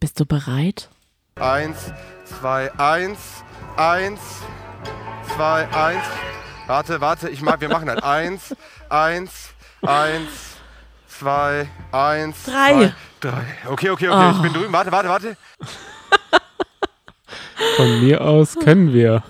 [0.00, 0.88] Bist du bereit?
[1.36, 1.92] Eins,
[2.24, 3.18] zwei, eins,
[3.76, 4.20] eins,
[5.34, 6.04] zwei, eins.
[6.68, 8.54] Warte, warte, ich mag, wir machen halt eins,
[8.90, 9.50] eins,
[9.82, 10.28] eins,
[11.08, 12.72] zwei, eins, Drei.
[12.72, 13.44] zwei, drei.
[13.66, 14.72] Okay, okay, okay, ich bin drüben.
[14.72, 15.36] Warte, warte, warte.
[17.76, 19.24] Von mir aus können wir.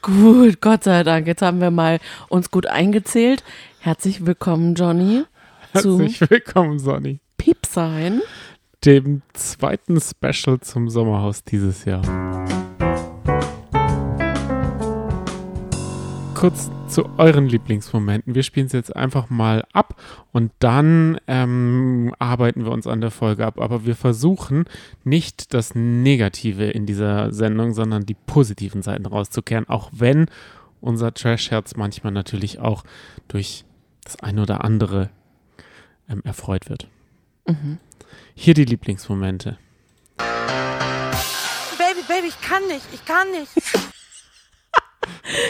[0.00, 1.28] Gut, Gott sei Dank.
[1.28, 3.44] Jetzt haben wir mal uns gut eingezählt.
[3.78, 5.24] Herzlich willkommen, Johnny,
[5.76, 7.20] zu Herzlich willkommen, Sonny.
[7.36, 8.20] Piepsein.
[8.84, 12.02] Dem zweiten Special zum Sommerhaus dieses Jahr.
[16.34, 18.34] Kurz zu euren Lieblingsmomenten.
[18.34, 19.94] Wir spielen es jetzt einfach mal ab
[20.32, 23.60] und dann ähm, arbeiten wir uns an der Folge ab.
[23.60, 24.64] Aber wir versuchen
[25.04, 30.26] nicht das Negative in dieser Sendung, sondern die positiven Seiten rauszukehren, auch wenn
[30.80, 32.82] unser Trash-Herz manchmal natürlich auch
[33.28, 33.64] durch
[34.02, 35.10] das eine oder andere
[36.08, 36.88] ähm, erfreut wird.
[38.34, 39.58] Hier die Lieblingsmomente.
[40.16, 43.50] Baby, Baby, ich kann nicht, ich kann nicht.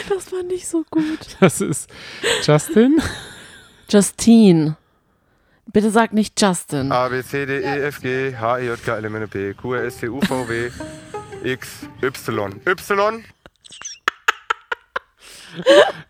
[0.09, 1.35] Das war nicht so gut.
[1.39, 1.89] Das ist
[2.43, 3.01] Justin.
[3.89, 4.77] Justine.
[5.71, 6.91] Bitte sag nicht Justin.
[6.91, 9.53] A, B, C, D, E, F, G, H, I, J, K, L, M, N, P,
[9.53, 10.71] Q, R, S, T, U, V, W,
[11.43, 12.61] X, Y.
[12.65, 13.23] Y,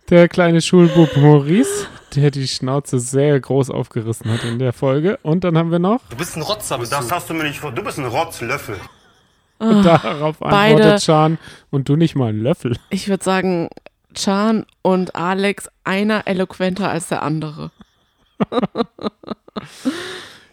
[0.10, 5.18] Der kleine Schulbub Maurice, der die Schnauze sehr groß aufgerissen hat in der Folge.
[5.24, 7.16] Und dann haben wir noch, Du bist ein Rotzer, bist Das du.
[7.16, 7.72] hast du mir nicht vor.
[7.72, 8.78] Du bist ein Rotzlöffel.
[9.60, 11.38] darauf beide- antwortet Chan,
[11.70, 12.76] und du nicht mal einen Löffel.
[12.90, 13.70] Ich würde sagen,
[14.14, 17.72] Chan und Alex, einer eloquenter als der andere.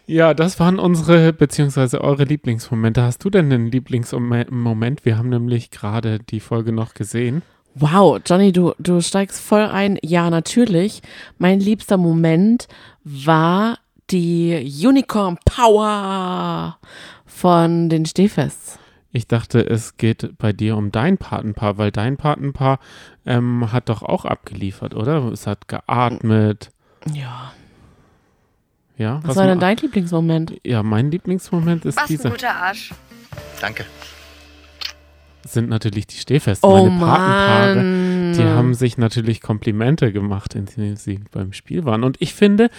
[0.07, 3.01] Ja, das waren unsere, beziehungsweise eure Lieblingsmomente.
[3.01, 5.05] Hast du denn einen Lieblingsmoment?
[5.05, 7.43] Wir haben nämlich gerade die Folge noch gesehen.
[7.75, 9.97] Wow, Johnny, du, du steigst voll ein.
[10.01, 11.01] Ja, natürlich.
[11.37, 12.67] Mein liebster Moment
[13.03, 13.77] war
[14.09, 16.77] die Unicorn Power
[17.25, 18.77] von den Stehfests.
[19.13, 22.79] Ich dachte, es geht bei dir um dein Patenpaar, weil dein Patenpaar
[23.25, 25.31] ähm, hat doch auch abgeliefert, oder?
[25.31, 26.71] Es hat geatmet.
[27.13, 27.51] Ja.
[28.97, 30.53] Ja, Was, war denn dein Lieblingsmoment?
[30.63, 32.29] Ja, mein Lieblingsmoment ist Was ein dieser.
[32.29, 32.93] guter Arsch.
[33.59, 33.85] Danke.
[35.51, 37.75] Sind natürlich die Stehfeste, Oh meine Patenpaare.
[37.75, 38.33] Mann.
[38.33, 42.03] Die haben sich natürlich Komplimente gemacht, indem sie beim Spiel waren.
[42.03, 42.69] Und ich finde,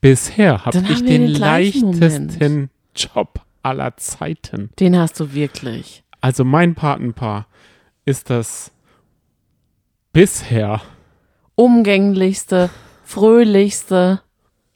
[0.00, 4.70] bisher habe Dann ich den, den leichtesten Job aller Zeiten.
[4.80, 6.04] Den hast du wirklich.
[6.20, 7.46] Also mein Patenpaar
[8.04, 8.72] ist das
[10.12, 10.80] bisher.
[11.54, 12.70] Umgänglichste,
[13.04, 14.22] fröhlichste.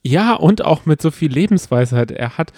[0.03, 2.11] Ja, und auch mit so viel Lebensweisheit.
[2.11, 2.53] Er hat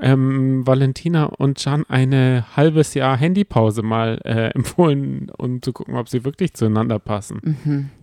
[0.00, 6.08] ähm, Valentina und Can eine halbes Jahr Handypause mal äh, empfohlen, um zu gucken, ob
[6.08, 7.90] sie wirklich zueinander passen.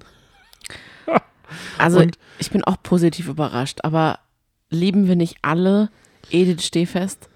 [1.78, 4.20] Also Und- ich bin auch positiv überrascht, aber
[4.72, 5.90] lieben wir nicht alle
[6.32, 7.30] Edith Stehfest?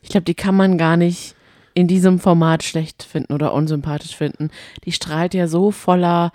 [0.00, 1.34] Ich glaube, die kann man gar nicht
[1.74, 4.50] in diesem Format schlecht finden oder unsympathisch finden.
[4.84, 6.32] Die strahlt ja so voller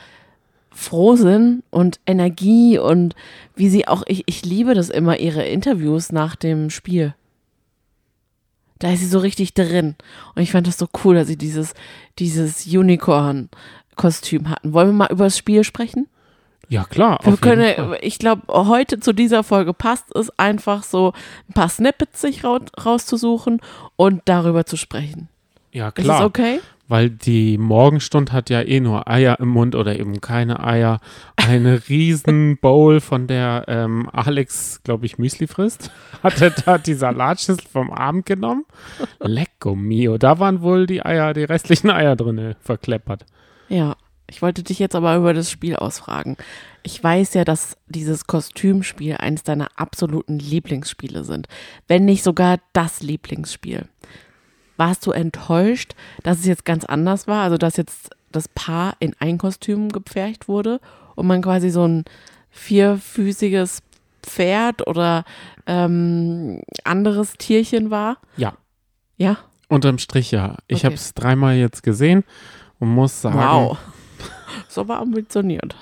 [0.72, 3.16] Frohsinn und Energie und
[3.56, 7.16] wie sie auch, ich, ich liebe das immer, ihre Interviews nach dem Spiel.
[8.80, 9.96] Da ist sie so richtig drin.
[10.36, 11.74] Und ich fand das so cool, dass sie dieses,
[12.20, 14.74] dieses Unicorn-Kostüm hatten.
[14.74, 16.08] Wollen wir mal über das Spiel sprechen?
[16.70, 17.20] Ja, klar.
[17.24, 18.00] Wir können, Fall.
[18.02, 21.14] ich glaube, heute zu dieser Folge passt es einfach so,
[21.50, 23.62] ein paar Snippets sich rau rauszusuchen
[23.96, 25.28] und darüber zu sprechen.
[25.72, 26.20] Ja, Ist klar.
[26.22, 26.60] es okay?
[26.94, 31.00] Weil die Morgenstund hat ja eh nur Eier im Mund oder eben keine Eier.
[31.36, 35.90] Eine riesen Bowl, von der ähm, Alex, glaube ich, Müsli frisst.
[36.22, 38.66] Hat er da die Salatschüssel vom Abend genommen?
[39.20, 40.20] Lecco mio.
[40.20, 43.26] Da waren wohl die Eier, die restlichen Eier drin verkleppert.
[43.70, 43.96] Ja.
[44.30, 46.38] Ich wollte dich jetzt aber über das Spiel ausfragen.
[46.84, 51.48] Ich weiß ja, dass dieses Kostümspiel eines deiner absoluten Lieblingsspiele sind.
[51.88, 53.88] Wenn nicht sogar das Lieblingsspiel.
[54.78, 57.44] Warst du enttäuscht, dass es jetzt ganz anders war?
[57.44, 60.80] Also, dass jetzt das Paar in ein Kostüm gepfercht wurde
[61.16, 62.06] und man quasi so ein
[62.50, 63.82] vierfüßiges
[64.24, 65.26] Pferd oder
[65.68, 68.18] ähm, anderes Tierchen war?
[68.38, 68.54] Ja,
[69.18, 69.38] Ja?
[69.70, 70.58] unterm Strich ja.
[70.68, 70.86] Ich Okay.
[70.88, 72.24] habe es dreimal jetzt gesehen
[72.80, 73.78] und muss sagen, Wow.
[74.70, 75.76] So aber ambitioniert.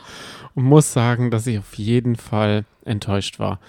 [0.56, 3.60] und muss sagen, dass ich auf jeden Fall enttäuscht war.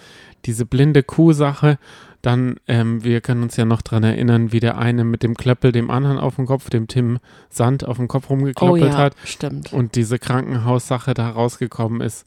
[0.47, 1.79] Diese blinde Kuh-Sache,
[2.23, 5.73] dann, ähm, wir können uns ja noch dran erinnern, wie der eine mit dem Klöppel
[5.73, 7.19] dem anderen auf dem Kopf, dem Tim
[7.51, 9.73] Sand auf dem Kopf Oh rumgeklöppelt ja, hat stimmt.
[9.73, 12.27] und diese Krankenhaussache da rausgekommen ist.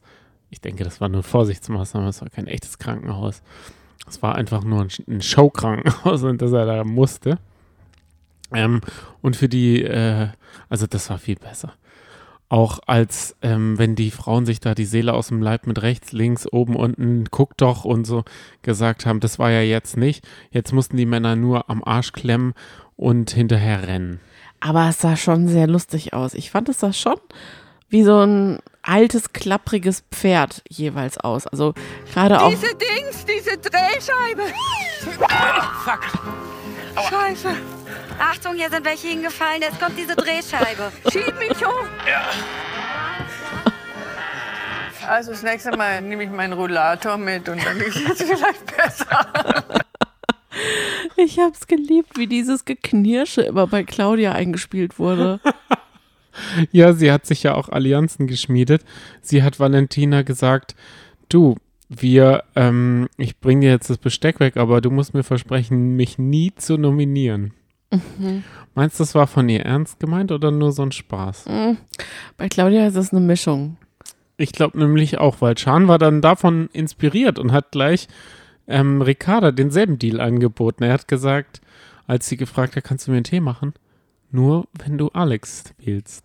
[0.50, 3.42] Ich denke, das war nur Vorsichtsmaßnahme, es war kein echtes Krankenhaus.
[4.06, 7.38] Es war einfach nur ein, ein Showkrankenhaus und dass er da musste.
[8.52, 8.80] Ähm,
[9.22, 10.28] und für die, äh,
[10.68, 11.72] also das war viel besser.
[12.48, 16.12] Auch als, ähm, wenn die Frauen sich da die Seele aus dem Leib mit rechts,
[16.12, 18.24] links, oben, unten, guck doch und so
[18.62, 20.24] gesagt haben, das war ja jetzt nicht.
[20.50, 22.54] Jetzt mussten die Männer nur am Arsch klemmen
[22.94, 24.20] und hinterher rennen.
[24.60, 26.34] Aber es sah schon sehr lustig aus.
[26.34, 27.18] Ich fand es sah schon
[27.88, 31.46] wie so ein altes, klappriges Pferd jeweils aus.
[31.46, 31.74] Also
[32.12, 32.50] gerade auch.
[32.50, 34.42] Diese Dings, diese Drehscheibe.
[35.84, 36.00] Fuck.
[37.08, 37.56] Scheiße.
[38.18, 39.62] Achtung, hier sind welche hingefallen.
[39.62, 40.92] Jetzt kommt diese Drehscheibe.
[41.10, 41.86] Schieb mich hoch.
[45.06, 49.64] Also das nächste Mal nehme ich meinen Rollator mit und dann ist es vielleicht besser.
[51.16, 55.40] Ich hab's geliebt, wie dieses Geknirsche immer bei Claudia eingespielt wurde.
[56.70, 58.82] Ja, sie hat sich ja auch Allianzen geschmiedet.
[59.22, 60.74] Sie hat Valentina gesagt,
[61.28, 61.56] du,
[61.88, 66.18] wir, ähm, ich bring dir jetzt das Besteck weg, aber du musst mir versprechen, mich
[66.18, 67.54] nie zu nominieren.
[68.74, 71.44] Meinst du, das war von ihr ernst gemeint oder nur so ein Spaß?
[72.36, 73.76] Bei Claudia ist es eine Mischung.
[74.36, 78.06] Ich glaube nämlich auch, weil Chan war dann davon inspiriert und hat gleich
[78.68, 80.82] ähm, Ricarda denselben Deal angeboten.
[80.82, 81.60] Er hat gesagt,
[82.06, 83.72] als sie gefragt hat, kannst du mir einen Tee machen?
[84.30, 86.24] Nur wenn du Alex wählst.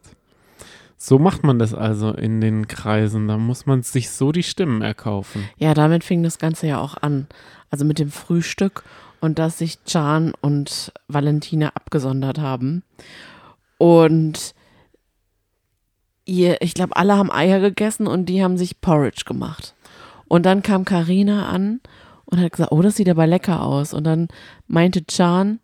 [0.98, 3.28] So macht man das also in den Kreisen.
[3.28, 5.50] Da muss man sich so die Stimmen erkaufen.
[5.58, 7.28] Ja, damit fing das Ganze ja auch an.
[7.70, 8.84] Also mit dem Frühstück
[9.22, 12.84] und dass sich Can und Valentina abgesondert haben.
[13.78, 14.54] Und
[16.26, 19.76] ihr, ich glaube, alle haben Eier gegessen und die haben sich Porridge gemacht.
[20.28, 21.82] Und dann kam Karina an
[22.26, 23.94] und hat gesagt, oh, das sieht aber lecker aus.
[23.94, 24.28] Und dann
[24.68, 25.60] meinte Can,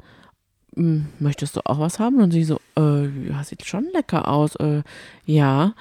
[0.75, 2.21] "Hm, möchtest du auch was haben?
[2.21, 4.56] Und sie so, äh, ja, sieht schon lecker aus.
[4.57, 4.83] Äh,
[5.25, 5.74] ja.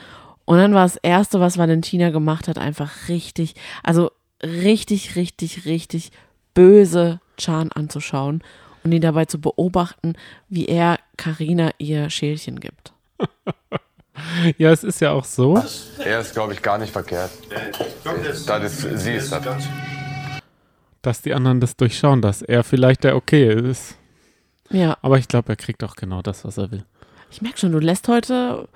[0.44, 4.10] Und dann war das Erste, was Valentina gemacht hat, einfach richtig, also
[4.42, 6.12] richtig, richtig, richtig
[6.54, 8.42] böse Chan anzuschauen
[8.84, 10.14] und ihn dabei zu beobachten,
[10.48, 12.92] wie er Karina ihr Schälchen gibt.
[14.56, 15.62] Ja, es ist ja auch so.
[15.98, 17.30] Er ist, glaube ich, gar nicht verkehrt.
[18.46, 19.64] Das ist, sie ist das.
[21.02, 23.96] dass die anderen das durchschauen, dass er vielleicht der Okay ist.
[24.70, 26.84] Ja, Aber ich glaube, er kriegt auch genau das, was er will.
[27.30, 28.66] ich merke schon, du lässt heute,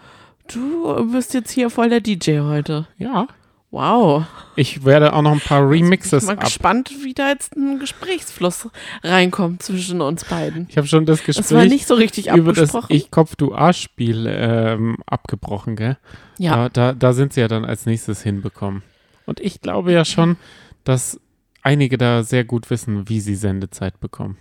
[0.52, 2.86] du bist jetzt hier voll der DJ heute.
[2.98, 3.26] Ja.
[3.70, 4.24] Wow.
[4.56, 6.44] Ich werde auch noch ein paar Remixes ich bin mal ab.
[6.46, 8.68] gespannt, wie da jetzt ein Gesprächsfluss
[9.04, 10.66] reinkommt zwischen uns beiden.
[10.68, 12.76] Ich habe schon das Gespräch Das war nicht so richtig über das.
[12.88, 15.98] Ich Kopf du Arsch Spiel ähm, abgebrochen, gell?
[16.38, 18.82] ja, Da, da, da sind sie ja dann als nächstes hinbekommen.
[19.24, 20.36] Und ich glaube ja schon,
[20.82, 21.20] dass
[21.62, 24.36] einige da sehr gut wissen, wie sie Sendezeit bekommen.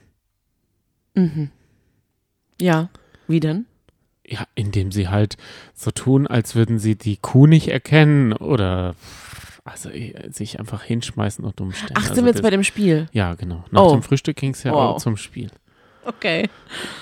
[1.14, 1.52] mhm.
[2.60, 2.90] ja.
[3.28, 3.68] Wie denn?
[4.31, 5.38] Ja, indem sie halt
[5.74, 8.94] so tun, als würden sie die Kuh nicht erkennen oder
[9.66, 11.94] also eh, sich einfach hinschmeißen und umstellen.
[11.96, 13.08] Ach, also sind wir jetzt das- bei dem Spiel?
[13.12, 13.64] Ja, genau.
[13.72, 13.92] Nach Oh.
[13.92, 14.80] dem Frühstück ging es ja Wow.
[14.81, 15.50] auch zum Spiel.
[16.06, 16.48] Okay.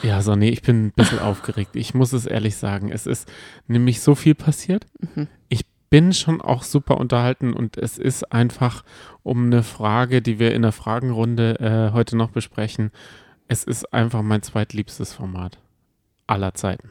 [0.04, 1.76] Ja, so, nee, ich bin ein bisschen aufgeregt.
[1.76, 2.92] Ich muss es ehrlich sagen.
[2.92, 3.30] Es ist
[3.68, 4.86] nämlich so viel passiert.
[5.16, 5.28] Mhm.
[5.50, 8.84] Ich bin schon auch super unterhalten und es ist einfach
[9.24, 12.92] um eine Frage, die wir in der Fragenrunde äh, heute noch besprechen.
[13.48, 15.58] Es ist einfach mein zweitliebstes Format
[16.26, 16.90] aller Zeiten.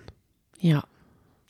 [0.60, 0.84] Ja,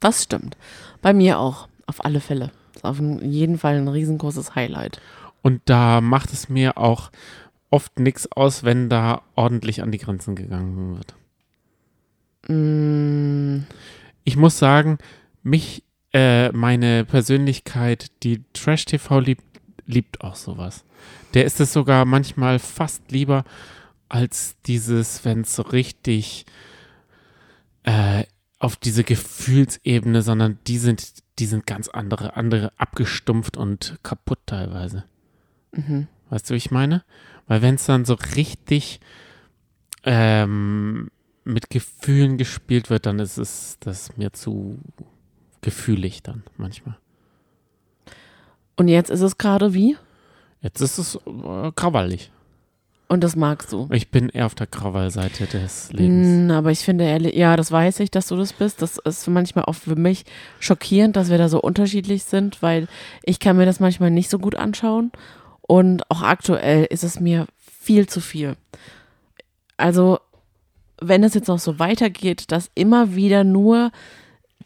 [0.01, 0.57] das stimmt.
[1.03, 2.51] Bei mir auch, auf alle Fälle.
[2.75, 5.01] Ist auf jeden Fall ein riesengroßes Highlight.
[5.43, 7.11] Und da macht es mir auch
[7.71, 11.15] oft nichts aus, wenn da ordentlich an die Grenzen gegangen wird.
[12.49, 13.65] Mm,
[14.25, 14.99] Ich muss sagen,
[15.43, 19.45] mich, äh, meine Persönlichkeit, die Trash-TV liebt,
[19.87, 20.85] liebt auch sowas.
[21.35, 23.45] Der ist es sogar manchmal fast lieber
[24.09, 26.45] als dieses, wenn es so richtig
[27.85, 28.25] äh,
[28.59, 35.05] auf diese Gefühlsebene, sondern die sind, die sind ganz andere, andere abgestumpft und kaputt teilweise.
[35.73, 36.09] mhm.
[36.29, 37.05] Weißt du, wie ich meine?
[37.47, 38.99] Weil wenn es dann so richtig
[40.03, 41.11] ähm,
[41.45, 44.81] mit Gefühlen gespielt wird, dann ist es das mir zu
[45.61, 46.97] gefühlig dann manchmal.
[48.77, 49.97] Und jetzt ist es gerade wie?
[50.61, 52.33] Jetzt ist es äh, krawallig.
[53.09, 53.89] Und das magst du.
[53.93, 56.49] Ich bin eher auf der Krawallseite des Lebens.
[56.49, 58.83] Mm, aber ich finde ehrlich, ja, das weiß ich, dass du das bist.
[58.83, 60.25] Das ist manchmal auch für mich
[60.59, 62.89] schockierend, dass wir da so unterschiedlich sind, weil
[63.23, 65.13] ich kann mir das manchmal nicht so gut anschauen.
[65.63, 67.47] Und auch aktuell ist es mir
[67.81, 68.57] viel zu viel.
[69.77, 70.19] Also,
[71.01, 73.93] wenn es jetzt noch so weitergeht, dass immer wieder nur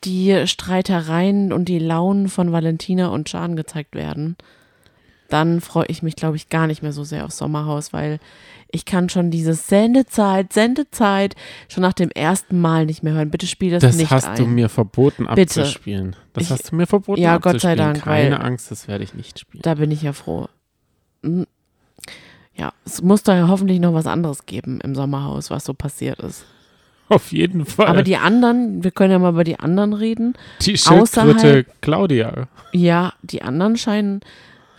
[0.05, 4.37] die Streitereien und die Launen von Valentina und Jan gezeigt werden,
[5.31, 8.19] dann freue ich mich, glaube ich, gar nicht mehr so sehr aufs Sommerhaus, weil
[8.73, 11.35] ich kann schon dieses Sendezeit, Sendezeit
[11.69, 13.31] schon nach dem ersten Mal nicht mehr hören.
[13.31, 14.37] Bitte spiel das, Das nicht hast ein.
[14.37, 15.63] du mir verboten Bitte.
[15.63, 16.15] abzuspielen.
[16.35, 17.53] Das Ich- hast du mir verboten Ja, abzuspielen.
[17.55, 19.63] Gott sei Dank, Keine Angst, das werde ich nicht spielen.
[19.63, 20.49] Da bin ich ja froh.
[21.25, 21.47] Hm.
[22.55, 26.21] Ja, es muss da ja hoffentlich noch was anderes geben im Sommerhaus, was so passiert
[26.21, 26.45] ist.
[27.09, 27.89] Auf jeden Fall.
[27.89, 30.35] Aber die anderen, wir können ja mal über die anderen reden.
[30.61, 32.47] die Schildkröte außerhalb- Claudia.
[32.73, 34.21] Ja, die anderen scheinen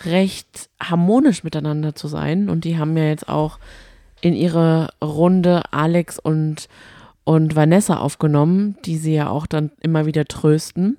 [0.06, 2.50] recht harmonisch miteinander zu sein.
[2.50, 3.60] Und die haben ja jetzt auch
[4.22, 6.70] in ihre Runde Alex und,
[7.24, 10.98] und Vanessa aufgenommen, die sie ja auch dann immer wieder trösten.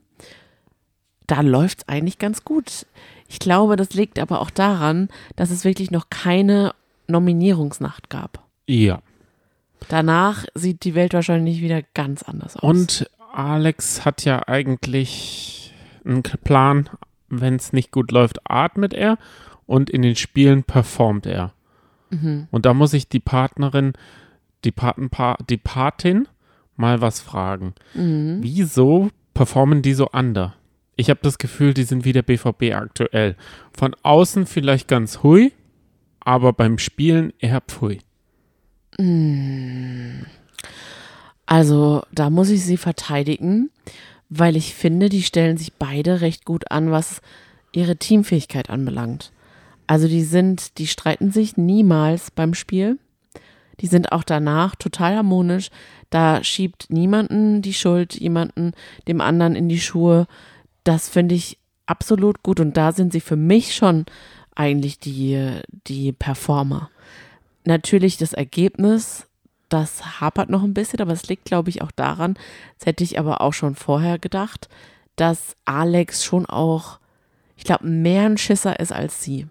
[1.27, 2.87] Da läuft es eigentlich ganz gut.
[3.29, 6.75] Ich glaube, das liegt aber auch daran, dass es wirklich noch keine
[7.07, 8.43] Nominierungsnacht gab.
[8.67, 9.01] Ja.
[9.89, 12.63] Danach sieht die Welt wahrscheinlich wieder ganz anders aus.
[12.63, 15.73] Und Alex hat ja eigentlich
[16.05, 16.89] einen Plan,
[17.41, 19.19] wenn es nicht gut läuft, atmet er
[19.67, 21.53] und in den Spielen performt er.
[22.51, 23.95] Und da muss ich die Partnerin,
[24.65, 26.29] die, Patenpa die Patin
[26.77, 27.75] mal was fragen.
[28.43, 30.55] Wieso performen die so under?
[30.95, 33.35] Ich habe das Gefühl, die sind wie der BVB aktuell.
[33.73, 35.53] Von außen vielleicht ganz hui,
[36.21, 38.01] aber beim Spielen eher pfui.
[41.47, 43.71] Also da muss ich sie verteidigen,
[44.35, 47.21] weil ich finde, die stellen sich beide recht gut an, was
[47.73, 49.31] ihre Teamfähigkeit anbelangt.
[49.87, 52.99] Also die sind, die streiten sich niemals beim Spiel.
[53.81, 55.69] Die sind auch danach total harmonisch.
[56.09, 58.73] Da schiebt niemanden die Schuld, jemanden
[59.07, 60.27] dem anderen in die Schuhe.
[60.83, 62.59] Das finde ich absolut gut.
[62.59, 64.07] Und da sind sie für mich schon
[64.55, 66.91] eigentlich die, die Performer.
[67.65, 69.27] Natürlich das Ergebnis,
[69.73, 72.35] das hapert noch ein bisschen, aber es liegt, glaube ich, auch daran,
[72.79, 74.69] das hätte ich aber auch schon vorher gedacht,
[75.17, 76.99] dass Alex schon auch,
[77.57, 79.47] ich glaube, mehr ein Schisser ist als sie.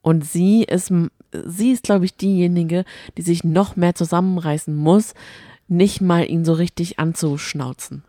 [0.00, 0.92] Und sie ist,
[1.32, 2.84] sie ist, glaube ich, diejenige,
[3.16, 5.14] die sich noch mehr zusammenreißen muss,
[5.68, 8.04] nicht mal ihn so richtig anzuschnauzen.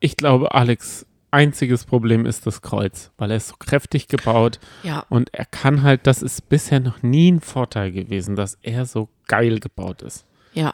[0.00, 5.04] Ich glaube, Alex einziges Problem ist das Kreuz, weil er ist so kräftig gebaut Ja.
[5.08, 9.08] und er kann halt, das ist bisher noch nie ein Vorteil gewesen, dass er so
[9.26, 10.24] geil gebaut ist.
[10.54, 10.72] Ja,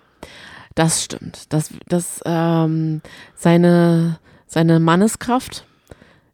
[0.75, 1.53] das stimmt.
[1.53, 3.01] Das, das, ähm,
[3.35, 5.67] seine, seine Manneskraft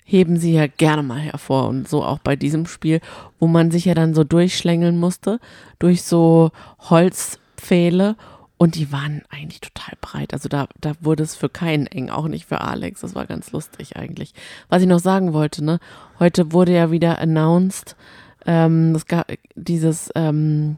[0.04, 3.00] heben sie ja gerne mal hervor und so auch bei diesem Spiel,
[3.38, 5.38] wo man sich ja dann so durchschlängeln musste,
[5.78, 6.50] durch so
[6.80, 8.16] Holzpfähle
[8.62, 10.34] und die waren eigentlich total breit.
[10.34, 13.00] Also da, da wurde es für keinen eng, auch nicht für Alex.
[13.00, 14.34] Das war ganz lustig eigentlich.
[14.68, 15.80] Was ich noch sagen wollte, ne,
[16.18, 17.96] heute wurde ja wieder announced,
[18.44, 20.76] ähm, es gab dieses ähm.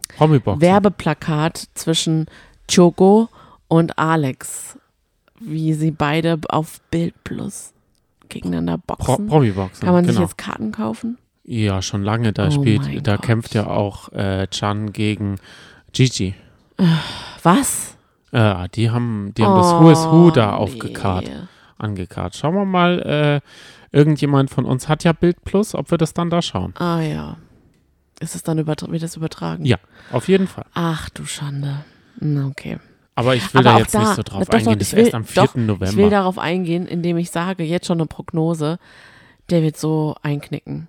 [0.60, 2.26] Werbeplakat zwischen
[2.72, 3.28] Choco
[3.66, 4.78] und Alex,
[5.40, 7.72] wie sie beide auf Bild Plus
[8.28, 9.26] gegeneinander Pro boxen.
[9.26, 10.12] Promi-Boxen, Kann man genau.
[10.20, 11.18] sich jetzt Karten kaufen?
[11.42, 12.32] ja, schon lange.
[12.32, 13.24] Da Oh spielt, da Gott.
[13.24, 15.40] kämpft ja auch äh, Chan gegen
[15.92, 16.34] Gigi.
[17.42, 17.96] Was?
[18.32, 21.34] Ja, die haben, die haben das Who is Who da Oh, aufgekarrt, nee.
[21.78, 22.34] angekarrt.
[22.36, 23.00] Schauen wir mal,
[23.92, 26.74] äh, irgendjemand von uns hat ja Bild Plus, ob wir das dann da schauen.
[26.78, 27.36] Ah ja.
[28.20, 29.64] Ist es dann übertra wird das übertragen?
[29.64, 29.76] Ja,
[30.12, 30.64] auf jeden Fall.
[30.74, 31.84] Ach du Schande.
[32.48, 32.78] Okay.
[33.14, 34.78] Aber ich will Aber da jetzt da, nicht so drauf doch, doch, eingehen.
[34.78, 35.42] Das ich ist will- erst am 4.
[35.42, 35.86] doch, November.
[35.90, 38.78] Ich will darauf eingehen, indem ich sage, jetzt schon eine Prognose,
[39.50, 40.88] der wird so einknicken.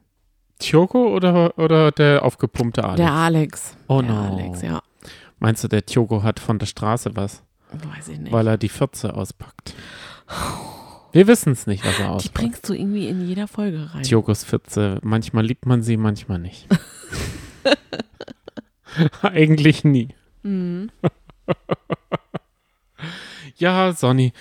[0.60, 2.98] Tjoko oder, oder der aufgepumpte Alex?
[2.98, 3.78] Der Alex.
[3.88, 4.22] Oh der no.
[4.36, 4.82] Alex, ja.
[5.44, 7.44] Meinst du, der Tjoko hat von der Straße was?
[7.74, 8.32] Weiß ich nicht.
[8.32, 9.76] Weil er die Fürze auspackt.
[11.12, 12.34] Wir wissen es nicht, was er Die auspackt.
[12.36, 14.04] bringst du irgendwie in jeder Folge rein.
[14.04, 15.00] Tjokos Fürze.
[15.04, 16.66] Manchmal liebt man sie, manchmal nicht.
[19.22, 20.16] Eigentlich nie.
[20.44, 20.92] Mhm.
[23.58, 24.32] Ja, Sonny.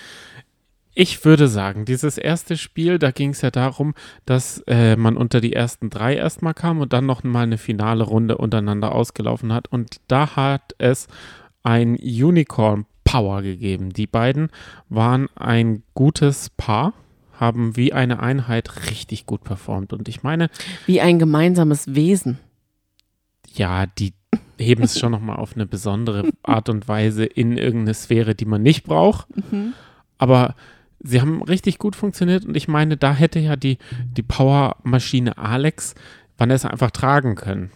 [0.95, 3.95] Ich würde sagen, dieses erste Spiel, da ging es ja darum,
[4.25, 8.03] dass äh, man unter die ersten drei erstmal kam und dann noch mal eine finale
[8.03, 9.67] Runde untereinander ausgelaufen hat.
[9.71, 11.07] Und da hat es
[11.63, 13.91] ein Unicorn Power gegeben.
[13.91, 14.49] Die beiden
[14.89, 16.93] waren ein gutes Paar,
[17.39, 19.93] haben wie eine Einheit richtig gut performt.
[19.93, 20.49] Und ich meine,
[20.85, 22.37] Wie ein gemeinsames Wesen.
[23.55, 24.13] ja, die
[24.59, 28.61] heben es schon nochmal auf eine besondere Art und Weise in irgendeine Sphäre, die man
[28.61, 29.27] nicht braucht.
[30.19, 30.55] Aber
[31.03, 33.77] sie haben richtig gut funktioniert und ich meine, da hätte ja die,
[34.17, 35.95] die Powermaschine Alex
[36.37, 37.69] Vanessa einfach tragen können,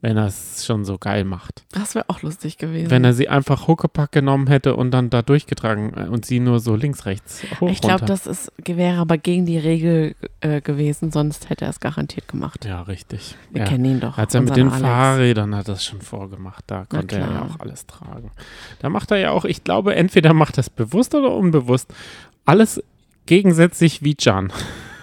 [0.00, 1.64] wenn er es schon so geil macht.
[1.70, 2.90] Das wäre auch lustig gewesen.
[2.90, 6.58] Wenn er sie einfach Huckepack genommen hätte und dann da durchgetragen äh, und sie nur
[6.58, 11.12] so links, rechts, hoch, ich glaube, das ist, wäre aber gegen die Regel äh, gewesen,
[11.12, 12.64] sonst hätte er es garantiert gemacht.
[12.64, 13.36] Ja, richtig.
[13.50, 13.68] Wir ja.
[13.68, 14.18] kennen ihn doch.
[14.18, 14.82] Als er mit den Alex.
[14.82, 16.64] Fahrrädern hat das schon vorgemacht.
[16.66, 18.32] Da konnte er ja auch alles tragen.
[18.80, 21.94] Da macht er ja auch, ich glaube, entweder macht er es bewusst oder unbewusst.
[22.44, 22.82] Alles
[23.26, 24.52] gegensätzlich wie Can.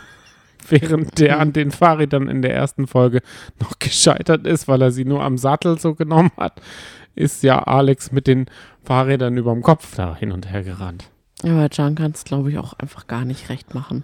[0.70, 3.22] Während der an den Fahrrädern in der ersten Folge
[3.60, 6.62] noch gescheitert ist, weil er sie nur am Sattel so genommen hat,
[7.16, 8.46] ist ja Alex mit den
[8.84, 11.10] Fahrrädern überm Kopf da hin und her gerannt.
[11.44, 14.04] Aber Can kann es, glaube ich, auch einfach gar nicht recht machen.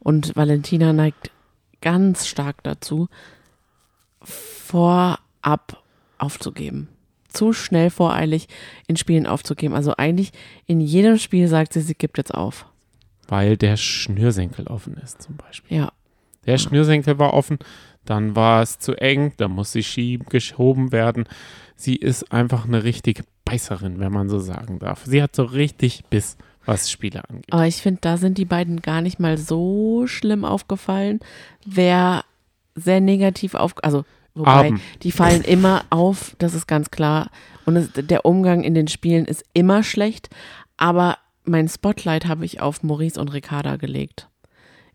[0.00, 1.30] Und Valentina neigt
[1.80, 3.08] ganz stark dazu,
[4.20, 5.82] vorab
[6.18, 6.88] aufzugeben.
[7.28, 8.46] zu schnell voreilig
[8.86, 9.74] in Spielen aufzugeben.
[9.74, 10.32] Also eigentlich
[10.66, 12.66] in jedem Spiel sagt sie, sie gibt jetzt auf.
[13.28, 15.78] Weil der Schnürsenkel offen ist, zum Beispiel.
[15.78, 15.92] Ja.
[16.46, 17.58] Der Schnürsenkel war offen,
[18.04, 21.24] dann war es zu eng, da muss sie schieben, geschoben werden.
[21.76, 25.04] Sie ist einfach eine richtige Beißerin, wenn man so sagen darf.
[25.04, 27.52] Sie hat so richtig Biss, was Spiele angeht.
[27.52, 31.20] Aber ich finde, da sind die beiden gar nicht mal so schlimm aufgefallen.
[31.64, 32.24] Wer
[32.74, 34.80] sehr negativ auf, also wobei, Abend.
[35.02, 37.30] die fallen immer auf, das ist ganz klar.
[37.66, 40.30] Und es, der Umgang in den Spielen ist immer schlecht.
[40.76, 44.28] Aber mein Spotlight habe ich auf Maurice und Ricarda gelegt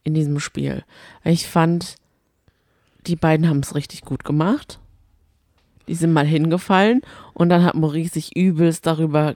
[0.04, 0.84] in diesem Spiel.
[1.24, 1.96] Ich fand,
[3.06, 4.80] die beiden haben es richtig gut gemacht.
[5.88, 7.01] Die sind mal hingefallen
[7.34, 9.36] und dann hat Maurice sich übelst darüber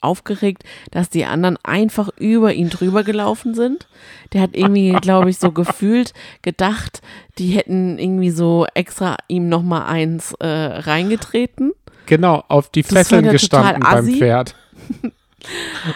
[0.00, 3.86] aufgeregt, dass die anderen einfach über ihn drüber gelaufen sind.
[4.32, 7.02] Der hat irgendwie, glaube ich, so gefühlt gedacht,
[7.38, 11.72] die hätten irgendwie so extra ihm noch mal eins äh, reingetreten.
[12.06, 14.06] Genau, auf die Das Fesseln gestanden beim.
[14.06, 14.54] Pferd.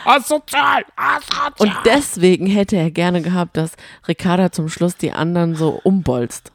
[0.04, 0.84] Asozial!
[0.96, 1.52] Asozial!
[1.58, 3.72] Und deswegen hätte er gerne gehabt, dass
[4.08, 6.52] Ricarda zum Schluss die anderen so umbolzt.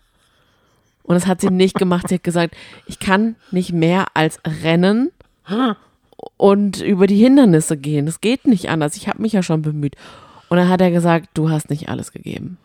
[1.04, 2.08] Und das hat sie nicht gemacht.
[2.08, 2.56] Sie hat gesagt,
[2.86, 5.12] ich kann nicht mehr als rennen
[6.38, 8.06] und über die Hindernisse gehen.
[8.06, 8.96] Das geht nicht anders.
[8.96, 9.96] Ich habe mich ja schon bemüht.
[10.50, 12.58] Und dann hat er gesagt, du hast nicht alles gegeben.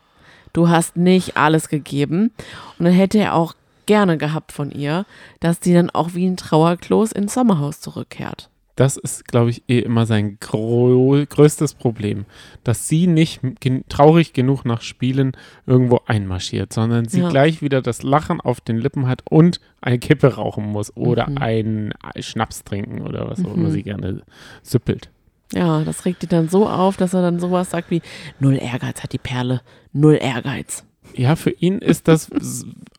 [0.52, 2.32] Du hast nicht alles gegeben.
[2.78, 3.54] Und dann hätte er auch
[3.86, 5.06] gerne gehabt von ihr,
[5.40, 8.50] dass sie dann auch wie ein Trauerklos ins Sommerhaus zurückkehrt.
[8.76, 12.24] Das ist, glaube ich, eh immer sein größtes Problem,
[12.64, 15.32] dass sie nicht gen traurig genug nach Spielen
[15.66, 17.28] irgendwo einmarschiert, sondern sie Ja.
[17.28, 21.38] gleich wieder das Lachen auf den Lippen hat und eine Kippe rauchen muss oder Mhm.
[21.38, 24.22] einen Schnaps trinken oder was auch immer sie gerne
[24.62, 25.08] süppelt.
[25.52, 28.02] Ja, das regt die dann so auf, dass er dann sowas sagt wie,
[28.40, 29.60] null Ehrgeiz hat die Perle,
[29.92, 30.84] null Ehrgeiz.
[31.14, 32.30] Ja, für ihn ist das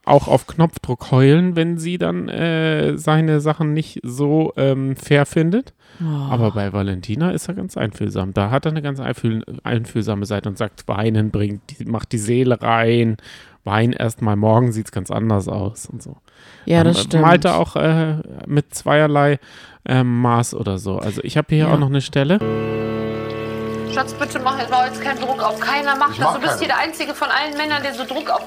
[0.06, 5.74] auch auf Knopfdruck heulen, wenn sie dann äh, seine Sachen nicht so ähm, fair findet.
[6.02, 6.06] Oh.
[6.30, 8.34] Aber bei Valentina ist er ganz einfühlsam.
[8.34, 12.18] Da hat er eine ganz einfühl einfühlsame Seite und sagt, Weinen bringt, die, macht die
[12.18, 13.18] Seele rein.
[13.64, 16.18] Wein erst mal morgen sieht es ganz anders aus und so.
[16.66, 17.24] Ja, das Ähm, stimmt.
[17.24, 19.40] Malt er auch äh, mit zweierlei
[19.86, 21.00] ähm, Maß oder so.
[21.00, 21.74] Also ich habe hier Ja.
[21.74, 22.40] auch noch eine Stelle.
[23.96, 25.58] Schatz, bitte mach jetzt keinen Druck auf.
[25.58, 26.26] Keiner macht Ich das.
[26.26, 26.60] mach Du bist keinen.
[26.60, 28.46] hier der Einzige von allen Männern, der so Druck auf.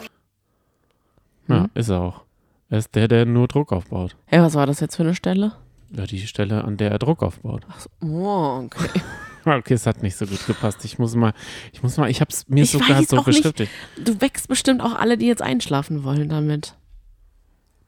[1.48, 1.70] Ja, Mhm.
[1.72, 2.22] ist er auch.
[2.68, 4.14] Er ist der, der nur Druck aufbaut.
[4.26, 5.52] Hey, was war das jetzt für eine Stelle?
[5.90, 7.62] Ja, die Stelle, an der er Druck aufbaut.
[7.70, 9.00] Ach so, oh, okay.
[9.46, 10.84] Okay, es hat nicht so gut gepasst.
[10.84, 11.32] Ich muss mal,
[11.72, 13.70] ich muss mal, ich habe es mir Ich sogar so beschriftet.
[13.96, 16.74] Du wächst bestimmt auch alle, die jetzt einschlafen wollen damit.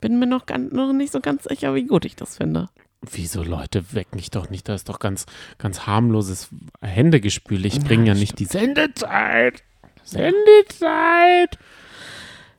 [0.00, 2.70] Bin mir noch, ganz, noch nicht so ganz sicher, wie gut ich das finde.
[3.02, 4.68] Wieso, Leute, weck mich doch nicht.
[4.68, 5.24] Das ist doch ganz,
[5.58, 6.48] ganz harmloses
[6.82, 7.64] Händegespül.
[7.64, 9.62] Ich Ja, bringe ja das nicht die Sendezeit.
[10.04, 11.58] Sendezeit.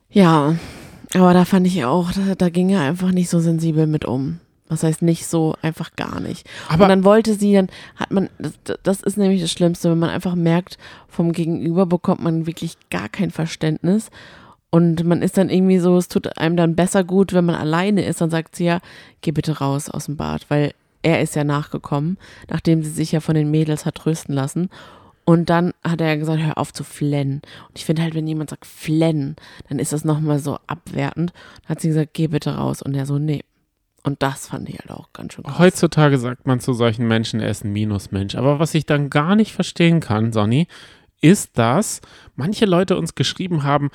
[0.10, 0.56] Ja,
[1.14, 4.40] aber da fand ich auch, da, da ging er einfach nicht so sensibel mit um.
[4.68, 6.50] Was heißt nicht so, einfach gar nicht.
[6.70, 10.00] Aber- und dann wollte sie, dann hat man, das, das ist nämlich das Schlimmste, wenn
[10.00, 10.78] man einfach merkt,
[11.10, 14.10] vom Gegenüber bekommt man wirklich gar kein Verständnis.
[14.72, 18.06] Und man ist dann irgendwie so, es tut einem dann besser gut, wenn man alleine
[18.06, 18.22] ist.
[18.22, 18.80] Dann sagt sie ja,
[19.20, 22.18] geh bitte raus aus dem Bad, weil er ist ja nachgekommen,
[22.50, 24.70] nachdem sie sich ja von den Mädels hat trösten lassen.
[25.26, 27.42] Und dann hat er ja gesagt, hör auf zu flennen.
[27.68, 29.36] Und ich finde halt, wenn jemand sagt flennen,
[29.70, 31.34] dann ist das nochmal so abwertend.
[31.62, 32.82] Dann hat sie gesagt, geh bitte raus.
[32.82, 33.44] Und er so, nee.
[34.04, 35.60] Und das fand ich halt auch ganz schön krass.
[35.60, 38.36] Heutzutage sagt man zu solchen Menschen, er ist ein Minusmensch.
[38.36, 40.68] Aber was ich dann gar nicht verstehen kann, Sonny,
[41.22, 42.02] ist, dass
[42.36, 43.92] manche Leute uns geschrieben haben,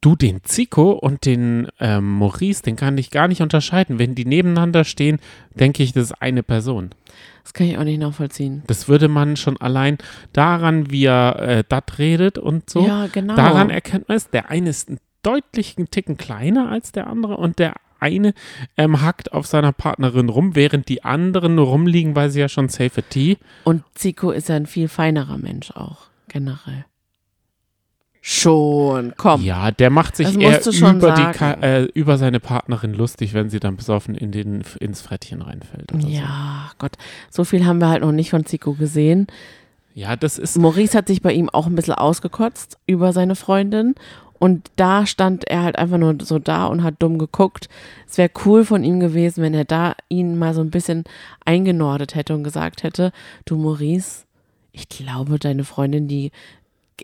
[0.00, 3.98] du den Zico und den ähm, Maurice, den kann ich gar nicht unterscheiden.
[3.98, 5.18] Wenn die nebeneinander stehen,
[5.54, 6.90] denke ich, das ist eine Person.
[7.42, 8.62] Das kann ich auch nicht nachvollziehen.
[8.66, 9.98] Das würde man schon allein
[10.32, 13.34] daran, wie er äh, dat redet und so, Ja, genau.
[13.36, 14.28] daran erkennt man es.
[14.30, 18.32] Der eine ist einen deutlichen Ticken kleiner als der andere und der eine
[18.76, 22.68] ähm, hackt auf seiner Partnerin rum, während die anderen nur rumliegen, weil sie ja schon
[22.68, 23.38] safe Tea.
[23.64, 26.84] Und Zico ist ja ein viel feinerer Mensch auch, generell.
[28.30, 29.42] Schon, komm.
[29.42, 33.76] Ja, der macht sich eher über, die, äh, über seine Partnerin lustig, wenn sie dann
[33.76, 35.90] besoffen in den, ins Frettchen reinfällt.
[36.06, 36.92] Ja, Gott.
[37.30, 39.28] So viel haben wir halt noch nicht von Zico gesehen.
[39.94, 40.00] So.
[40.02, 40.58] Ja, das ist.
[40.58, 43.94] Maurice hat sich bei ihm auch ein bisschen ausgekotzt über seine Freundin.
[44.38, 47.70] Und da stand er halt einfach nur so da und hat dumm geguckt.
[48.06, 51.04] Es wäre cool von ihm gewesen, wenn er da ihn mal so ein bisschen
[51.46, 53.10] eingenordet hätte und gesagt hätte,
[53.46, 54.26] du Maurice,
[54.72, 56.30] ich glaube, deine Freundin, die,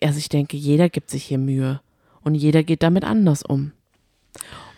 [0.03, 1.81] also ich denke, jeder gibt sich hier Mühe.
[2.23, 3.73] Und jeder geht damit anders um.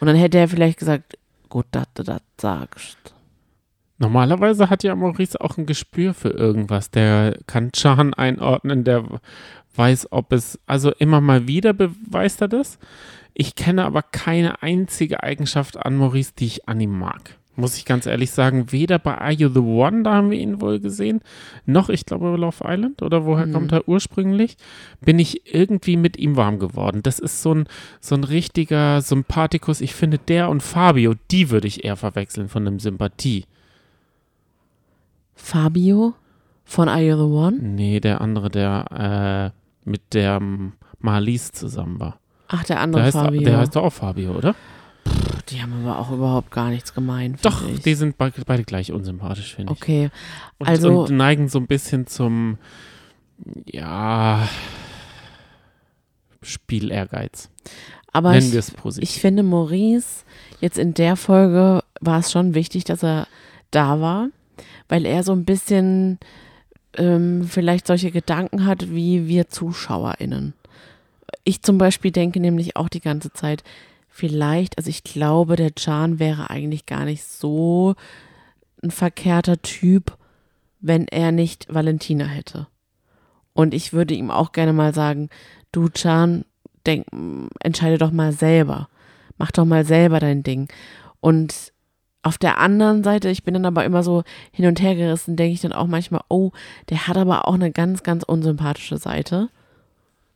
[0.00, 1.16] Und dann hätte er vielleicht gesagt,
[1.48, 2.98] gut, dass du das sagst.
[3.98, 6.90] Normalerweise hat ja Maurice auch ein Gespür für irgendwas.
[6.90, 9.04] Der kann Chan einordnen, der
[9.74, 12.78] weiß, ob es, also immer mal wieder beweist er das.
[13.32, 17.38] Ich kenne aber keine einzige Eigenschaft an Maurice, die ich an ihm mag.
[17.58, 20.60] Muss ich ganz ehrlich sagen, weder bei Are You the One, da haben wir ihn
[20.60, 21.20] wohl gesehen,
[21.64, 23.52] noch, ich glaube, Love Island oder woher Mhm.
[23.54, 24.56] kommt er ursprünglich,
[25.00, 27.02] bin ich irgendwie mit ihm warm geworden.
[27.02, 27.66] Das ist so ein,
[28.00, 29.80] so ein richtiger Sympathikus.
[29.80, 33.46] Ich finde, der und Fabio, die würde ich eher verwechseln von einem Sympathie.
[35.34, 36.14] Fabio
[36.64, 37.56] von Are You the One?
[37.60, 39.52] Nee, der andere, der
[39.84, 40.40] äh, mit der
[40.98, 42.18] Marlies zusammen war.
[42.48, 43.40] Ach, der Der andere heißt, Fabio.
[43.42, 44.54] der heißt doch auch Fabio, oder?
[45.48, 47.44] Die haben aber auch überhaupt gar nichts gemeint.
[47.44, 47.80] Doch, ich.
[47.82, 49.80] die sind be beide gleich unsympathisch, finde ich.
[49.80, 50.10] Okay,
[50.58, 52.58] Und, also- und neigen so ein bisschen zum,
[53.66, 54.48] ja,
[56.42, 57.48] Spielehrgeiz.
[58.12, 59.08] aber Nennen ich, wir es positiv.
[59.08, 60.24] ich finde Maurice,
[60.60, 63.26] jetzt in der Folge war es schon wichtig, dass er
[63.70, 64.28] da war,
[64.88, 66.18] weil er so ein bisschen
[66.96, 70.54] ähm, vielleicht solche Gedanken hat wie wir ZuschauerInnen.
[71.44, 73.64] Ich zum Beispiel denke nämlich auch die ganze Zeit,
[74.16, 77.94] vielleicht, also ich glaube, der Can wäre eigentlich gar nicht so
[78.82, 80.16] ein verkehrter Typ,
[80.80, 82.66] wenn er nicht Valentina hätte.
[83.52, 85.28] Und ich würde ihm auch gerne mal sagen,
[85.70, 86.46] du Can,
[86.86, 87.06] denk,
[87.60, 88.88] entscheide doch mal selber.
[89.36, 90.68] Mach doch mal selber dein Ding.
[91.20, 91.72] Und
[92.22, 95.52] auf der anderen Seite, ich bin dann aber immer so hin und her gerissen, denke
[95.52, 96.52] ich dann auch manchmal, oh,
[96.88, 99.50] der hat aber auch eine ganz, ganz unsympathische Seite.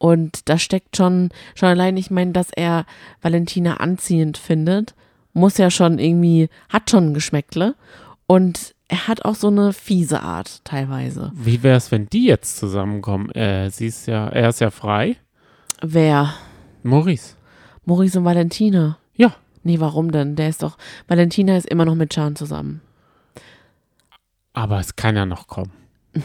[0.00, 2.86] Und da steckt schon, schon allein, ich meine, dass er
[3.20, 4.94] Valentina anziehend findet,
[5.34, 7.74] muss ja schon irgendwie, hat schon ein Geschmäckle.
[8.26, 11.32] Und er hat auch so eine fiese Art teilweise.
[11.34, 13.30] Wie wäre es, wenn die jetzt zusammenkommen?
[13.32, 15.18] Äh, sie ist ja, er ist ja frei.
[15.82, 16.32] Wer?
[16.82, 17.36] Maurice.
[17.84, 18.96] Maurice und Valentina.
[19.14, 19.34] Ja.
[19.64, 20.34] Nee, warum denn?
[20.34, 22.80] Der ist doch, Valentina ist immer noch mit Chan zusammen.
[24.54, 25.72] Aber es kann ja noch kommen.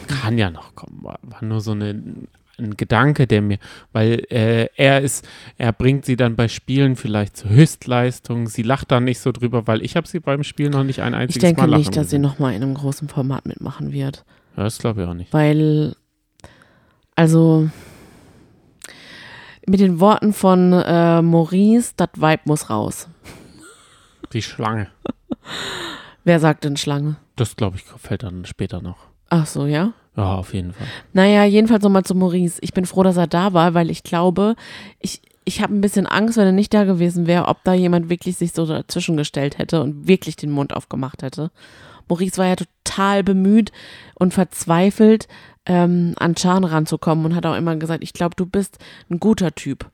[0.08, 1.00] Kann ja noch kommen.
[1.02, 2.02] War, war nur so eine,
[2.58, 3.58] ein Gedanke, der mir,
[3.92, 5.26] weil äh, er ist,
[5.58, 8.48] er bringt sie dann bei Spielen vielleicht zur Höchstleistung.
[8.48, 11.12] Sie lacht dann nicht so drüber, weil ich habe sie beim Spiel noch nicht ein
[11.12, 12.22] Ich einziges denke Mal lachen nicht, dass sie gesehen.
[12.22, 14.24] nochmal in einem großen Format mitmachen wird.
[14.56, 15.32] Ja, das glaube ich auch nicht.
[15.32, 15.94] Weil,
[17.14, 17.68] also,
[19.66, 23.08] mit den Worten von äh, Maurice, das Vibe muss raus.
[24.32, 24.88] Die Schlange.
[26.24, 27.16] Wer sagt denn Schlange?
[27.36, 28.96] Das glaube ich fällt dann später noch.
[29.28, 29.92] Ach so, ja?
[30.16, 30.86] Ja, auf jeden Fall.
[31.12, 32.58] Naja, jedenfalls nochmal zu Maurice.
[32.62, 34.56] Ich bin froh, dass er da war, weil ich glaube,
[34.98, 38.08] ich, ich habe ein bisschen Angst, wenn er nicht da gewesen wäre, ob da jemand
[38.08, 41.50] wirklich sich so dazwischen gestellt hätte und wirklich den Mund aufgemacht hätte.
[42.08, 43.72] Maurice war ja total bemüht
[44.14, 45.28] und verzweifelt,
[45.66, 48.78] ähm, an Chan ranzukommen und hat auch immer gesagt, ich glaube, du bist
[49.10, 49.90] ein guter Typ.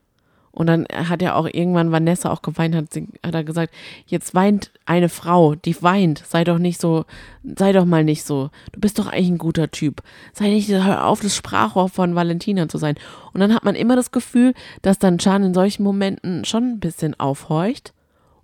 [0.52, 3.72] Und dann hat ja auch irgendwann Vanessa auch geweint, hat, sie, hat er gesagt,
[4.06, 7.06] jetzt weint eine Frau, die weint, sei doch nicht so,
[7.42, 8.50] sei doch mal nicht so.
[8.72, 10.02] Du bist doch eigentlich ein guter Typ.
[10.34, 12.96] Sei nicht, hör auf, das Sprachrohr von Valentina zu sein.
[13.32, 16.80] Und dann hat man immer das Gefühl, dass dann Chan in solchen Momenten schon ein
[16.80, 17.94] bisschen aufhorcht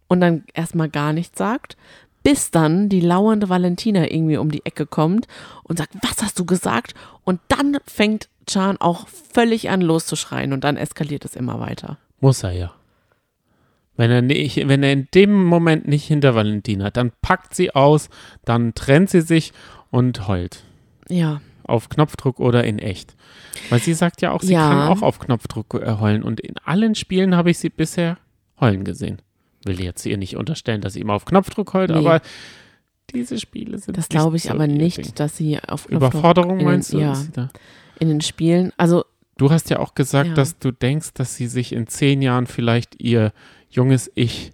[0.08, 1.76] und dann erstmal gar nichts sagt,
[2.22, 5.26] bis dann die lauernde Valentina irgendwie um die Ecke kommt
[5.62, 6.94] und sagt, was hast du gesagt?
[7.24, 11.98] Und dann fängt Chan auch völlig an loszuschreien und dann eskaliert es immer weiter.
[12.20, 12.72] Muss er ja.
[13.96, 18.10] Wenn er, nicht, wenn er in dem Moment nicht hinter Valentina, dann packt sie aus,
[18.44, 19.52] dann trennt sie sich
[19.90, 20.62] und heult.
[21.08, 23.14] Ja, Auf Knopfdruck oder in echt.
[23.70, 24.68] Weil sie sagt ja auch, sie Ja.
[24.68, 26.22] kann auch auf Knopfdruck äh, heulen.
[26.22, 28.16] Und in allen Spielen habe ich sie bisher
[28.60, 29.20] heulen gesehen.
[29.64, 31.96] Will jetzt ihr nicht unterstellen, dass sie immer auf Knopfdruck heult, Nee.
[31.98, 32.20] aber
[33.12, 35.14] diese Spiele sind das glaube ich so aber nicht, Ding.
[35.16, 36.98] dass sie auf Knopfdruck Überforderung in, meinst du?
[37.00, 37.50] Ja, da?
[38.00, 38.72] In den Spielen.
[38.76, 39.04] Also
[39.36, 40.34] Du hast ja auch gesagt, Ja.
[40.34, 43.32] dass du denkst, dass sie sich in zehn Jahren vielleicht ihr
[43.70, 44.50] junges Ich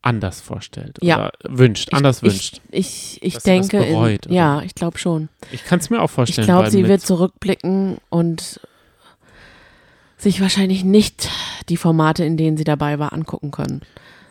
[0.00, 1.16] anders vorstellt Ja.
[1.18, 2.60] oder wünscht, anders ich, wünscht.
[2.70, 5.28] Ich, ich, ich denke, bereut, in, ja, ich glaube schon.
[5.52, 6.46] Ich kann es mir auch Ich vorstellen.
[6.46, 8.60] glaube, weil sie wird zurückblicken und
[10.16, 11.28] sich wahrscheinlich nicht
[11.68, 13.82] die Formate, in denen sie dabei war, angucken können.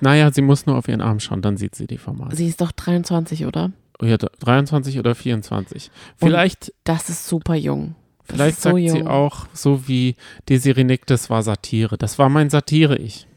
[0.02, 2.36] Naja, sie muss nur auf ihren Arm schauen, dann sieht sie die Formate.
[2.36, 3.71] Sie ist doch 23, oder?
[4.02, 5.89] Ja, 23 oder 24.
[6.17, 7.95] Vielleicht, Das ist super jung.
[8.36, 8.98] Vielleicht so sagt jung.
[8.98, 10.16] sie auch, so wie
[10.50, 11.98] Desiree Nick, das war Satire.
[11.98, 13.28] Das war mein Satire-Ich.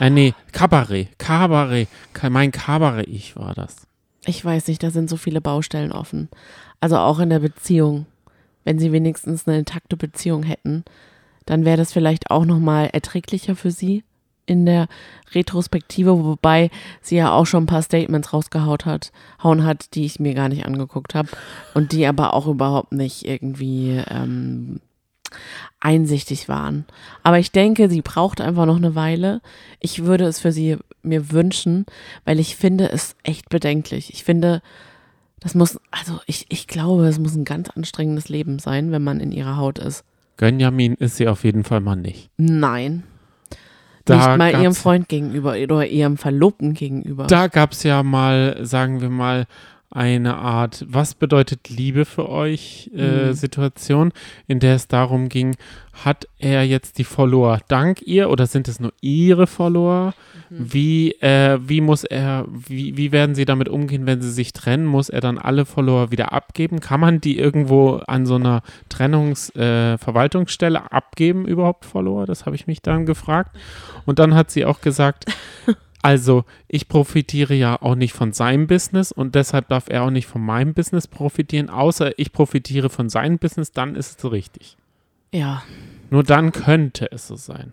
[0.00, 1.18] Äh, nee, Kabarett.
[1.18, 1.88] Kabarett.
[2.12, 3.86] Ka- Mein Kabarett-Ich war das.
[4.24, 6.28] Ich weiß nicht, da sind so viele Baustellen offen.
[6.80, 8.06] Also auch in der Beziehung.
[8.64, 10.84] Wenn sie wenigstens eine intakte Beziehung hätten,
[11.46, 14.04] dann wäre das vielleicht auch nochmal erträglicher für sie
[14.52, 14.88] in der
[15.32, 19.12] Retrospektive, wobei sie ja auch schon ein paar Statements rausgehauen hat,
[19.42, 21.28] hauen hat, die ich mir gar nicht angeguckt habe
[21.74, 24.80] und die aber auch überhaupt nicht irgendwie ähm,
[25.80, 26.84] einsichtig waren.
[27.22, 29.40] Aber ich denke, sie braucht einfach noch eine Weile.
[29.80, 31.86] Ich würde es für sie mir wünschen,
[32.24, 34.12] weil ich finde es echt bedenklich.
[34.12, 34.62] Ich finde,
[35.40, 39.20] das muss, also ich, ich glaube, es muss ein ganz anstrengendes Leben sein, wenn man
[39.20, 40.04] in ihrer Haut ist.
[40.36, 42.30] Gönjamin ist sie auf jeden Fall mal nicht.
[42.36, 43.02] Nein.
[44.04, 47.26] Da Nicht mal ihrem Freund gegenüber oder ihrem Verlobten gegenüber.
[47.26, 49.46] Da gab es ja mal, sagen wir mal,
[49.92, 53.34] eine Art, was bedeutet Liebe für euch äh, Mhm.
[53.34, 54.12] Situation,
[54.46, 55.54] in der es darum ging,
[55.92, 60.14] hat er jetzt die Follower dank ihr oder sind es nur ihre Follower?
[60.48, 60.72] Mhm.
[60.72, 64.86] Wie, äh, wie muss er, wie, wie werden sie damit umgehen, wenn sie sich trennen?
[64.86, 66.80] Muss er dann alle Follower wieder abgeben?
[66.80, 72.24] Kann man die irgendwo an so einer Trennungsverwaltungsstelle äh, abgeben, überhaupt Follower?
[72.24, 73.56] Das habe ich mich dann gefragt.
[74.06, 75.26] Und dann hat sie auch gesagt,
[76.02, 80.26] also, ich profitiere ja auch nicht von seinem Business und deshalb darf er auch nicht
[80.26, 84.76] von meinem Business profitieren, außer ich profitiere von seinem Business, dann ist es richtig.
[85.32, 85.62] ja.
[86.10, 87.72] Nur dann könnte es so sein.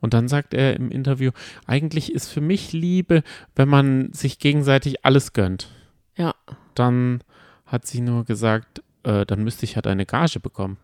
[0.00, 1.32] Und dann sagt er im Interview,
[1.66, 3.24] eigentlich ist für mich Liebe,
[3.56, 5.70] wenn man sich gegenseitig alles gönnt.
[6.16, 6.34] Ja.
[6.74, 7.24] Dann
[7.66, 10.76] hat sie nur gesagt, äh, dann müsste ich ja deine Gage bekommen.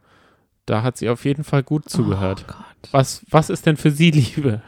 [0.67, 2.45] Da hat sie auf jeden Fall gut zugehört.
[2.49, 2.89] Oh Gott.
[2.93, 4.63] Was, was ist denn für sie Liebe?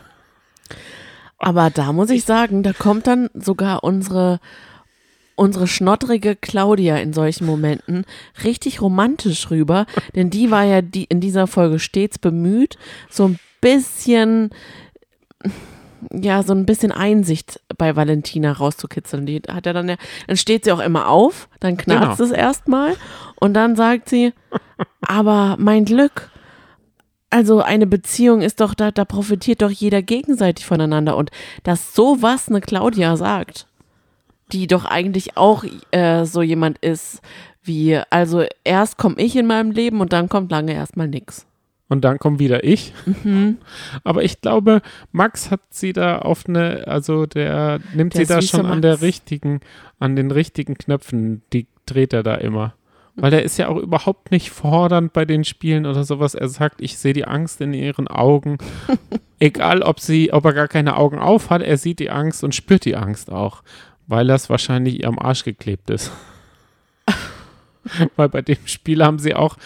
[1.43, 4.39] Aber da muss ich sagen, da kommt dann sogar unsere,
[5.35, 8.05] unsere schnottrige Claudia in solchen Momenten
[8.45, 12.79] richtig romantisch rüber, denn die war ja die in dieser Folge stets bemüht,
[13.11, 14.51] so ein bisschen
[16.13, 19.25] ja, so ein bisschen Einsicht bei Valentina rauszukitzeln.
[19.25, 19.95] Die hat ja dann ja,
[20.27, 22.31] dann steht sie auch immer auf, dann knarzt Genau.
[22.31, 22.97] es erstmal
[23.37, 24.33] und dann sagt sie,
[25.01, 26.31] aber mein Glück,
[27.33, 31.17] also eine Beziehung ist doch, da, da profitiert doch jeder gegenseitig voneinander.
[31.17, 31.31] Und
[31.63, 33.67] dass sowas eine Claudia sagt,
[34.53, 37.21] die doch eigentlich auch äh, so jemand ist,
[37.63, 41.47] wie, also erst komme ich in meinem Leben und dann kommt lange erstmal nix.
[41.89, 42.93] Und dann kommt wieder ich.
[43.23, 43.59] Mhm.
[44.05, 48.43] Aber ich glaube, Max hat sie da auf eine, also der nimmt Der sie da
[48.43, 48.81] schon an Max.
[48.81, 49.61] der richtigen,
[49.99, 52.75] an den richtigen Knöpfen, die dreht er da immer.
[53.15, 56.35] Weil der ist ja auch überhaupt nicht fordernd bei den Spielen oder sowas.
[56.35, 58.59] Er sagt, ich sehe die Angst in ihren Augen.
[59.39, 62.55] Egal, ob sie, ob er gar keine Augen auf hat, er sieht die Angst und
[62.55, 63.63] spürt die Angst auch,
[64.07, 66.11] weil das wahrscheinlich ihr am Arsch geklebt ist.
[68.17, 69.57] weil bei dem Spiel haben sie auch,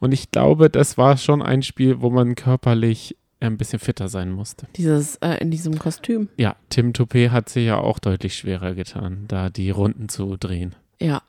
[0.00, 4.30] und ich glaube, das war schon ein Spiel, wo man körperlich ein bisschen fitter sein
[4.30, 4.66] musste.
[4.76, 6.28] Dieses, äh, in diesem Kostüm.
[6.36, 10.74] Ja, Tim Toupé hat sich ja auch deutlich schwerer getan, da die Runden zu drehen.
[11.00, 11.22] Ja.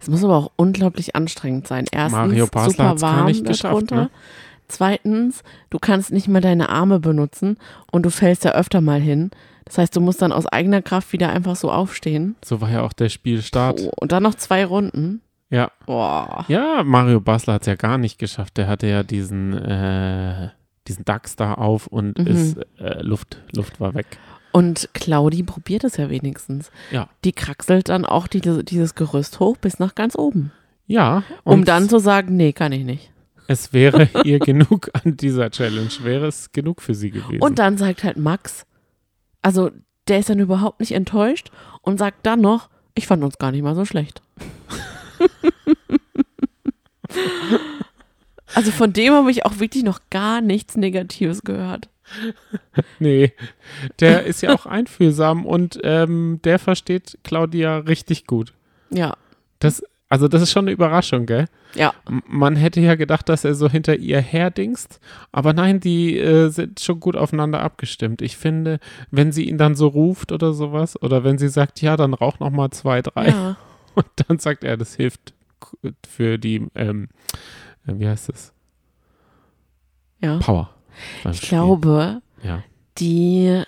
[0.00, 1.86] Es muss aber auch unglaublich anstrengend sein.
[1.90, 4.10] Erstens, Mario Basler super warm nicht geschafft, ne?
[4.68, 7.58] Zweitens, du kannst nicht mehr deine Arme benutzen
[7.90, 9.30] und du fällst ja öfter mal hin.
[9.66, 12.36] Das heißt, du musst dann aus eigener Kraft wieder einfach so aufstehen.
[12.44, 13.80] So war ja auch der Spielstart.
[13.84, 15.20] Oh, und dann noch zwei Runden.
[15.50, 15.70] Ja.
[15.86, 16.44] Boah.
[16.48, 18.56] Ja, Mario Basler hat es ja gar nicht geschafft.
[18.56, 20.48] Der hatte ja diesen, äh,
[20.88, 22.26] diesen Dachs da auf und Mhm.
[22.26, 24.06] ist, äh, Luft, Luft war weg.
[24.52, 26.70] Und Claudi probiert es ja wenigstens.
[26.90, 27.08] Ja.
[27.24, 30.52] Die kraxelt dann auch diese, dieses Gerüst hoch bis nach ganz oben.
[30.86, 33.10] Ja, Um dann zu sagen, nee, kann ich nicht.
[33.46, 37.40] es wäre ihr genug an dieser Challenge, wäre es genug für sie gewesen.
[37.42, 38.66] Und dann sagt halt Max,
[39.40, 39.70] also
[40.08, 43.62] der ist dann überhaupt nicht enttäuscht und sagt dann noch, ich fand uns gar nicht
[43.62, 44.20] mal so schlecht.
[48.54, 51.88] also von dem habe ich auch wirklich noch gar nichts Negatives gehört.
[52.98, 53.32] Nee,
[54.00, 58.52] der ist ja auch einfühlsam und ähm, der versteht Claudia richtig gut.
[58.90, 59.16] Ja,
[59.58, 61.46] Das, also das ist schon eine Überraschung, gell?
[61.74, 61.94] ja,
[62.26, 65.00] Man hätte ja gedacht, dass er so hinter ihr herdingst,
[65.32, 68.20] aber nein, die äh, sind schon gut aufeinander abgestimmt.
[68.20, 68.78] Ich finde,
[69.10, 72.40] wenn sie ihn dann so ruft oder sowas, oder wenn sie sagt, ja, dann rauch
[72.40, 73.56] noch mal zwei, drei, ja.
[73.94, 75.32] und dann sagt er, das hilft
[76.06, 77.08] für die, ähm,
[77.86, 78.52] äh, wie heißt es?
[80.20, 80.38] ja.
[80.38, 80.70] Power.
[81.30, 81.48] Ich Spiel.
[81.50, 82.62] glaube, Ja,
[82.98, 83.62] die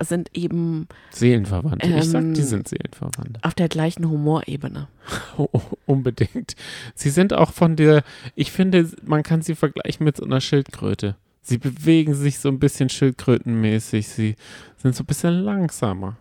[0.00, 1.88] sind eben Seelenverwandte.
[1.88, 3.40] ich sag, die Ähm, sind Seelenverwandte.
[3.42, 4.88] auf der gleichen Humorebene.
[5.38, 5.48] Oh,
[5.86, 6.54] unbedingt.
[6.94, 8.02] Sie sind auch von der,
[8.36, 11.16] ich finde, man kann sie vergleichen mit so einer Schildkröte.
[11.42, 14.08] Sie bewegen sich so ein bisschen schildkrötenmäßig.
[14.08, 14.36] Sie
[14.78, 16.16] sind so ein bisschen langsamer.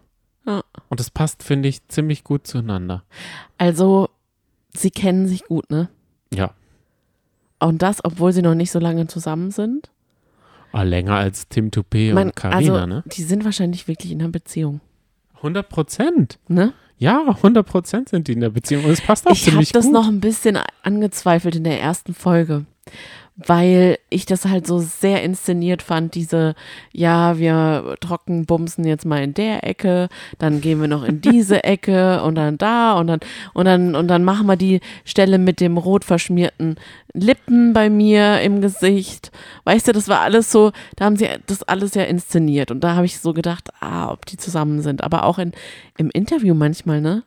[0.46, 0.64] Ja.
[0.90, 3.04] Und das passt, finde ich, ziemlich gut zueinander.
[3.58, 4.10] Also,
[4.76, 5.90] sie kennen sich gut, ne?
[6.34, 6.52] Ja.
[7.60, 9.90] Und das, obwohl sie noch nicht so lange zusammen sind.
[10.78, 13.04] Ah, länger als Tim Toupé Man- und Carina, also, ne?
[13.06, 14.82] die sind wahrscheinlich wirklich in einer Beziehung,
[15.38, 16.38] 100 Prozent.
[16.48, 16.74] ne?
[16.98, 18.86] Ja, 100 Prozent sind die in der Beziehung.
[18.86, 19.94] Und es passt auch Ich habe ziemlich das gut.
[19.94, 22.66] noch ein bisschen angezweifelt in der ersten Folge,
[23.38, 26.56] weil ich das halt so sehr inszeniert fand, diese,
[26.94, 30.08] ja, wir trocken bumsen jetzt mal in der Ecke,
[30.40, 33.20] dann gehen wir noch in diese Ecke und dann da und dann
[33.54, 36.78] und dann und dann machen wir die Stelle mit dem rot verschmierten
[37.14, 39.32] Lippen bei mir im Gesicht.
[39.66, 42.96] Weißt du, das war alles so, da haben sie das alles ja inszeniert und da
[42.96, 45.52] habe ich so gedacht, ah, ob die zusammen sind, aber auch in
[45.98, 47.24] im Interview manchmal, ne?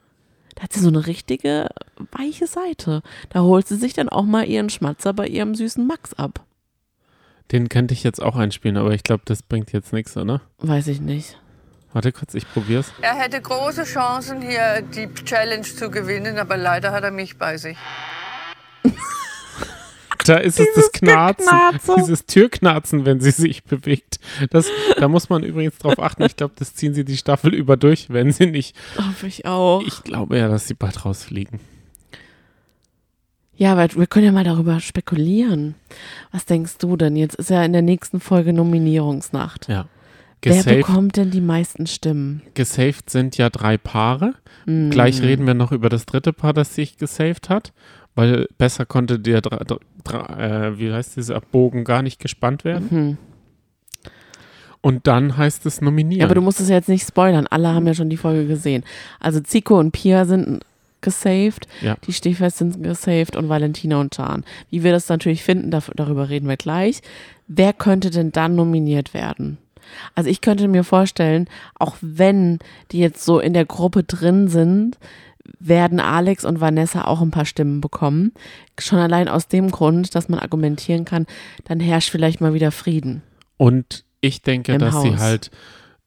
[0.59, 1.69] Da hat sie so eine richtige
[2.11, 3.03] weiche Seite.
[3.29, 6.45] Da holt sie sich dann auch mal ihren Schmatzer bei ihrem süßen Max ab.
[7.53, 10.41] Den könnte ich jetzt auch einspielen, aber ich glaube, das bringt jetzt nichts, oder?
[10.59, 11.39] Weiß ich nicht.
[11.93, 12.93] Warte kurz, ich probier's.
[13.03, 17.57] Er hätte große Chancen, hier die Challenge zu gewinnen, aber leider hat er mich bei
[17.57, 17.79] sich.
[20.29, 21.95] Da ist es das Knarzen, Geknarze.
[21.97, 24.21] dieses Türknarzen, wenn sie sich bewegt.
[24.51, 24.67] Das,
[24.99, 26.25] da muss man übrigens drauf achten.
[26.25, 28.77] Ich glaube, das ziehen sie die Staffel über durch, wenn sie nicht.
[28.99, 29.83] Hoffe ich auch.
[29.87, 31.61] Ich glaube ja, dass sie bald rausfliegen.
[33.57, 35.75] Ja, aber wir können ja mal darüber spekulieren.
[36.31, 37.17] Was denkst du denn?
[37.17, 39.69] Jetzt ist ja in der nächsten Folge Nominierungsnacht.
[39.69, 39.89] Ja.
[40.43, 42.43] Wer Gesaved, bekommt denn die meisten Stimmen?
[42.55, 44.35] gesaved sind ja drei Paare.
[44.67, 44.91] Hm.
[44.91, 47.73] Gleich reden wir noch über das dritte Paar, das sich gesaved hat,
[48.19, 52.89] weil besser konnte der, dra- dra- äh, wie heißt dieser Bogen gar nicht gespannt werden.
[52.91, 53.17] Mhm.
[54.81, 56.21] Und dann heißt es nominieren.
[56.21, 57.47] Ja, aber du musst es jetzt nicht spoilern.
[57.49, 58.85] Alle haben ja schon die Folge gesehen.
[59.21, 60.65] Also Zico und Pia sind
[61.01, 61.97] gesaved, Ja.
[62.07, 64.45] die Stehfest sind gesaved und Valentina und Chan.
[64.71, 67.01] Wie wir das natürlich finden, darüber reden wir gleich.
[67.47, 69.59] Wer könnte denn dann nominiert werden?
[70.17, 72.59] Also ich könnte mir vorstellen, auch wenn
[72.91, 74.99] die jetzt so in der Gruppe drin sind,
[75.59, 78.33] werden Alex und Vanessa auch ein paar Stimmen bekommen.
[78.79, 81.27] Schon allein aus dem Grund, dass man argumentieren kann,
[81.65, 83.23] dann herrscht vielleicht mal wieder Frieden.
[83.57, 85.21] Und ich denke, Im dass sie Haus.
[85.21, 85.51] halt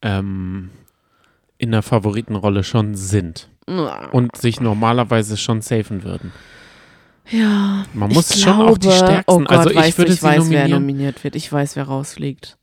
[0.02, 0.70] ähm,
[1.58, 3.50] in der Favoritenrolle schon sind
[4.12, 6.32] und sich normalerweise schon safen würden.
[7.30, 7.86] Ja.
[7.94, 9.24] Man muss ich schon glaube, auch die stärksten.
[9.28, 10.72] Oh Gott, also ich weißt du, würde ich sie weiß, wer nominieren.
[10.72, 11.36] nominiert wird.
[11.36, 12.58] Ich weiß, wer rausfliegt.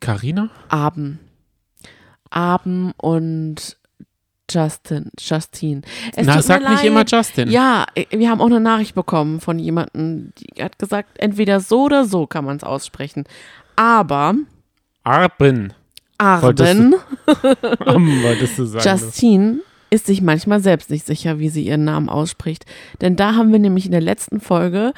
[0.00, 0.50] Carina?
[0.68, 1.18] Aben.
[2.30, 3.78] Aben und
[4.50, 5.10] Justin.
[5.18, 5.82] Justine.
[6.14, 6.84] Es Na, sag nicht leid.
[6.84, 7.50] immer Justin.
[7.50, 12.04] Ja, wir haben auch eine Nachricht bekommen von jemandem, die hat gesagt, entweder so oder
[12.04, 13.24] so kann man es aussprechen.
[13.74, 14.34] Aber
[15.04, 15.74] Arben.
[16.18, 16.94] Arben,
[17.84, 18.88] Am, wolltest du sagen.
[18.88, 22.64] Justine ist sich manchmal selbst nicht sicher, wie sie ihren Namen ausspricht.
[23.00, 24.92] Denn da haben wir nämlich in der letzten Folge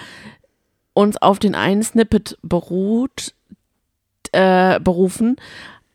[0.94, 3.34] uns auf den einen Snippet beruht,
[4.32, 5.36] äh, berufen,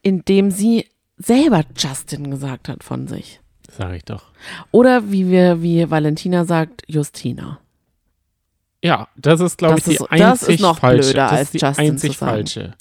[0.01, 0.87] in dem sie
[1.17, 3.39] selber Justin gesagt hat von sich.
[3.77, 4.23] Sag ich doch.
[4.71, 7.59] Oder wie wir, wie Valentina sagt, Justina.
[8.83, 11.01] Ja, das ist, glaube ich, Das die ist- das ist einzig noch falsche.
[11.13, 12.31] blöder, das als ist die Justin einzig zu sagen.
[12.31, 12.73] falsche.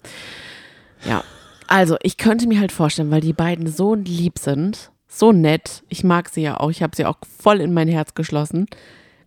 [1.09, 1.25] Ja.
[1.69, 6.05] Also, ich könnte mir halt vorstellen, weil die beiden so lieb sind, so nett, ich
[6.05, 8.67] mag sie ja auch, ich habe sie auch voll in mein Herz geschlossen,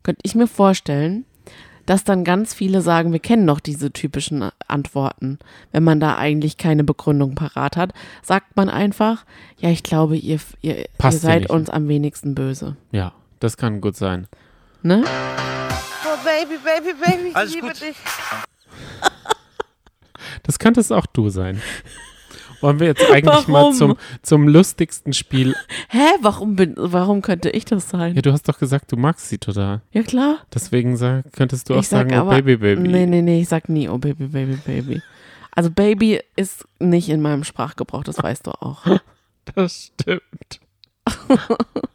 [0.04, 1.26] könnte ich mir vorstellen,
[1.86, 5.40] dass dann ganz viele sagen, wir kennen doch diese typischen Antworten.
[5.72, 7.94] Wenn man da eigentlich keine Begründung parat hat,
[8.24, 9.26] sagt man einfach,
[9.58, 11.50] ja, ich glaube, ihr, ihr, ihr seid nicht.
[11.52, 12.76] uns am wenigsten böse.
[12.92, 14.28] Ja, das kann gut sein.
[14.82, 15.04] Ne?
[15.06, 17.82] Oh, Baby, Baby, Baby, ich Alles liebe gut.
[17.82, 17.96] dich.
[20.44, 21.62] Das könnte es auch du sein.
[22.66, 23.74] Wollen wir jetzt eigentlich mal Warum?
[23.74, 25.56] zum, zum lustigsten Spiel.
[25.90, 28.16] Hä, warum, bin, warum könnte ich das sein?
[28.16, 29.82] Ja, du hast doch gesagt, du magst sie total.
[29.92, 30.40] Ja, klar.
[30.52, 32.88] Deswegen sag, könntest du auch sag sagen, aber, oh Baby, Baby.
[32.88, 35.02] Nee, nee, nee, ich sag nie, oh Baby, Baby, Baby.
[35.52, 38.86] Also Baby ist nicht in meinem Sprachgebrauch, das weißt du auch.
[39.54, 40.60] Das stimmt.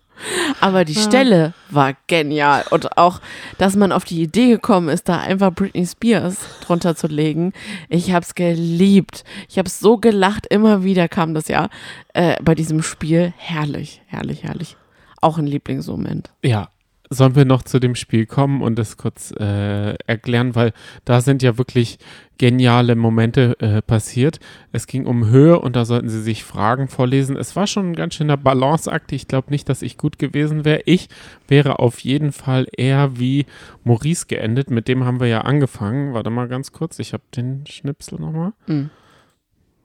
[0.61, 2.65] Aber die Stelle war genial.
[2.71, 3.21] Und auch,
[3.59, 7.53] dass man auf die Idee gekommen ist, da einfach Britney Spears drunter zu legen.
[7.89, 9.25] Ich hab's geliebt.
[9.49, 10.47] Ich hab's so gelacht.
[10.47, 11.69] Immer wieder kam das ja
[12.15, 13.33] äh, bei diesem Spiel.
[13.37, 14.77] Herrlich, herrlich, herrlich.
[15.21, 16.31] Auch ein Lieblingsmoment.
[16.43, 16.69] Ja,
[17.13, 20.73] sollen wir noch zu dem Spiel kommen und das kurz äh, erklären, weil
[21.05, 21.99] da sind ja wirklich
[22.39, 24.39] geniale Momente äh, passiert.
[24.71, 27.37] Es ging um Höhe und da sollten sie sich Fragen vorlesen.
[27.37, 29.11] Es war schon ein ganz schöner Balanceakt.
[29.11, 30.83] Ich glaube nicht, dass ich gut gewesen wäre.
[30.87, 31.09] Ich
[31.49, 33.45] wäre auf jeden Fall eher wie
[33.83, 34.71] Maurice geendet.
[34.71, 36.15] Mit dem haben wir ja angefangen.
[36.15, 37.01] Warte mal ganz kurz.
[37.01, 38.53] Ich habe den Schnipsel nochmal.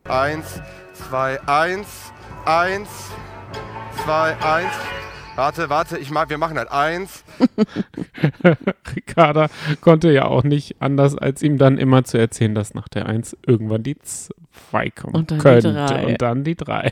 [0.04, 0.62] Eins,
[0.94, 2.14] zwei, eins,
[2.46, 2.90] eins,
[4.04, 4.74] zwei, eins.
[5.36, 7.24] Warte, warte, ich mag, wir machen halt eins.
[8.96, 9.48] Ricarda
[9.82, 13.38] konnte ja auch nicht anders, als ihm dann immer zu erzählen, dass nach der 1
[13.46, 13.98] irgendwann die
[14.70, 15.74] 2 kommen Und dann die könnte.
[15.74, 16.06] drei.
[16.08, 16.92] Und dann die 3.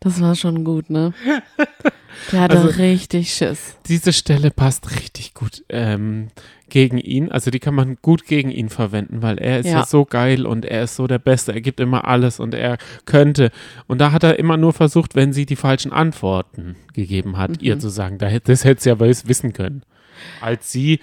[0.00, 1.12] Das war schon gut, ne?
[2.32, 3.76] Der hatte Also- richtig Schiss.
[3.86, 6.28] Diese Stelle passt richtig gut ähm,
[6.68, 7.30] gegen ihn.
[7.30, 9.78] Also die kann man gut gegen ihn verwenden, weil er ist ja.
[9.80, 9.86] Ja.
[9.86, 11.52] so geil und er ist so der Beste.
[11.52, 13.50] Er gibt immer alles und er könnte.
[13.86, 17.56] Und da hat er immer nur versucht, wenn sie die falschen Antworten gegeben hat, Mhm.
[17.60, 19.82] ihr zu sagen, das hätte sie ja wissen können.
[20.40, 21.00] Als sie,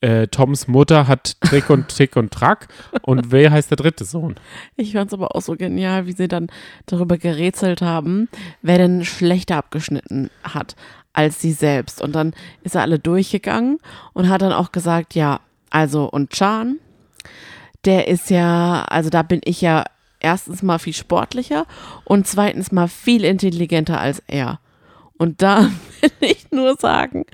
[0.00, 2.68] äh, Toms Mutter hat Trick und Tick und Track
[3.02, 4.36] und wer heißt der dritte Sohn?
[4.76, 6.46] Ich fand es aber auch so genial, wie sie dann
[6.86, 8.28] darüber gerätselt haben,
[8.62, 10.76] wer denn schlechter abgeschnitten hat
[11.18, 12.00] als sie selbst.
[12.00, 13.78] Und dann ist er alle durchgegangen
[14.12, 16.78] und hat dann auch gesagt, ja, also und Chan,
[17.84, 19.82] der ist ja, also da bin ich ja
[20.20, 21.66] erstens mal viel sportlicher
[22.04, 24.60] und zweitens mal viel intelligenter als er.
[25.18, 25.62] Und da
[26.20, 27.26] will ich nur sagen,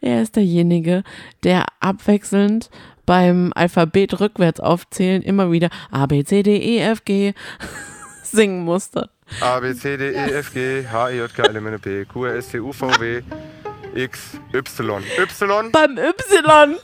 [0.00, 1.02] er ist derjenige,
[1.42, 2.70] der abwechselnd
[3.06, 7.34] beim Alphabet rückwärts aufzählen immer wieder A, B, C, D, E, F, G
[8.22, 9.10] singen musste.
[9.40, 12.04] A, B, C, D, E, F, G, H, I, J, K, L, M, N, P,
[12.04, 13.22] Q, R, S, T, U, V, W,
[13.94, 14.20] X,
[14.52, 15.02] Y.
[15.18, 16.76] Y, Beim Y.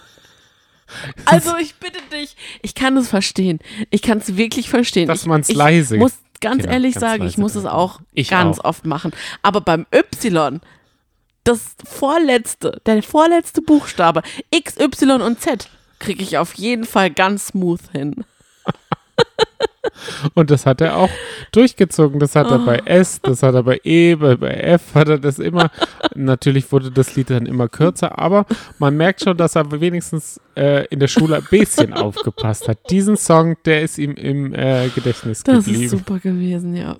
[1.26, 3.58] Also ich bitte dich, ich kann es verstehen.
[3.90, 5.06] Ich kann es wirklich verstehen.
[5.08, 8.00] Dass ich, man's ich leise- muss ganz Genau, ehrlich ganz sagen, ich muss es auch
[8.14, 8.64] Ich ganz auch.
[8.64, 9.12] oft machen.
[9.42, 10.60] Aber beim Y,
[11.44, 15.68] das vorletzte, der vorletzte Buchstabe, X, Y und Z,
[15.98, 18.24] kriege ich auf jeden Fall ganz smooth hin.
[20.34, 21.10] Und das hat er auch
[21.52, 22.18] durchgezogen.
[22.20, 22.64] Das hat er Oh.
[22.66, 25.70] bei S, das hat er bei E, bei, bei F hat er das immer.
[26.14, 28.44] Natürlich wurde das Lied dann immer kürzer, aber
[28.78, 32.78] man merkt schon, dass er wenigstens äh, in der Schule ein bisschen aufgepasst hat.
[32.90, 35.84] Diesen Song, der ist ihm im äh, Gedächtnis Das geblieben.
[35.84, 36.96] ist super gewesen, ja.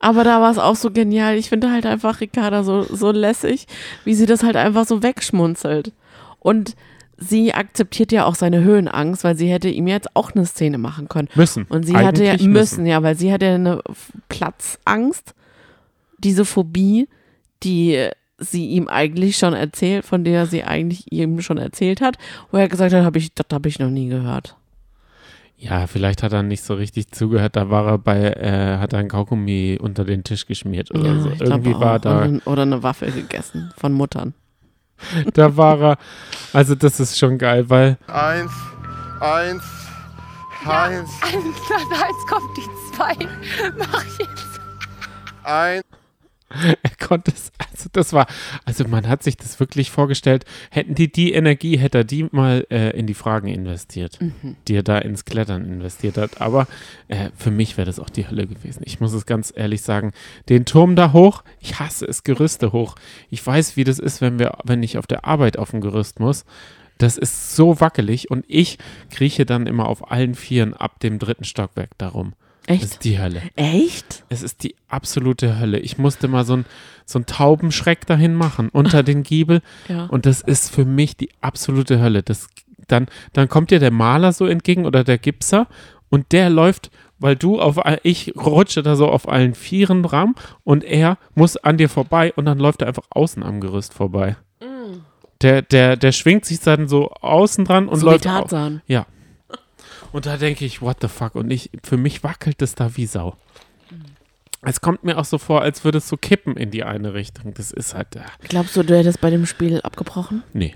[0.00, 1.34] Aber da war es auch so genial.
[1.36, 3.66] Ich finde halt einfach Ricarda so, so lässig,
[4.04, 5.92] wie sie das halt einfach so wegschmunzelt.
[6.38, 6.76] Und
[7.18, 11.08] sie akzeptiert ja auch seine Höhenangst, weil sie hätte ihm jetzt auch eine Szene machen
[11.08, 11.28] können.
[11.34, 11.64] Müssen.
[11.64, 13.82] Und sie hatte ja Eigentlich müssen, ja, weil sie hatte ja eine
[14.28, 15.34] Platzangst,
[16.18, 17.08] diese Phobie,
[17.62, 18.08] die
[18.38, 22.18] sie ihm eigentlich schon erzählt, von der sie eigentlich ihm schon erzählt hat,
[22.50, 24.56] wo er gesagt hat, hab ich, das habe ich noch nie gehört.
[25.56, 27.56] Ja, vielleicht hat er nicht so richtig zugehört.
[27.56, 31.20] Da war er bei, äh, hat er ein Kaugummi unter den Tisch geschmiert oder Ja,
[31.20, 31.30] so.
[31.30, 34.34] Irgendwie war da, Oder, oder eine Waffel gegessen von Muttern.
[35.34, 35.98] da war er.
[36.52, 38.52] Also das ist schon geil, weil eins,
[39.20, 39.62] eins,
[40.64, 43.14] eins, Jetzt kommt die zwei.
[43.78, 44.60] Mach jetzt.
[45.44, 45.84] eins.
[46.82, 48.26] er konnte es, also das war,
[48.64, 52.66] also man hat sich das wirklich vorgestellt, hätten die die Energie, hätte er die mal
[52.70, 54.18] äh, in die Fragen investiert,
[54.66, 56.40] die er da ins Klettern investiert hat.
[56.40, 56.66] Aber
[57.08, 58.82] äh, für mich wäre das auch die Hölle gewesen.
[58.84, 60.12] Ich muss es ganz ehrlich sagen,
[60.48, 62.94] den Turm da hoch, ich hasse es, Gerüste hoch.
[63.30, 66.20] Ich weiß, wie das ist, wenn wir, wenn ich auf der Arbeit auf dem Gerüst
[66.20, 66.44] muss.
[66.96, 68.78] Das ist so wackelig und ich
[69.10, 72.32] krieche dann immer auf allen Vieren ab dem dritten Stockwerk darum.
[72.68, 72.84] Das Echt?
[72.84, 73.42] ist die Hölle.
[73.56, 74.24] Echt?
[74.28, 75.78] Es ist die absolute Hölle.
[75.78, 76.66] Ich musste mal so einen
[77.06, 79.62] so Taubenschreck dahin machen, unter den Giebel.
[79.88, 80.04] Ja.
[80.06, 82.22] Und das ist für mich die absolute Hölle.
[82.22, 82.48] Das,
[82.86, 85.66] dann, dann kommt dir der Maler so entgegen oder der Gipser
[86.10, 90.84] und der läuft, weil du auf, ich rutsche da so auf allen Vieren ram und
[90.84, 94.36] er muss an dir vorbei und dann läuft er einfach außen am Gerüst vorbei.
[95.40, 98.82] Der, der, der schwingt sich dann so außen dran und so wie läuft au- Tarzan.
[98.86, 99.06] ja.
[100.12, 101.34] Und da denke ich, what the fuck?
[101.34, 103.36] Und ich, für mich wackelt es da wie Sau.
[104.62, 107.54] Es kommt mir auch so vor, als würde es so kippen in die eine Richtung.
[107.54, 110.42] Das ist halt, äh, Glaubst du, du hättest bei dem Spiel abgebrochen?
[110.52, 110.74] nee.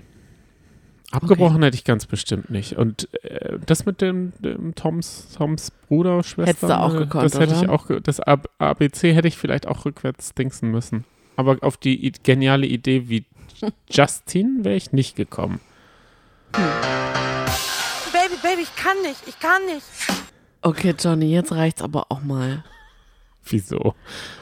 [1.11, 2.73] Abgebrochen hätte ich ganz bestimmt nicht.
[2.73, 6.47] Und äh, das mit dem, dem Toms, Toms Bruder, Schwester.
[6.49, 7.71] Hättest du auch gekonnt, Das hätte ich oder?
[7.71, 11.05] auch, ge- das ABC hätte ich vielleicht auch rückwärts dingsen müssen.
[11.35, 13.25] Aber auf die geniale Idee wie
[13.91, 15.59] Justin wäre ich nicht gekommen.
[16.51, 16.67] Baby,
[18.43, 19.85] Baby, ich kann nicht, ich kann nicht.
[20.61, 22.63] Okay, Johnny, jetzt reicht's aber auch mal.
[23.45, 23.95] Wieso?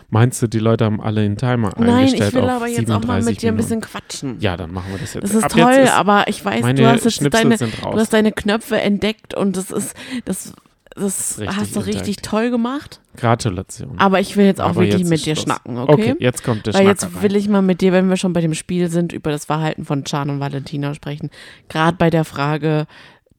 [0.10, 2.92] Meinst du, die Leute haben alle einen Timer Nein, eingestellt ich will auf aber jetzt
[2.92, 3.58] auch mal 37 mit dir ein Minuten?
[3.58, 4.40] bisschen quatschen.
[4.40, 5.24] Ja, dann machen wir das jetzt.
[5.24, 8.00] Das ist Ab toll, jetzt ist aber ich weiß, du hast jetzt Schnipsel deine, du
[8.00, 9.96] hast deine Knöpfe entdeckt und das ist,
[10.26, 10.54] das,
[10.94, 12.26] das Richtig hast du richtig entdeckt.
[12.26, 13.00] toll gemacht.
[13.18, 13.98] Gratulation.
[13.98, 15.44] Aber ich will jetzt auch Aber wirklich jetzt mit dir Schluss.
[15.46, 15.92] schnacken, okay?
[16.12, 18.34] Okay, jetzt kommt der Weil jetzt Schnacker will ich mal mit dir, wenn wir schon
[18.34, 21.32] bei dem Spiel sind, über das Verhalten von Chan und Valentina sprechen.
[21.70, 22.86] Gerade bei der Frage,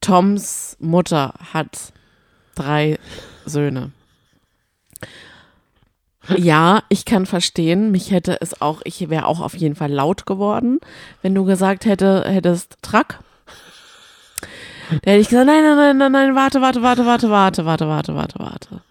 [0.03, 1.93] Toms Mutter hat
[2.55, 2.99] drei
[3.45, 3.91] Söhne.
[6.37, 10.25] Ja, ich kann verstehen, mich hätte es auch, ich wäre auch auf jeden Fall laut
[10.25, 10.79] geworden,
[11.21, 13.19] wenn du gesagt hätte, hättest Track.
[14.89, 17.87] Da hätte ich gesagt, nein, nein, nein, nein, nein, warte, warte, warte, warte, warte, warte,
[17.87, 18.81] warte, warte, warte.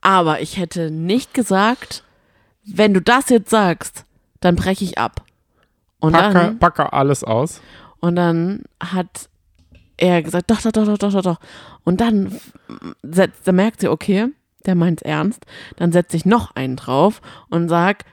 [0.00, 2.02] Aber ich hätte nicht gesagt,
[2.64, 4.04] wenn du das jetzt sagst,
[4.40, 5.22] dann breche ich ab.
[6.00, 7.60] Und Packe, dann, packe alles aus.
[8.00, 9.28] und dann hat
[10.10, 11.38] er gesagt, doch, doch, doch, doch, doch, doch, doch.
[11.84, 12.38] Und dann
[13.02, 14.28] setzt, dann merkt sie, okay,
[14.66, 15.44] der meint's ernst.
[15.76, 18.04] Dann setze ich noch einen drauf und sag,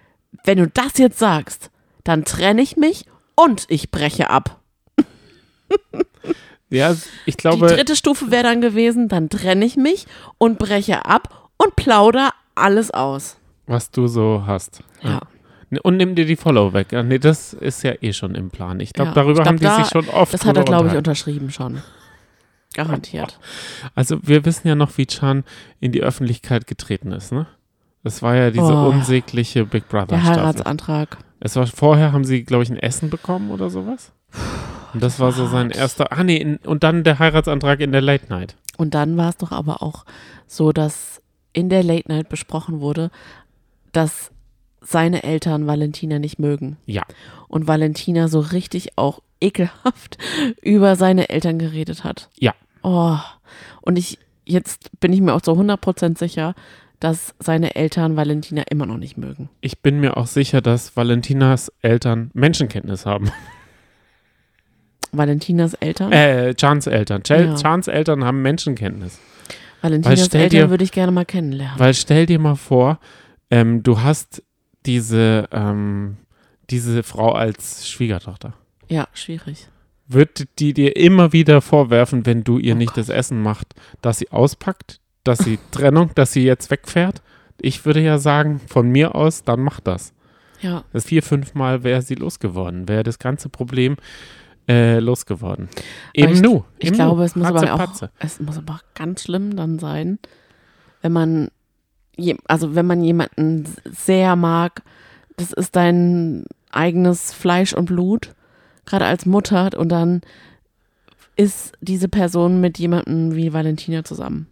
[0.44, 1.72] wenn du das jetzt sagst,
[2.04, 4.60] dann trenne ich mich und ich breche ab.
[6.72, 6.92] Ja,
[7.26, 10.06] ich Die glaube, dritte Stufe wäre dann gewesen, dann trenne ich mich
[10.38, 13.38] und breche ab und plauder alles aus.
[13.66, 14.82] was du so hast.
[15.02, 15.22] Ja.
[15.84, 16.91] Und nimm dir die Follow weg.
[16.91, 18.80] Nee, das ist ja eh schon im Plan.
[18.80, 19.15] Ich glaube, Ja.
[19.15, 21.51] darüber Ich glaub, haben die da- sich schon oft Das hat er, glaube ich, unterschrieben
[21.51, 21.82] schon.
[22.74, 23.39] Garantiert.
[23.95, 25.43] Also wir wissen ja noch, wie Chan
[25.80, 27.47] in die Öffentlichkeit getreten ist, ne?
[28.03, 28.89] Das war ja diese Oh.
[28.89, 30.38] unsägliche Big Brother Der Staffel.
[30.41, 31.17] Heiratsantrag.
[31.39, 34.11] Es war vorher, haben sie, glaube ich, ein Essen bekommen oder sowas.
[34.93, 36.11] Und das war so sein erster.
[36.11, 38.55] Ah, nee, in, und dann der Heiratsantrag in der Late Night.
[38.78, 40.05] Und dann war es doch aber auch
[40.47, 41.22] so, dass
[41.53, 43.09] in der Late Night besprochen wurde,
[43.91, 44.32] dass
[44.82, 46.77] seine Eltern Valentina nicht mögen.
[46.86, 47.03] Ja.
[47.47, 50.17] Und Valentina so richtig auch ekelhaft
[50.61, 52.30] über seine Eltern geredet hat.
[52.38, 52.53] Ja.
[52.84, 53.17] Oh.
[53.82, 56.55] Und ich, jetzt bin ich mir auch so 100% sicher,
[56.99, 59.49] dass seine Eltern Valentina immer noch nicht mögen.
[59.61, 63.32] Ich bin mir auch sicher, dass Valentinas Eltern Menschenkenntnis haben.
[65.11, 66.11] Valentinas Eltern?
[66.11, 67.23] Äh, Chans Eltern.
[67.23, 67.55] Ch Ja.
[67.55, 69.19] Chans Eltern haben Menschenkenntnis.
[69.82, 71.80] Valentinas Eltern dir- würde ich gerne mal kennenlernen.
[71.80, 72.99] Weil stell dir mal vor,
[73.49, 74.43] ähm, du hast
[74.86, 76.17] diese, ähm,
[76.69, 78.53] diese Frau als Schwiegertochter.
[78.88, 79.69] ja, schwierig.
[80.07, 84.17] Wird die dir immer wieder vorwerfen, wenn du ihr Oh nicht das Essen macht, dass
[84.17, 87.21] sie auspackt, dass sie Trennung, dass sie jetzt wegfährt?
[87.61, 90.13] Ich würde ja sagen, von mir aus, dann mach das.
[90.61, 90.84] Ja.
[90.93, 93.97] Das vier, fünf Mal wäre sie losgeworden, wäre das ganze Problem
[94.67, 95.69] äh, losgeworden.
[96.13, 96.63] Eben ich, nu.
[96.77, 97.23] Ich glaube, nu.
[97.23, 98.11] es muss, aber auch, Patze.
[98.19, 100.19] es muss aber auch ganz schlimm dann sein,
[101.01, 101.49] wenn man,
[102.47, 104.84] also wenn man jemanden sehr mag,
[105.38, 108.34] das ist dein eigenes Fleisch und Blut,
[108.86, 110.22] gerade als Mutter, und dann
[111.36, 114.47] ist diese Person mit jemandem wie Valentina zusammen.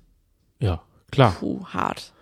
[0.59, 1.36] Ja, klar.
[1.39, 2.13] Puh, hart.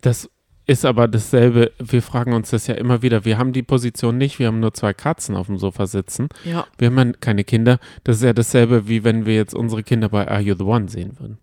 [0.00, 0.30] Das
[0.66, 1.72] ist aber dasselbe.
[1.78, 3.24] Wir fragen uns das ja immer wieder.
[3.24, 4.38] Wir haben die Position nicht.
[4.38, 6.28] Wir haben nur zwei Katzen auf dem Sofa sitzen.
[6.44, 6.66] Ja.
[6.78, 7.78] Wir haben keine Kinder.
[8.04, 10.88] Das ist ja dasselbe, wie wenn wir jetzt unsere Kinder bei Are You the One
[10.88, 11.38] sehen würden.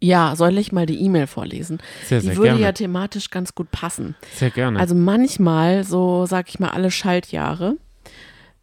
[0.00, 1.78] Ja, soll ich mal die E-Mail vorlesen?
[2.04, 2.60] Sehr, Die sehr würde gerne.
[2.62, 4.14] ja thematisch ganz gut passen.
[4.34, 4.78] sehr gerne.
[4.78, 7.76] Also manchmal, so sag ich mal, alle Schaltjahre,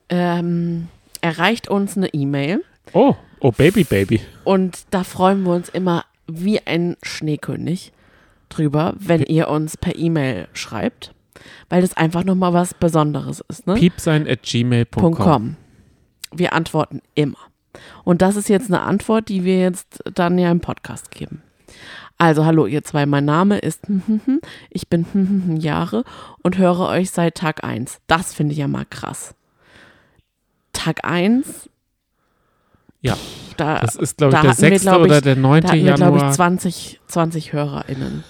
[0.10, 0.88] ähm,
[1.22, 2.64] erreicht uns eine E-Mail
[2.94, 4.22] oh, oh, Baby, Baby.
[4.44, 7.92] und da freuen wir uns immer wie ein Schneekönig
[8.50, 11.14] drüber, wenn ihr uns per E-Mail schreibt,
[11.70, 13.68] weil das einfach nochmal was Besonderes ist.
[13.68, 13.74] Ne?
[13.76, 15.16] Piepsein at gmail.com.
[15.16, 15.56] .com.
[16.32, 17.38] Wir antworten immer.
[18.04, 21.42] Und das ist jetzt eine Antwort, die wir jetzt dann ja im Podcast geben.
[22.18, 23.82] Also, hallo ihr zwei, mein Name ist
[24.70, 26.04] ich bin Jahre
[26.44, 28.00] und höre euch seit Tag 1.
[28.08, 29.36] Das finde ich ja mal krass.
[30.72, 31.70] Tag 1,
[33.02, 33.18] Ja,
[33.58, 34.82] da, das ist, glaube ich, da der hatten wir, 6.
[34.84, 35.62] glaub ich- oder der 9.
[35.62, 36.32] da hatten wir, glaube ich, Januar.
[36.34, 38.24] 20, 20 HörerInnen.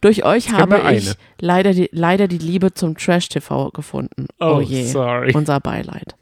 [0.00, 4.26] Durch euch habe ich leider die, leider die Liebe zum Trash-TV gefunden.
[4.40, 4.86] Oh, Oh, je.
[4.86, 5.32] sorry.
[5.34, 6.16] Unser Beileid.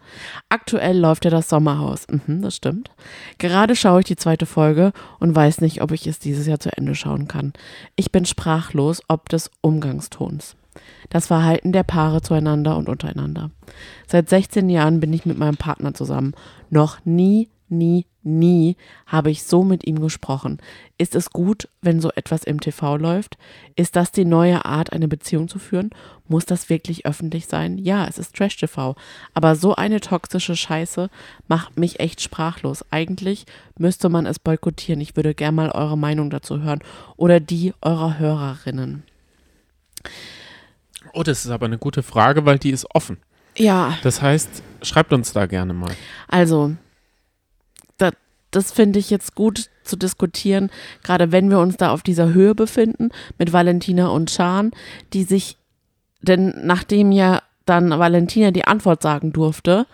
[0.49, 2.07] Aktuell läuft ja das Sommerhaus.
[2.09, 2.91] Mhm, das stimmt.
[3.39, 6.71] Gerade schaue ich die zweite Folge und weiß nicht, ob ich es dieses Jahr zu
[6.77, 7.53] Ende schauen kann.
[7.97, 10.57] Ich bin sprachlos ob des Umgangstons.
[11.09, 13.51] Das Verhalten der Paare zueinander und untereinander.
[14.07, 16.35] Seit 16 Jahren bin ich mit meinem Partner zusammen.
[16.69, 20.59] Noch nie, nie, nie habe ich so mit ihm gesprochen.
[20.99, 23.37] Ist es gut, wenn so etwas im TV läuft?
[23.75, 25.91] Ist das die neue Art, eine Beziehung zu führen?
[26.29, 27.79] Muss das wirklich öffentlich sein?
[27.79, 28.97] Ja, es ist Trash-TV.
[29.35, 31.11] Aber so eine toxische Scheiße
[31.49, 32.85] macht mich echt sprachlos.
[32.91, 33.47] Eigentlich
[33.79, 35.01] müsste man es boykottieren.
[35.01, 36.81] Ich würde gerne mal eure Meinung dazu hören.
[37.17, 39.03] Oder die eurer Hörerinnen.
[41.13, 43.19] Oh, das ist aber eine gute Frage, weil die ist offen.
[43.57, 45.91] Ja, Das heißt, schreibt uns da gerne mal.
[46.29, 46.75] Also,
[48.57, 50.71] das finde ich jetzt gut zu diskutieren,
[51.03, 54.71] gerade wenn wir uns da auf dieser Höhe befinden mit Valentina und Chan,
[55.13, 55.59] die sich,
[56.23, 59.87] denn nachdem ja dann Valentina die Antwort sagen durfte,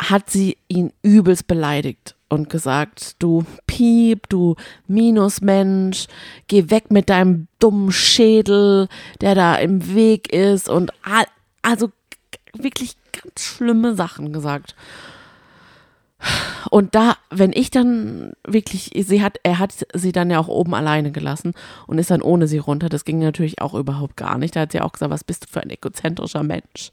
[0.00, 4.54] hat sie ihn übelst beleidigt und gesagt, du Piep, du
[4.86, 6.06] Minusmensch,
[6.46, 8.88] geh weg mit deinem dummen Schädel,
[9.20, 10.92] der da im Weg ist und
[11.62, 11.90] also
[12.54, 14.76] wirklich ganz schlimme Sachen gesagt.
[16.70, 20.74] Und da, wenn ich dann wirklich, sie hat, er hat sie dann ja auch oben
[20.74, 21.54] alleine gelassen
[21.86, 22.88] und ist dann ohne sie runter.
[22.88, 24.56] Das ging natürlich auch überhaupt gar nicht.
[24.56, 26.90] Da hat sie auch gesagt, was bist du für ein egozentrischer Mensch?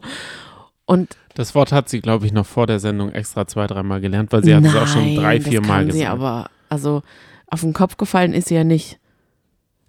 [0.86, 4.32] Und Das Wort hat sie, glaube ich, noch vor der Sendung extra zwei, dreimal gelernt,
[4.32, 6.14] weil sie hat es auch schon Nein, drei, vier Mal kann sie gesagt.
[6.14, 7.02] aber, also
[7.48, 9.00] auf den Kopf gefallen ist sie ja nicht.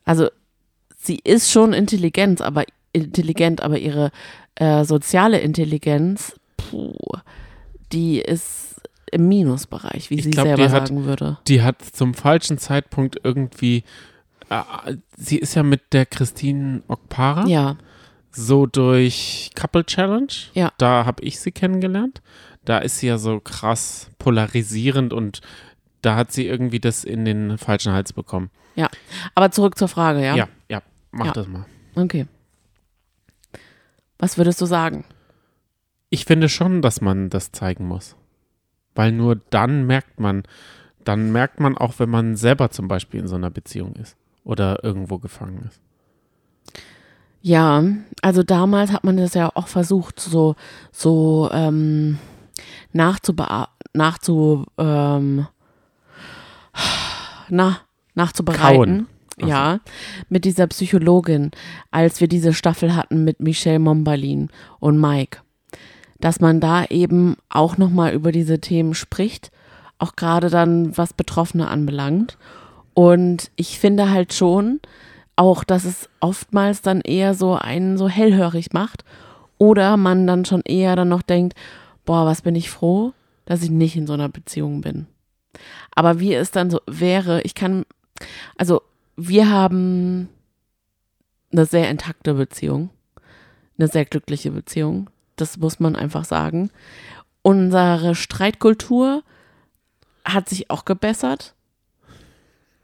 [0.05, 0.29] Also
[0.97, 4.11] sie ist schon intelligent, aber intelligent, aber ihre
[4.57, 6.95] äh, soziale Intelligenz, puh,
[7.93, 8.78] die ist
[9.13, 11.39] im Minusbereich, wie Ich sie glaub, selber hat- sagen würde.
[11.49, 13.85] Die hat zum falschen Zeitpunkt irgendwie.
[14.51, 17.77] Äh, sie ist ja mit der Christine Okpara Ja,
[18.31, 20.29] so durch Couple Challenge.
[20.55, 20.73] Ja.
[20.79, 22.23] Da habe ich sie kennengelernt.
[22.65, 25.41] Da ist sie ja so krass polarisierend und
[26.03, 28.51] da hat sie irgendwie das in den falschen Hals bekommen.
[29.35, 30.37] aber zurück zur Frage, ja?
[30.37, 31.33] Ja, ja, mach Ja.
[31.33, 31.67] das mal.
[31.97, 32.27] Okay.
[34.19, 35.05] Was würdest du sagen?
[36.11, 38.17] Ich finde schon, dass man das zeigen muss.
[38.99, 40.43] Weil nur dann merkt man,
[41.05, 44.83] dann merkt man auch, wenn man selber zum Beispiel in so einer Beziehung ist oder
[44.83, 45.81] irgendwo gefangen ist.
[47.41, 47.85] Ja,
[48.23, 50.57] also damals hat man das ja auch versucht, so,
[50.91, 52.19] so ähm,
[52.93, 55.47] nachzubea nachzu, ähm,
[57.51, 57.79] na,
[58.17, 59.07] nachzubereiten.
[59.07, 59.07] Kauen.
[59.37, 59.47] Ach so.
[59.47, 59.81] Ja,
[60.29, 61.53] mit dieser Psychologin,
[61.93, 64.49] als wir diese Staffel hatten mit Michelle Mombalin
[64.81, 65.39] und Mike.
[66.21, 69.51] Dass man da eben auch nochmal über diese Themen spricht,
[69.99, 72.39] auch gerade dann, was Betroffene anbelangt.
[72.95, 74.81] Und ich finde halt schon
[75.37, 79.05] auch, dass es oftmals dann eher so einen so hellhörig macht
[79.57, 81.55] oder man dann schon eher dann noch denkt,
[82.05, 83.13] boah, was bin ich froh,
[83.45, 85.07] dass ich nicht in so einer Beziehung bin.
[85.95, 87.85] Aber wie es dann so wäre, ich kann,
[88.57, 88.83] also
[89.17, 90.29] wir haben
[91.53, 92.91] eine sehr intakte Beziehung,
[93.79, 95.09] eine sehr glückliche Beziehung.
[95.41, 96.71] Das muss man einfach sagen.
[97.43, 99.23] Unsere Streitkultur
[100.25, 101.55] hat sich auch gebessert,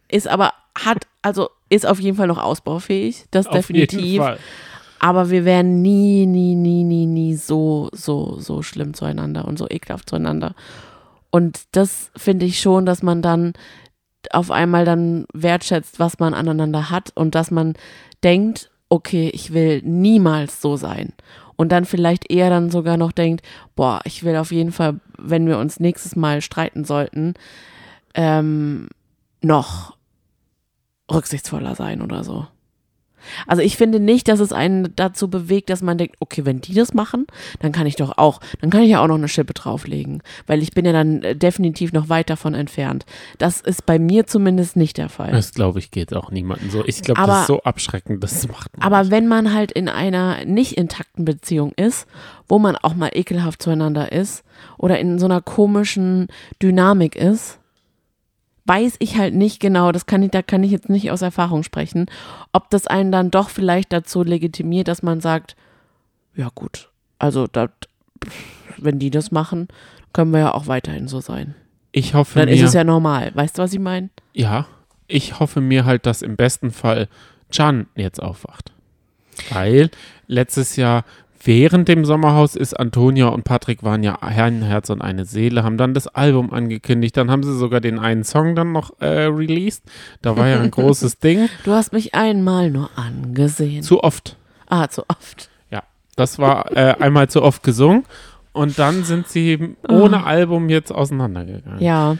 [0.09, 4.23] ist aber, hat, also ist auf jeden Fall noch ausbaufähig, das Auf definitiv.
[5.01, 9.69] Aber wir wären nie, nie, nie, nie, nie so, so, so schlimm zueinander und so
[9.69, 10.55] ekelhaft zueinander.
[11.31, 13.53] Und das finde ich schon, dass man dann
[14.31, 17.75] auf einmal dann wertschätzt, was man aneinander hat und dass man
[18.23, 21.13] denkt, okay, ich will niemals so sein.
[21.57, 23.45] Und dann vielleicht eher dann sogar noch denkt,
[23.77, 27.35] boah, ich will auf jeden Fall, wenn wir uns nächstes Mal streiten sollten,
[28.15, 28.89] ähm,
[29.41, 29.97] noch
[31.13, 32.47] rücksichtsvoller sein oder so.
[33.47, 36.75] Also ich finde nicht, dass es einen dazu bewegt, dass man denkt, okay, wenn die
[36.75, 37.27] das machen,
[37.61, 40.63] dann kann ich doch auch, dann kann ich ja auch noch eine Schippe drauflegen, weil
[40.63, 43.05] ich bin ja dann äh, definitiv noch weit davon entfernt.
[43.39, 45.33] Das ist bei mir zumindest nicht der Fall.
[45.33, 46.85] Das glaube ich geht auch niemandem so.
[46.87, 49.11] Ich glaube, das ist so abschreckend, das macht Aber nicht.
[49.11, 52.07] wenn man halt in einer nicht intakten Beziehung ist,
[52.49, 54.45] wo man auch mal ekelhaft zueinander ist
[54.79, 56.29] oder in so einer komischen
[56.63, 57.59] Dynamik ist,
[58.67, 61.63] weiß ich halt nicht genau, das kann ich, da kann ich jetzt nicht aus Erfahrung
[61.63, 62.07] sprechen,
[62.53, 65.57] ob das einen dann doch vielleicht dazu legitimiert, dass man sagt,
[66.35, 67.71] ja gut, also dat,
[68.79, 69.69] wenn die das machen,
[70.13, 71.55] können wir ja auch weiterhin so sein.
[71.93, 73.31] Ich hoffe Dann mir, ist es ja normal.
[73.35, 74.11] Weißt du, was ich meine?
[74.33, 74.67] ja,
[75.07, 77.09] ich hoffe mir halt, dass im besten Fall
[77.53, 78.73] Can jetzt aufwacht.
[79.51, 79.91] Weil
[80.27, 81.05] letztes Jahr
[81.45, 85.77] während dem Sommerhaus ist Antonia und Patrick waren ja ein Herz und eine Seele, haben
[85.77, 89.83] dann das Album angekündigt, dann haben sie sogar den einen Song dann noch äh, released.
[90.23, 91.49] Da war ja ein großes Ding.
[91.65, 93.83] Du hast mich einmal nur angesehen.
[93.83, 94.37] Zu oft.
[94.69, 95.51] ah, zu oft.
[95.71, 95.83] Ja,
[96.17, 98.05] das war äh, einmal zu oft gesungen.
[98.53, 101.79] Und dann sind sie ohne Album jetzt auseinandergegangen.
[101.81, 101.83] Ah.
[101.83, 102.17] Ja.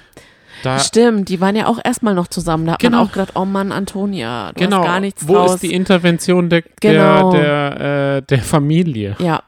[0.63, 2.67] Da, Stimmt, die waren ja auch erstmal noch zusammen.
[2.67, 2.99] Da hat Genau.
[2.99, 4.79] man auch gedacht, oh Mann, Antonia, du genau.
[4.79, 5.55] hast gar nichts Wo draus.
[5.55, 7.33] ist die Intervention der, Genau.
[7.33, 9.17] der, der, äh, der Familie?
[9.19, 9.43] ja,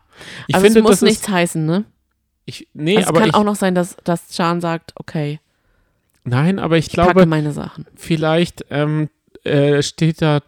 [0.47, 1.85] Ich also finde, es muss das nichts heißen, ne?
[2.45, 5.41] ich, nee, also es aber kann ich, auch noch sein, dass, dass Chan sagt, okay,
[6.25, 7.87] nein, aber ich ich glaube, meine Sachen.
[7.97, 9.09] vielleicht ähm,
[9.45, 10.41] äh, steht da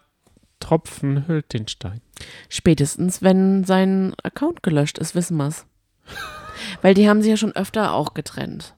[0.59, 2.01] Tropfen hüllt den Stein.
[2.49, 5.65] Spätestens, wenn sein Account gelöscht ist, wissen wir's.
[6.81, 8.75] Weil die haben sich ja schon öfter auch getrennt.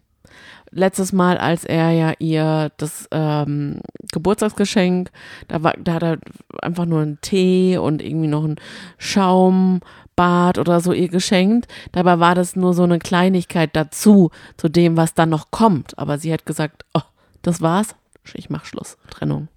[0.73, 3.81] Letztes Mal, als er ja ihr das ähm,
[4.13, 5.11] Geburtstagsgeschenk,
[5.49, 6.17] da, war, da hat er
[6.61, 8.55] einfach nur einen Tee und irgendwie noch ein
[8.97, 11.67] Schaumbad oder so ihr geschenkt.
[11.91, 15.97] Dabei war das nur so eine Kleinigkeit dazu, zu dem, was dann noch kommt.
[15.99, 17.01] Aber sie hat gesagt, oh,
[17.41, 17.95] das war's,
[18.33, 19.47] ich mach Schluss, Trennung.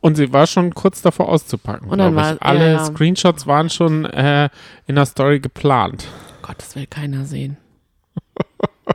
[0.00, 1.88] Und sie war schon kurz davor auszupacken.
[1.88, 2.42] Und dann war- ich.
[2.42, 2.84] Alle ja, ja.
[2.84, 4.50] Screenshots waren schon äh,
[4.86, 6.06] in der Story geplant.
[6.42, 7.56] Gott, das will keiner sehen.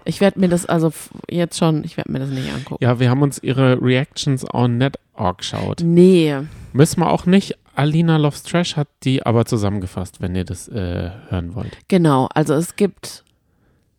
[0.05, 0.91] Ich werde mir das also
[1.29, 2.83] jetzt schon, ich werde mir das nicht angucken.
[2.83, 5.81] Ja, wir haben uns ihre Reactions on Net angeschaut.
[5.83, 6.35] Nee,
[6.73, 7.57] Müssen wir auch nicht.
[7.75, 11.77] Alina Loves Trash hat die aber zusammengefasst, wenn ihr das äh, hören wollt.
[11.87, 12.27] genau.
[12.33, 13.23] Also es gibt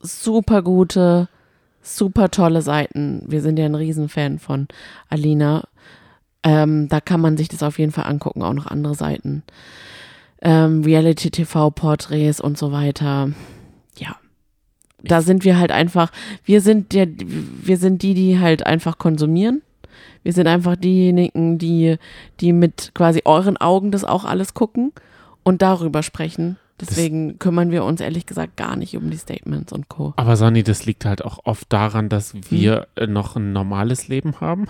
[0.01, 1.29] super gute,
[1.83, 3.23] super tolle Seiten.
[3.27, 4.69] Wir sind ja ein Riesenfan von
[5.09, 5.65] Alina.
[6.43, 9.43] Ähm, da kann man sich das auf jeden Fall angucken, auch noch andere Seiten.
[10.43, 13.31] Ähm, Reality-TV-Porträts und so weiter.
[15.05, 16.11] Da sind wir halt einfach,
[16.45, 19.63] wir sind der, wir sind die, die halt einfach konsumieren.
[20.23, 21.97] Wir sind einfach diejenigen, die,
[22.41, 24.93] die mit quasi euren Augen das auch alles gucken
[25.43, 26.59] und darüber sprechen.
[26.81, 30.15] Deswegen kümmern wir uns ehrlich gesagt gar nicht um die Statements und Co.
[30.17, 32.41] Aber Sani, das liegt halt auch oft daran, dass Hm.
[32.51, 34.67] wir äh, noch ein normales Leben haben.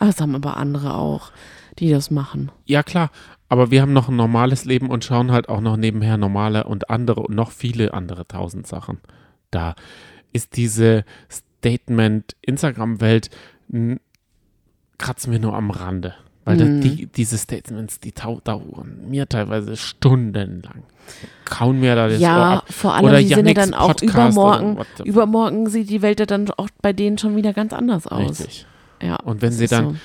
[0.00, 1.30] Ah, Das haben aber andere auch,
[1.78, 2.50] die das machen.
[2.66, 3.10] Ja, klar.
[3.48, 6.90] Aber wir haben noch ein normales Leben und schauen halt auch noch nebenher normale und
[6.90, 8.98] andere und noch viele andere tausend Sachen.
[9.50, 9.74] Da
[10.32, 13.30] ist diese Statement-Instagram-Welt
[14.98, 16.14] kratzen wir nur am Rande.
[16.44, 16.80] Weil das, Mhm.
[16.80, 20.82] die, diese Statements, die dauern mir teilweise stundenlang.
[21.44, 22.72] Kauen mir da das Ohr ja, ab.
[22.72, 24.78] vor allem, Oder die sind Yannicks dann auch Podcast übermorgen.
[25.04, 28.40] Übermorgen sieht die Welt ja dann auch bei denen schon wieder ganz anders aus.
[28.40, 28.66] Richtig.
[29.02, 29.96] Ja, Und wenn sie dann so.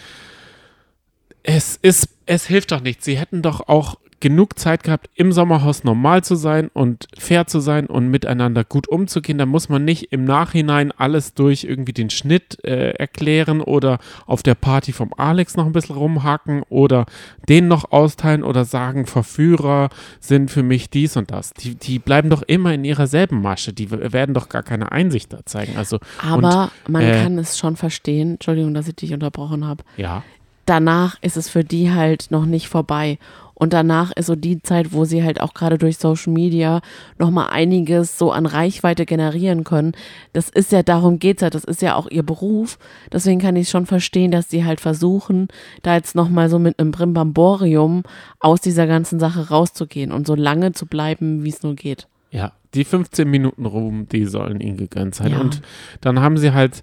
[1.43, 3.03] Es ist, es hilft doch nicht.
[3.03, 7.59] Sie hätten doch auch genug Zeit gehabt, im Sommerhaus normal zu sein und fair zu
[7.59, 9.37] sein und miteinander gut umzugehen.
[9.37, 14.41] Da muss man nicht im Nachhinein alles durch irgendwie den Schnitt äh, erklären oder auf
[14.41, 17.05] der Party vom Alex noch ein bisschen rumhaken oder
[17.49, 19.89] den noch austeilen oder sagen, Verführer
[20.21, 21.53] sind für mich dies und das.
[21.53, 23.73] Die, die bleiben doch immer in ihrer selben Masche.
[23.73, 25.75] Die werden doch gar keine Einsicht da zeigen.
[25.75, 28.35] Also, Aber und, man äh, kann es schon verstehen.
[28.35, 29.83] Entschuldigung, dass ich dich unterbrochen habe.
[29.97, 30.23] ja.
[30.65, 33.17] danach ist es für die halt noch nicht vorbei.
[33.55, 36.81] Und danach ist so die Zeit, wo sie halt auch gerade durch Social Media
[37.19, 39.93] nochmal einiges so an Reichweite generieren können.
[40.33, 42.79] Das ist ja, darum geht's ja, das ist ja auch ihr Beruf.
[43.11, 45.47] Deswegen kann ich schon verstehen, dass sie halt versuchen,
[45.83, 48.03] da jetzt nochmal so mit einem Brimbamborium
[48.39, 52.07] aus dieser ganzen Sache rauszugehen und so lange zu bleiben, wie es nur geht.
[52.31, 55.31] Ja, die 15 Minuten Ruhm, die sollen ihnen gegönnt sein.
[55.31, 55.39] Ja.
[55.39, 55.61] Und
[56.01, 56.81] dann haben sie halt,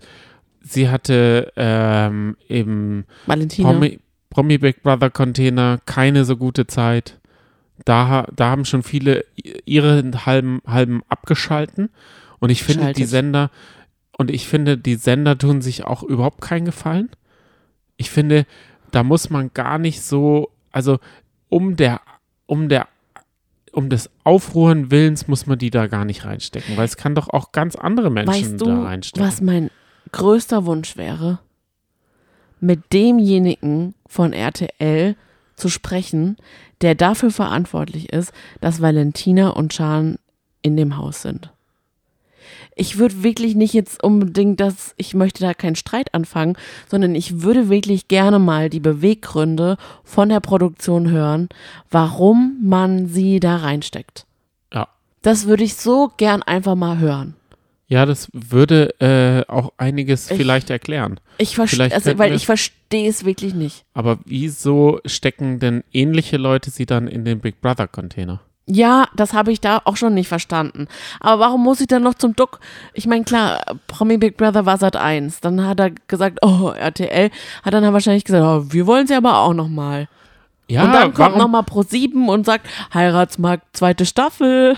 [0.62, 3.72] sie hatte ähm, eben Valentina.
[3.72, 3.98] Promi,
[4.30, 7.18] Promi Big Brother Container keine so gute Zeit.
[7.84, 9.24] Da, da haben schon viele
[9.64, 11.90] ihre halben, halben abgeschalten.
[12.38, 13.04] Und ich finde, die.
[13.04, 13.50] Sender,
[14.16, 17.10] und ich finde, die Sender tun sich auch überhaupt keinen Gefallen.
[17.96, 18.46] Ich finde,
[18.90, 20.98] da muss man gar nicht so, also
[21.48, 22.00] um der,
[22.46, 22.88] um der,
[23.72, 27.28] um des Aufruhren Willens muss man die da gar nicht reinstecken, weil es kann doch
[27.28, 29.26] auch ganz andere Menschen Weißt da du, reinstecken.
[29.26, 29.70] was mein
[30.12, 31.38] größter Wunsch wäre?
[32.60, 35.16] Mit demjenigen von RTL
[35.56, 36.36] zu sprechen,
[36.80, 40.18] der dafür verantwortlich ist, dass Valentina und Chan
[40.62, 41.50] in dem Haus sind.
[42.74, 46.56] Ich würde wirklich nicht jetzt unbedingt, dass ich möchte da keinen Streit anfangen,
[46.88, 51.48] sondern ich würde wirklich gerne mal die Beweggründe von der Produktion hören,
[51.90, 54.24] warum man sie da reinsteckt.
[54.72, 54.88] Ja.
[55.22, 57.34] Das würde ich so gern einfach mal hören.
[57.90, 61.18] Ja, das würde äh, auch einiges Ich- vielleicht erklären.
[61.38, 63.84] Ich verstehe, also, weil ich verstehe es wirklich nicht.
[63.94, 68.40] Aber wieso stecken denn ähnliche Leute sie dann in den Big Brother Container?
[68.66, 70.86] Ja, das habe ich da auch schon nicht verstanden.
[71.18, 72.60] Aber warum muss ich dann noch zum Duck?
[72.94, 75.40] Ich meine, klar, Promi Big Brother war seit 1.
[75.40, 77.30] Dann hat er gesagt, oh, RTL.
[77.64, 80.06] Hat dann wahrscheinlich gesagt, oh, wir wollen sie aber auch noch mal.
[80.68, 81.38] Ja, und dann kommt warum?
[81.38, 84.76] noch mal Pro 7 und sagt, Heiratsmarkt, zweite Staffel.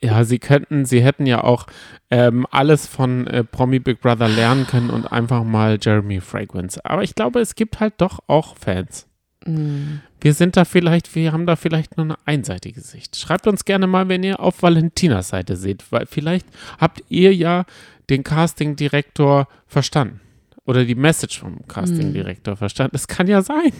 [0.00, 1.66] Ja, sie könnten, sie hätten ja auch
[2.10, 6.84] ähm, alles von äh, Promi Big Brother lernen können und einfach mal Jeremy Fragrance.
[6.84, 9.06] Aber ich glaube, es gibt halt doch auch Fans.
[9.44, 10.00] Hm.
[10.20, 13.16] Wir sind da vielleicht, wir haben da vielleicht nur eine einseitige Sicht.
[13.16, 16.46] Schreibt uns gerne mal, wenn ihr auf Valentinas Seite seht, weil vielleicht
[16.78, 17.64] habt ihr ja
[18.10, 20.20] den Casting-Direktor verstanden.
[20.64, 22.90] Oder die Message vom Casting-Direktor verstanden.
[22.92, 23.72] Das kann ja sein.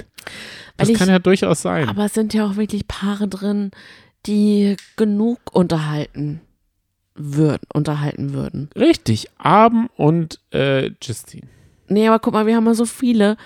[0.76, 1.88] Das ich- kann ja durchaus sein.
[1.88, 3.72] Aber es sind ja auch wirklich Paare drin,
[4.26, 6.40] die genug unterhalten
[7.14, 8.68] würden, unterhalten würden.
[8.76, 11.46] Richtig, Abend und äh, Justine.
[11.88, 13.36] Nee, aber guck mal, wir haben ja so viele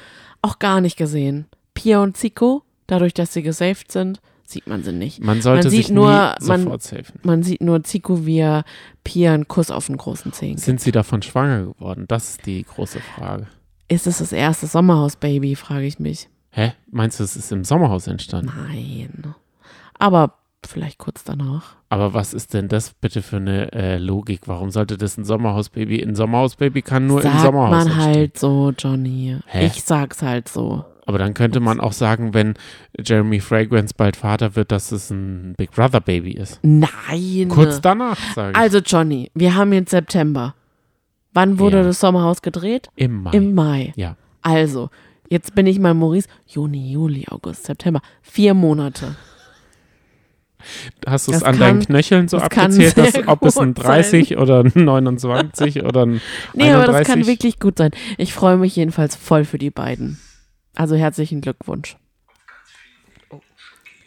[0.43, 1.47] auch gar nicht gesehen.
[1.75, 5.23] Pia und Zico, dadurch, dass sie gesaved sind, sieht man sie nicht.
[5.23, 7.21] Man sollte Man sieht sich nur- man- sofort safen.
[7.23, 8.65] Man sieht nur Zico, wie er
[9.05, 10.61] Pia einen Kuss auf den großen Zehen gibt.
[10.61, 12.07] Sind sie davon schwanger geworden?
[12.09, 13.47] Das ist die große Frage.
[13.87, 16.29] Ist es das erste Sommerhaus-Baby, frage ich mich.
[16.51, 16.73] Hä?
[16.91, 18.51] Meinst du, es ist im Sommerhaus entstanden?
[18.67, 19.35] Nein.
[19.99, 20.35] Aber
[20.67, 21.77] vielleicht kurz danach.
[21.89, 24.43] Aber was ist denn das bitte für eine äh, Logik?
[24.47, 26.03] Warum sollte das ein Sommerhausbaby?
[26.03, 28.05] Ein Sommerhausbaby kann nur im Sagt Sommerhaus man entstehen.
[28.05, 29.37] halt so, Johnny.
[29.47, 29.67] Hä?
[29.67, 30.85] Ich sag's halt so.
[31.07, 32.55] Aber dann könnte man auch sagen, wenn
[32.97, 36.61] Jeremy Fragrance bald Vater wird, dass es ein Big Brother Baby ist.
[36.63, 37.49] Nein.
[37.49, 38.57] Kurz danach, sage ich.
[38.57, 40.55] Also, Johnny, wir haben jetzt September.
[41.33, 41.83] Wann wurde Ja.
[41.85, 42.89] das Sommerhaus gedreht?
[42.97, 43.31] Im Mai.
[43.33, 43.93] Im Mai.
[43.97, 44.17] ja.
[44.43, 44.89] Also,
[45.29, 46.29] jetzt bin ich mal Maurice.
[46.47, 48.01] Juni, Juli, August, September.
[48.23, 49.17] Vier Monate.
[51.07, 53.85] Hast du es an deinen kann- Knöcheln so das abgezählt, dass, ob es ein gut
[53.85, 56.21] 30 oder ein 29 oder ein
[56.55, 57.27] Nee, aber das kann 31?
[57.27, 57.91] wirklich gut sein.
[58.19, 60.19] Ich freue mich jedenfalls voll für die beiden.
[60.77, 61.97] Also herzlichen Glückwunsch.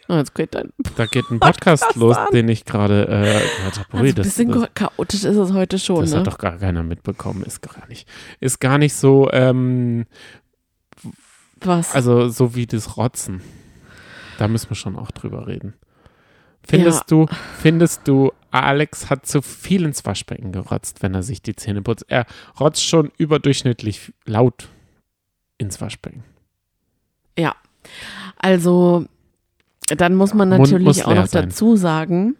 [0.06, 0.70] Oh, jetzt geht dein.
[0.96, 2.28] Da geht ein Podcast, Podcast los, an.
[2.32, 3.88] den ich gerade äh, gehört habe.
[3.92, 6.18] Also ein das, bisschen das, chaotisch ist es heute schon, das ne?
[6.18, 7.42] hat doch gar keiner mitbekommen.
[7.42, 8.06] Ist gar nicht,
[8.38, 10.04] ist gar nicht so, ähm,
[11.60, 11.94] Was?
[11.94, 13.40] also so wie das Rotzen.
[14.38, 15.74] Da müssen wir schon auch drüber reden.
[16.66, 17.26] Findest du,
[17.60, 22.06] findest du, Alex hat zu viel ins Waschbecken gerotzt, wenn er sich die Zähne putzt?
[22.08, 22.26] Er
[22.58, 24.68] rotzt schon überdurchschnittlich laut
[25.58, 26.24] ins Waschbecken.
[27.38, 27.54] ja.
[28.38, 29.04] Also,
[29.96, 31.50] dann muss man natürlich muss auch noch sein.
[31.50, 32.36] dazu sagen,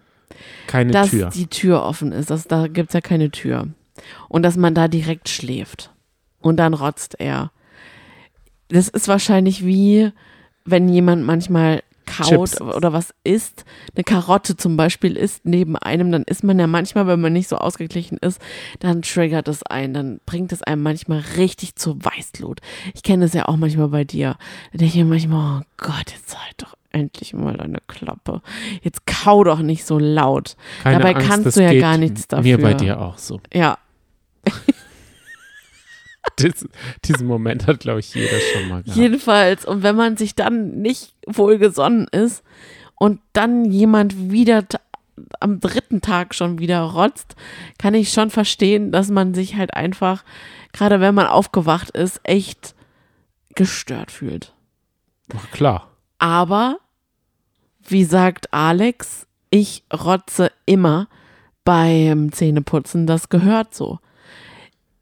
[0.66, 1.28] Keine dass Tür.
[1.30, 2.30] die Tür offen ist.
[2.30, 3.68] Das, da gibt es ja keine Tür.
[4.28, 5.92] Und dass man da direkt schläft.
[6.40, 7.52] Und dann rotzt er.
[8.68, 10.10] Das ist wahrscheinlich wie,
[10.64, 11.82] wenn jemand manchmal
[12.16, 12.60] kaut Chips.
[12.60, 17.06] oder was isst, eine Karotte zum Beispiel isst neben einem, dann ist man ja manchmal,
[17.06, 18.40] wenn man nicht so ausgeglichen ist,
[18.80, 22.60] dann triggert es einen, dann bringt es einem manchmal richtig zur Weißglut.
[22.94, 24.36] Ich kenne es ja auch manchmal bei dir.
[24.72, 28.40] Da denke ich mir manchmal, oh Gott, jetzt halt doch endlich mal deine Klappe.
[28.82, 30.56] Jetzt kau doch nicht so laut.
[30.82, 32.42] Keine Dabei Angst, kannst das du ja gar nichts dafür.
[32.42, 33.40] Mir bei dir auch so.
[33.52, 33.78] Ja,
[36.38, 36.66] Dies,
[37.04, 38.96] diesen Moment hat, glaube ich, jeder schon mal gehabt.
[38.96, 42.42] Jedenfalls, und wenn man sich dann nicht wohlgesonnen ist
[42.96, 44.64] und dann jemand wieder
[45.40, 47.36] am dritten Tag schon wieder rotzt,
[47.78, 50.24] kann ich schon verstehen, dass man sich halt einfach,
[50.72, 52.74] gerade wenn man aufgewacht ist, echt
[53.54, 54.52] gestört fühlt.
[55.36, 55.90] Ach, klar.
[56.18, 56.78] Aber,
[57.82, 61.08] wie sagt Alex, ich rotze immer
[61.64, 64.00] beim Zähneputzen, das gehört so.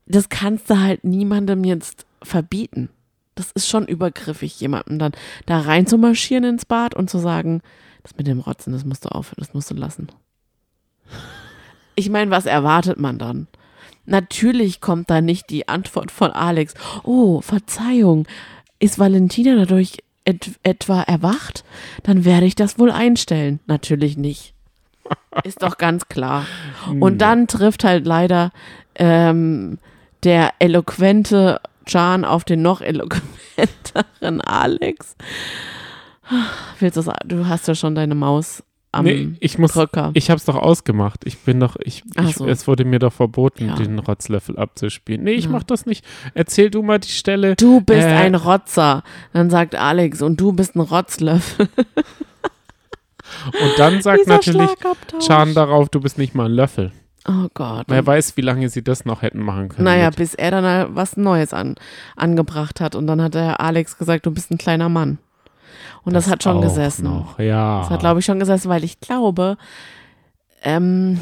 [0.07, 2.91] Das kannst du halt niemandem jetzt verbieten.
[3.35, 5.13] Das ist schon übergriffig, jemandem dann
[5.47, 7.63] da rein zu marschieren ins Bad und zu sagen,
[8.03, 10.09] das mit dem Rotzen, das musst du aufhören, das musst du lassen.
[11.95, 13.47] Ich meine, was erwartet man dann?
[14.05, 16.75] Natürlich kommt da nicht die Antwort von Alex,
[17.05, 18.27] oh, Verzeihung,
[18.79, 21.65] ist Valentina dadurch et etwa erwacht?
[22.03, 23.61] Dann werde ich das wohl einstellen.
[23.67, 24.55] Natürlich nicht.
[25.45, 26.47] Ist doch ganz klar.
[27.01, 28.51] Und dann trifft halt leider
[28.95, 29.79] ähm,
[30.25, 35.17] der eloquente Can auf den noch eloquenteren Alex.
[36.79, 38.63] Willst du, du hast ja schon deine Maus
[38.95, 40.11] am nee, ich muss, Drücker.
[40.13, 41.23] ich habe es doch ausgemacht.
[41.25, 42.47] Ich bin doch, ich, ich so.
[42.47, 43.75] es wurde mir doch verboten, Ja.
[43.75, 45.25] den Rotzlöffel abzuspielen.
[45.25, 45.51] Nee, ich Ja.
[45.51, 46.05] mach das nicht.
[46.35, 47.57] Erzähl du mal die Stelle.
[47.57, 49.03] Du bist Äh, ein Rotzer.
[49.33, 51.69] Dann sagt Alex, und du bist ein Rotzlöffel.
[53.47, 54.71] Und dann sagt Dieser natürlich.
[55.21, 56.93] Chan darauf, du bist nicht mal ein Löffel.
[57.27, 57.85] Oh Gott.
[57.89, 59.85] Wer weiß, wie lange sie das noch hätten machen können.
[59.85, 61.77] Naja, mit- bis er dann was Neues an,
[62.17, 62.95] angebracht hat.
[62.97, 65.19] Und dann hat der Alex gesagt, du bist ein kleiner Mann.
[66.05, 67.05] Und das, hat schon gesessen.
[67.05, 67.39] Noch.
[67.39, 67.81] Ja.
[67.83, 69.57] Das hat, glaube ich, schon gesessen, weil ich glaube,
[70.65, 71.21] ähm,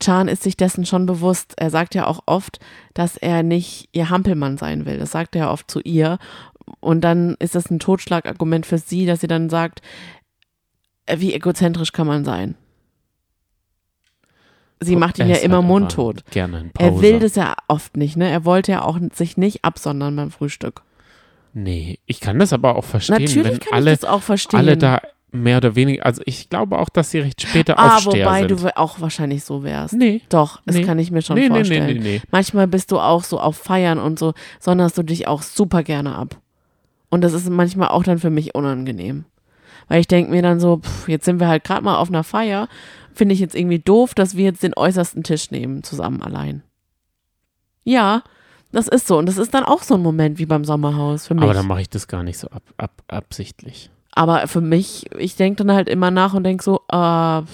[0.00, 1.54] Chan ist sich dessen schon bewusst.
[1.56, 2.58] Er sagt ja auch oft,
[2.94, 4.98] dass er nicht ihr Hampelmann sein will.
[4.98, 6.18] Das sagt er ja oft zu ihr.
[6.80, 9.82] Und dann ist das ein Totschlagargument für sie, dass sie dann sagt,
[11.06, 12.56] äh, wie egozentrisch kann man sein?
[14.80, 16.24] Sie macht ihn ja immer halt mundtot.
[16.30, 18.28] Gerne Er will das ja oft nicht, ne?
[18.28, 20.82] Er wollte ja auch sich nicht absondern beim Frühstück.
[21.54, 24.58] Nee, ich kann das aber auch verstehen, Natürlich wenn kann alle, ich das auch verstehen.
[24.58, 25.00] alle da
[25.32, 28.50] mehr oder weniger, also ich glaube auch, dass sie recht später ah, Aufsteher wobei sind.
[28.62, 29.94] du auch wahrscheinlich so wärst.
[29.94, 30.20] nee.
[30.28, 30.82] Doch, das Nee.
[30.84, 31.86] kann ich mir schon Nee, nee, nee, vorstellen.
[31.86, 32.22] nee, nee.
[32.30, 36.14] Manchmal bist du auch so auf Feiern und so, sonderst du dich auch super gerne
[36.14, 36.38] ab.
[37.08, 39.24] Und das ist manchmal auch dann für mich unangenehm.
[39.88, 42.24] Weil ich denke mir dann so, pff, jetzt sind wir halt gerade mal auf einer
[42.24, 42.68] Feier.
[43.16, 46.62] Finde ich jetzt irgendwie doof, dass wir jetzt den äußersten Tisch nehmen, zusammen allein.
[47.84, 48.22] Ja,
[48.72, 49.16] das ist so.
[49.18, 51.42] Und das ist dann auch so ein Moment wie beim Sommerhaus für mich.
[51.42, 53.90] Aber dann mache ich das gar nicht so ab, ab, absichtlich.
[54.12, 57.44] Aber für mich, ich denke dann halt immer nach und denke so, äh, ja,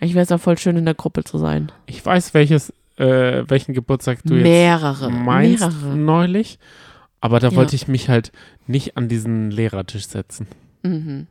[0.00, 1.70] eigentlich wäre es ja voll schön, in der Gruppe zu sein.
[1.86, 5.10] Ich weiß, welches, äh, welchen Geburtstag du jetzt Mehrere.
[5.10, 5.96] meinst mehrere.
[5.96, 6.58] neulich,
[7.20, 7.56] aber da Ja.
[7.56, 8.32] wollte ich mich halt
[8.66, 10.46] nicht an diesen Lehrertisch setzen.
[10.82, 11.26] Mhm.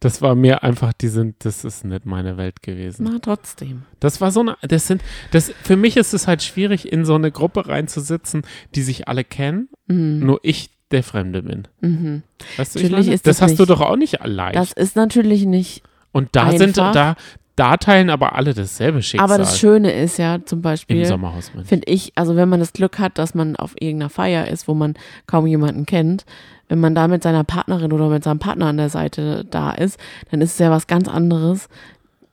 [0.00, 3.08] Das war mir einfach, die sind, das ist nicht meine Welt gewesen.
[3.10, 3.82] Na, trotzdem.
[3.98, 7.14] Das war so eine, das sind, das, für mich ist es halt schwierig, in so
[7.14, 8.42] eine Gruppe reinzusitzen,
[8.74, 10.18] die sich alle kennen, Mhm.
[10.26, 11.66] nur ich der Fremde bin.
[11.80, 12.22] Mhm.
[12.56, 13.14] Weißt du, ich Natürlich meine?
[13.14, 14.52] ist das das hast du nicht- doch auch nicht allein.
[14.52, 15.82] Das ist natürlich nicht.
[16.12, 16.92] Und da sind, einfach.
[16.92, 17.16] da,
[17.56, 19.24] da teilen aber alle dasselbe Schicksal.
[19.24, 22.74] Aber das Schöne ist ja zum Im Beispiel, Sommerhaus, finde ich, also wenn man das
[22.74, 24.94] Glück hat, dass man auf irgendeiner Feier ist, wo man
[25.26, 26.26] kaum jemanden kennt,
[26.68, 29.98] wenn man da mit seiner Partnerin oder mit seinem Partner an der Seite da ist,
[30.30, 31.68] dann ist es ja was ganz anderes.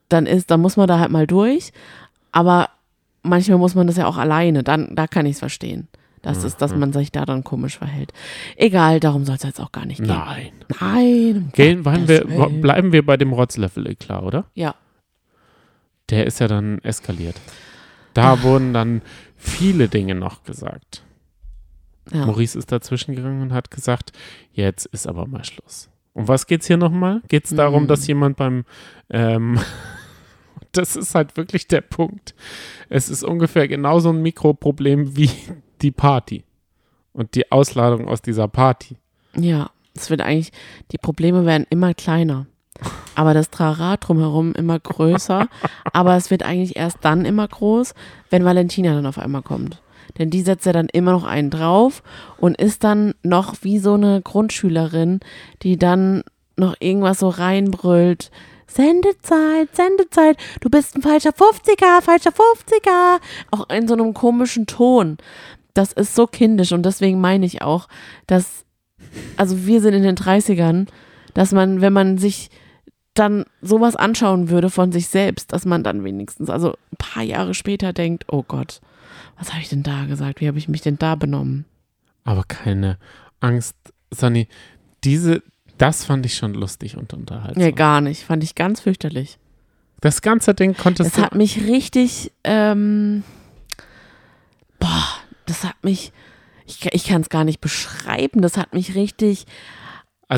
[0.08, 1.72] Dann ist, dann muss man da halt mal durch.
[2.32, 2.68] Aber
[3.22, 4.62] manchmal muss man das ja auch alleine.
[4.62, 5.88] Dann, da kann ich es verstehen.
[6.20, 8.12] Das ist, dass man sich da dann komisch verhält.
[8.56, 10.06] Egal, darum soll es jetzt auch gar nicht gehen.
[10.08, 10.52] Nein.
[10.80, 11.36] Nein.
[11.36, 12.24] um Gehen, wir,
[12.62, 14.46] bleiben wir bei dem Rotzlöffel, klar, oder?
[14.54, 14.74] Ja.
[16.10, 17.36] Der ist ja dann eskaliert.
[18.12, 19.02] Da wurden dann
[19.36, 21.02] viele Dinge noch gesagt.
[22.12, 22.26] ja.
[22.26, 24.12] Maurice ist dazwischen gegangen und hat gesagt,
[24.52, 25.88] jetzt ist aber mal Schluss.
[26.12, 27.22] Um was geht's hier nochmal?
[27.28, 27.88] Geht es darum, Mhm.
[27.88, 28.64] dass jemand beim
[29.10, 29.58] ähm,
[30.72, 32.34] das ist halt wirklich der Punkt.
[32.88, 35.30] Es ist ungefähr genauso ein Mikroproblem wie
[35.82, 36.44] die Party
[37.12, 38.96] und die Ausladung aus dieser Party.
[39.36, 40.52] Ja, es wird eigentlich,
[40.92, 42.46] die Probleme werden immer kleiner.
[43.14, 45.46] Aber das Trara drumherum immer größer.
[45.92, 47.94] aber es wird eigentlich erst dann immer groß,
[48.30, 49.80] wenn Valentina dann auf einmal kommt.
[50.18, 52.02] Denn die setzt ja dann immer noch einen drauf
[52.36, 55.20] und ist dann noch wie so eine Grundschülerin,
[55.62, 56.22] die dann
[56.56, 58.30] noch irgendwas so reinbrüllt.
[58.66, 63.20] Sendezeit, Sendezeit, du bist ein falscher 50er, falscher 50er.
[63.50, 65.18] Auch in so einem komischen Ton.
[65.74, 67.88] Das ist so kindisch und deswegen meine ich auch,
[68.26, 68.64] dass
[69.36, 70.86] also wir sind in den 30ern,
[71.34, 72.50] dass man, wenn man sich
[73.14, 77.54] dann sowas anschauen würde von sich selbst, dass man dann wenigstens, also ein paar Jahre
[77.54, 78.80] später denkt, oh Gott,
[79.38, 80.40] was habe ich denn da gesagt?
[80.40, 81.64] Wie habe ich mich denn da benommen?
[82.24, 82.98] Aber keine
[83.40, 83.76] Angst,
[84.10, 84.48] Sunny.
[85.04, 85.42] Diese,
[85.78, 87.62] das fand ich schon lustig und unterhaltsam.
[87.62, 88.24] Nee, gar nicht.
[88.24, 89.38] Fand ich ganz fürchterlich.
[90.00, 91.22] Das ganze Ding konntest Es du.
[91.22, 93.22] hat mich richtig, ähm,
[94.78, 95.04] boah,
[95.46, 96.12] das hat mich,
[96.66, 99.46] ich, ich kann es gar nicht beschreiben, das hat mich richtig,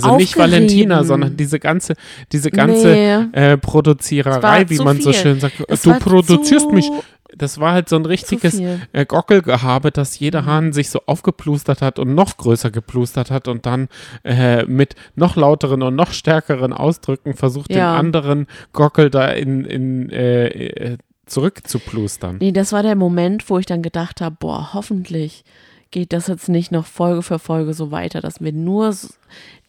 [0.04, 0.36] Also nicht.
[0.38, 1.94] Valentina, sondern diese ganze,
[2.32, 3.26] diese ganze Nee.
[3.32, 5.20] äh, Produziererei, wie man so viel.
[5.20, 5.62] schön sagt.
[5.68, 6.90] Es du produzierst mich.
[7.36, 8.58] Das war halt so ein richtiges
[8.92, 13.66] äh, Gockelgehabe, dass jeder Hahn sich so aufgeplustert hat und noch größer geplustert hat und
[13.66, 13.88] dann
[14.24, 17.92] äh, mit noch lauteren und noch stärkeren Ausdrücken versucht, Ja.
[17.92, 22.36] den anderen Gockel da in, in äh, äh, zurückzuplustern.
[22.40, 25.44] Nee, das war der Moment, wo ich dann gedacht habe, boah, hoffentlich
[25.90, 28.94] geht das jetzt nicht noch Folge für Folge so weiter, dass wir nur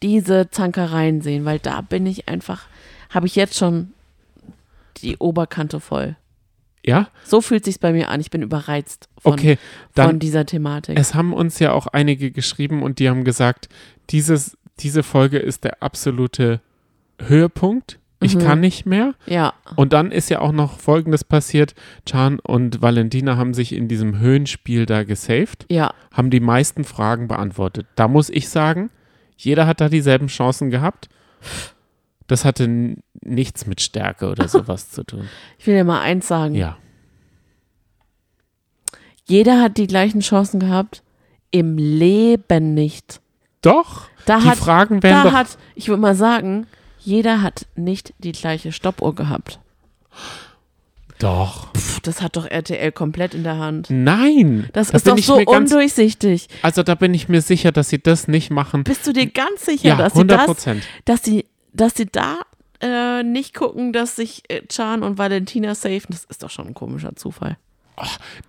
[0.02, 2.66] diese Zankereien sehen, weil da bin ich einfach,
[3.10, 3.92] habe ich jetzt schon
[4.98, 6.16] die Oberkante voll.
[6.84, 7.08] Ja?
[7.24, 8.20] So fühlt sich's bei mir an.
[8.20, 10.98] Ich bin überreizt von, Okay, von dann dieser Thematik.
[10.98, 13.68] Es haben uns ja auch einige geschrieben und die haben gesagt,
[14.10, 16.60] dieses, diese Folge ist der absolute
[17.20, 17.98] Höhepunkt.
[18.20, 18.40] Ich Mhm.
[18.40, 19.14] kann nicht mehr.
[19.26, 21.74] ja, Und dann ist ja auch noch Folgendes passiert.
[22.04, 27.28] Chan und Valentina haben sich in diesem Höhenspiel da gesaved, ja, haben die meisten Fragen
[27.28, 27.86] beantwortet.
[27.94, 28.90] Da muss ich sagen,
[29.36, 31.08] jeder hat da dieselben Chancen gehabt.
[32.26, 35.28] Das hatte nichts mit Stärke oder sowas zu tun.
[35.58, 36.54] ich will dir mal eins sagen.
[36.56, 36.76] Ja.
[39.26, 41.02] Jeder hat die gleichen Chancen gehabt.
[41.50, 43.20] Im Leben nicht.
[43.62, 46.66] Doch, Da die hat, Fragen werden da doch hat, ich würde mal sagen,
[47.00, 49.60] jeder hat nicht die gleiche Stoppuhr gehabt.
[51.18, 51.72] Doch.
[51.74, 53.88] Pff, das hat doch RTL komplett in der Hand.
[53.90, 54.68] Nein.
[54.72, 56.48] Das da ist doch so ganz, undurchsichtig.
[56.62, 58.84] Also da bin ich mir sicher, dass sie das nicht machen.
[58.84, 60.84] Bist du dir ganz sicher, Ja, dass sie 100 das, Prozent.
[61.06, 62.36] dass sie, dass sie da
[62.80, 66.06] äh, nicht gucken, dass sich äh, Chan und Valentina safen?
[66.10, 67.56] Das ist doch schon ein komischer Zufall.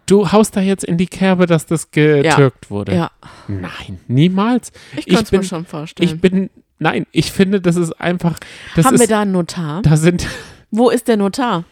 [0.06, 2.94] Du haust da jetzt in die Kerbe, dass das getürkt wurde.
[2.94, 3.10] Ja,
[3.48, 4.72] Nein, niemals.
[4.96, 6.08] ich Ich kann es mir bin- schon vorstellen.
[6.08, 8.38] Ich bin, nein, ich finde, das ist einfach,
[8.76, 9.82] das Haben ist, wir da einen Notar?
[9.82, 10.28] da sind,
[10.72, 11.64] Wo ist der Notar?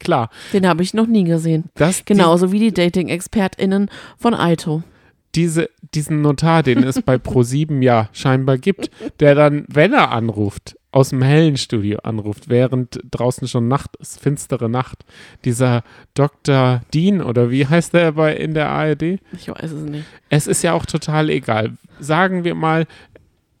[0.00, 1.64] klar, Den habe ich noch nie gesehen.
[1.74, 4.82] das, Genauso wie die Dating-ExpertInnen von Aito.
[5.34, 8.90] die, diese, diesen Notar, den es bei Pro7 ja scheinbar gibt,
[9.20, 14.18] der dann, wenn er anruft, aus dem hellen Studio anruft, während draußen schon Nacht ist,
[14.20, 15.04] finstere Nacht,
[15.44, 15.82] dieser
[16.14, 16.80] Dr.
[16.94, 19.18] Dean oder wie heißt der bei in der ARD?
[19.32, 20.04] Ich weiß es nicht.
[20.30, 21.72] Es ist ja auch total egal.
[22.00, 22.86] Sagen wir mal,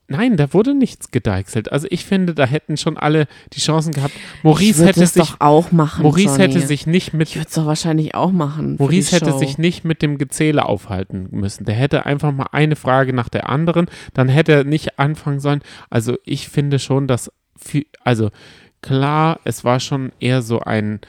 [0.08, 1.70] nein, da wurde nichts gedeichselt.
[1.70, 4.14] Also ich finde, da hätten schon alle die Chancen gehabt.
[4.14, 6.02] ich Maurice hätte es sich, doch auch machen.
[6.02, 6.54] Maurice Johnny.
[6.54, 8.76] hätte sich nicht Ich mit, würde es doch wahrscheinlich auch machen.
[8.78, 9.38] Maurice hätte Show.
[9.38, 11.64] sich nicht mit dem Gezähle aufhalten müssen.
[11.64, 13.86] Der hätte einfach mal eine Frage nach der anderen.
[14.14, 15.60] Dann hätte er nicht anfangen sollen.
[15.90, 18.30] Also ich finde schon, dass, viel, also
[18.82, 21.00] klar, es war schon eher so ein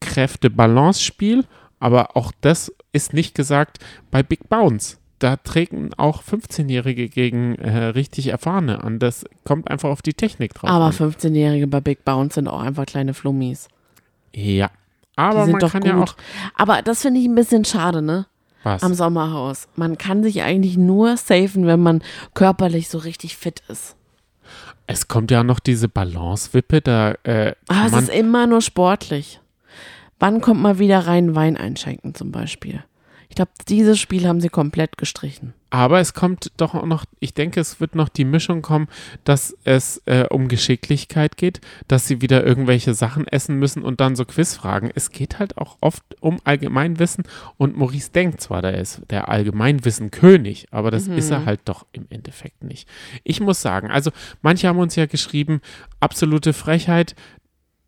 [0.00, 1.44] Kräfte-Balance-Spiel,
[1.80, 3.78] aber auch das ist nicht gesagt
[4.10, 4.98] bei Big Bounce.
[5.18, 8.98] Da treten auch 15-Jährige gegen äh, richtig Erfahrene an.
[8.98, 10.68] Das kommt einfach auf die Technik drauf.
[10.70, 10.92] Aber an.
[10.92, 13.68] 15-Jährige bei Big Bounce sind auch einfach kleine Flummis.
[14.34, 14.70] Ja.
[15.16, 15.90] Aber sind man doch kann gut.
[15.90, 16.16] ja auch.
[16.54, 18.26] Aber das finde ich ein bisschen schade, ne?
[18.64, 18.82] Was?
[18.82, 19.68] Am Sommerhaus.
[19.76, 22.02] Man kann sich eigentlich nur safen, wenn man
[22.32, 23.94] körperlich so richtig fit ist.
[24.86, 29.40] Es kommt ja noch diese Balance-Wippe, da äh, Aber kann es ist immer nur sportlich.
[30.18, 32.82] Wann kommt mal wieder rein Wein einschenken zum Beispiel?
[33.28, 35.54] Ich glaube, dieses Spiel haben sie komplett gestrichen.
[35.74, 38.86] Aber es kommt doch auch noch, ich denke, es wird noch die Mischung kommen,
[39.24, 44.14] dass es äh, um Geschicklichkeit geht, dass sie wieder irgendwelche Sachen essen müssen und dann
[44.14, 44.92] so Quizfragen.
[44.94, 47.24] Es geht halt auch oft um Allgemeinwissen
[47.56, 52.06] und Maurice denkt zwar, der ist der Allgemeinwissen-König, aber das ist er halt doch im
[52.08, 52.88] Endeffekt nicht.
[53.24, 54.12] Ich muss sagen, also
[54.42, 55.60] manche haben uns ja geschrieben,
[55.98, 57.16] absolute Frechheit.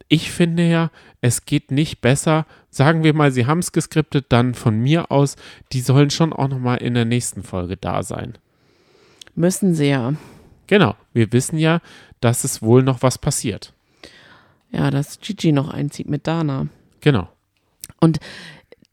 [0.09, 2.47] Ich finde ja, es geht nicht besser.
[2.77, 5.37] Sagen wir mal, sie haben es geskriptet, dann von mir aus,
[5.72, 8.37] die sollen schon auch nochmal in der nächsten Folge da sein.
[9.35, 10.12] Müssen sie ja.
[10.66, 11.81] Genau, wir wissen ja,
[12.20, 13.72] dass es wohl noch was passiert.
[14.72, 16.66] Ja, dass Gigi noch einzieht mit Dana.
[17.01, 17.31] Genau.
[17.99, 18.20] Und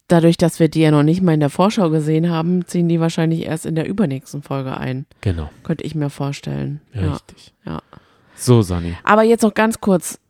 [0.08, 3.02] dadurch, dass wir die ja noch nicht mal in der Vorschau gesehen haben, ziehen die
[3.02, 5.06] wahrscheinlich erst in der übernächsten Folge ein.
[5.20, 5.50] Genau.
[5.64, 6.80] Könnte ich mir vorstellen.
[6.94, 7.12] Ja.
[7.12, 7.54] Richtig.
[7.66, 7.82] ja.
[8.36, 8.96] So, Sani.
[9.04, 10.22] Aber jetzt noch ganz kurz.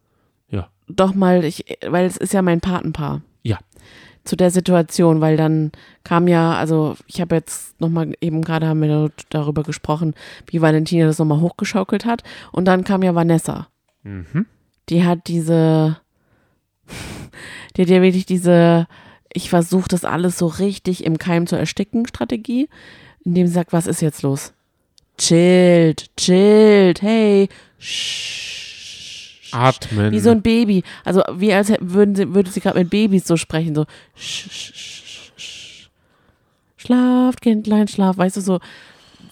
[0.49, 0.70] Ja.
[0.88, 3.22] Doch mal, ich, weil es ist ja mein Patenpaar.
[4.24, 5.71] Zu der Situation, weil dann
[6.03, 10.13] kam ja, also ich habe jetzt nochmal, eben gerade haben wir darüber gesprochen,
[10.47, 12.24] wie Valentina das nochmal hochgeschaukelt hat.
[12.51, 13.67] Und dann kam ja Vanessa.
[14.03, 14.45] Mhm.
[14.89, 15.97] Die hat diese,
[17.76, 18.88] die hat ja wirklich diese,
[19.34, 22.69] ich versuche das alles so richtig im Keim zu ersticken, Strategie,
[23.26, 24.53] indem sie sagt, was ist jetzt los?
[25.17, 27.49] Chillt, chillt, hey,
[29.54, 30.12] Atmen.
[30.12, 30.84] Wie so ein Baby.
[31.04, 33.86] Also wie als würden sie, würde sie gerade mit Babys so sprechen, so
[34.16, 35.89] sch, sch, sch, sch.
[36.78, 38.60] Schlaft, Kindlein, schlaf, weißt du, so.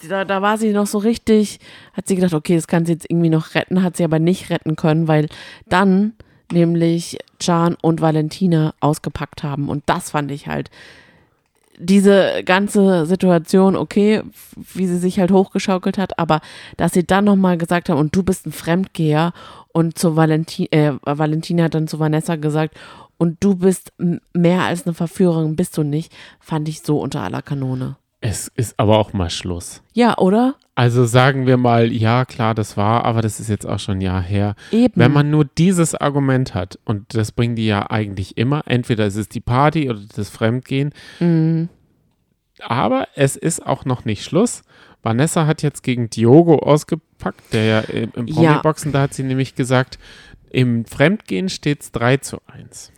[0.07, 1.59] Da, da war sie noch so richtig,
[1.93, 4.49] hat sie gedacht, okay, das kann sie jetzt irgendwie noch retten, hat sie aber nicht
[4.49, 5.27] retten können, weil
[5.67, 6.13] dann
[6.51, 9.69] nämlich Can und Valentina ausgepackt haben.
[9.69, 10.69] Und das fand ich halt
[11.77, 14.21] diese ganze Situation, okay,
[14.73, 16.41] wie sie sich halt hochgeschaukelt hat, aber
[16.77, 19.33] dass sie dann nochmal gesagt haben, und du bist ein Fremdgeher
[19.73, 22.77] und zu Valentin, äh, Valentina hat dann zu Vanessa gesagt,
[23.17, 23.93] und du bist
[24.33, 27.97] mehr als eine Verführerin, bist du nicht, fand ich so unter aller Kanone.
[28.23, 29.81] Es ist aber auch mal Schluss.
[29.93, 30.55] Ja, oder?
[30.75, 34.01] Also sagen wir mal, ja klar, das war, aber das ist jetzt auch schon ein
[34.01, 34.55] Jahr her.
[34.71, 34.93] Eben.
[34.95, 39.15] Wenn man nur dieses Argument hat, und das bringen die ja eigentlich immer, entweder es
[39.15, 41.69] ist die Party oder das Fremdgehen, Mhm.
[42.59, 44.61] aber es ist auch noch nicht Schluss.
[45.03, 48.35] Vanessa hat jetzt gegen Diogo ausgepackt, der ja im, im Ja.
[48.35, 49.97] Promi-Boxen, da hat sie nämlich gesagt,
[50.51, 52.91] im Fremdgehen steht es 3 zu 1.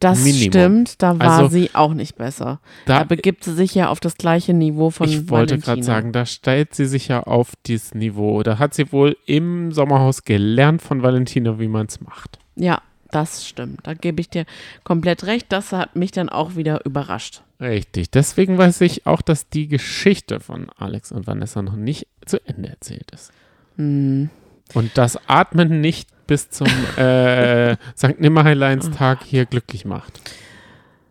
[0.00, 0.42] Das Minimum.
[0.50, 2.60] stimmt, da war Also- sie auch nicht besser.
[2.86, 6.12] Da, Da, begibt sie sich ja auf das gleiche Niveau von ich wollte gerade sagen,
[6.12, 8.42] da stellt sie sich ja auf dieses Niveau.
[8.42, 12.38] Da hat sie wohl im Sommerhaus gelernt von Valentina, wie man es macht.
[12.56, 12.80] Ja,
[13.10, 13.80] das stimmt.
[13.82, 14.46] Da gebe ich dir
[14.84, 15.46] komplett recht.
[15.50, 17.42] Das hat mich dann auch wieder überrascht.
[17.60, 18.10] Richtig.
[18.10, 22.70] Deswegen weiß ich auch, dass die Geschichte von Alex und Vanessa noch nicht zu Ende
[22.70, 23.32] erzählt ist.
[23.76, 24.30] Hm.
[24.72, 28.20] Und das Atmen nicht bis zum äh, St.
[28.20, 30.20] Nimmerleins-Tag hier glücklich macht.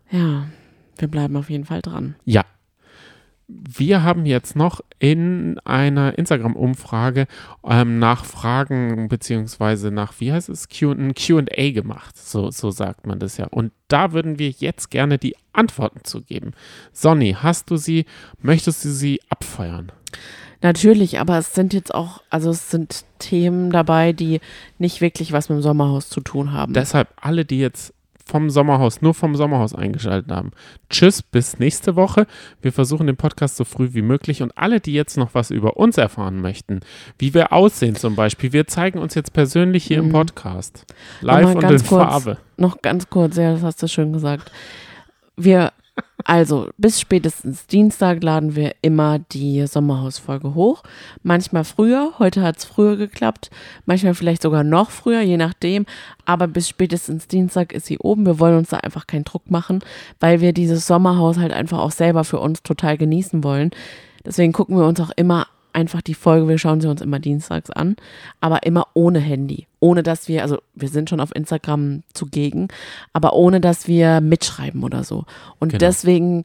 [0.10, 0.46] Ja,
[0.98, 2.16] wir bleiben auf jeden Fall dran.
[2.24, 2.46] Ja.
[3.50, 7.28] Wir haben jetzt noch in einer Instagram-Umfrage
[7.66, 12.18] ähm, nach Fragen beziehungsweise nach, wie heißt es, Q&A gemacht.
[12.18, 13.48] So, so sagt man das ja.
[13.48, 16.54] Und da würden wir jetzt gerne die Antworten zu geben.
[16.94, 18.06] Sonny, hast du sie,
[18.42, 19.92] möchtest du sie abfeuern?
[20.62, 24.42] Natürlich, aber es sind jetzt auch, also es sind Themen dabei, die
[24.78, 26.74] nicht wirklich was mit dem Sommerhaus zu tun haben.
[26.74, 27.94] Deshalb alle, die jetzt
[28.26, 30.52] vom Sommerhaus, nur vom Sommerhaus eingeschaltet haben.
[30.92, 32.28] Tschüss, bis nächste Woche.
[32.62, 35.78] Wir versuchen den Podcast so früh wie möglich und alle, die jetzt noch was über
[35.78, 36.82] uns erfahren möchten,
[37.18, 40.12] wie wir aussehen zum Beispiel, wir zeigen uns jetzt persönlich hier im Mhm.
[40.12, 40.86] Podcast.
[41.22, 41.84] Live und in kurz.
[41.88, 42.38] Farbe.
[42.58, 44.52] Noch ganz kurz, ja, das hast du schön gesagt.
[45.36, 45.72] Wir,
[46.26, 50.84] also bis spätestens Dienstag laden wir immer die Sommerhausfolge hoch.
[51.24, 53.50] Manchmal früher, heute hat es früher geklappt,
[53.86, 55.86] manchmal vielleicht sogar noch früher, je nachdem.
[56.26, 58.26] Aber bis spätestens Dienstag ist sie oben.
[58.26, 59.80] Wir wollen uns da einfach keinen Druck machen,
[60.20, 63.72] weil wir dieses Sommerhaus halt einfach auch selber für uns total genießen wollen.
[64.26, 67.70] Deswegen gucken wir uns auch immer einfach die Folge, wir schauen sie uns immer dienstags
[67.70, 67.96] an,
[68.42, 69.69] aber immer ohne Handy.
[69.80, 72.68] Ohne dass wir, also wir sind schon auf Instagram zugegen,
[73.14, 75.26] aber ohne dass wir mitschreiben oder so.
[75.60, 75.80] Und Genau.
[75.80, 76.44] deswegen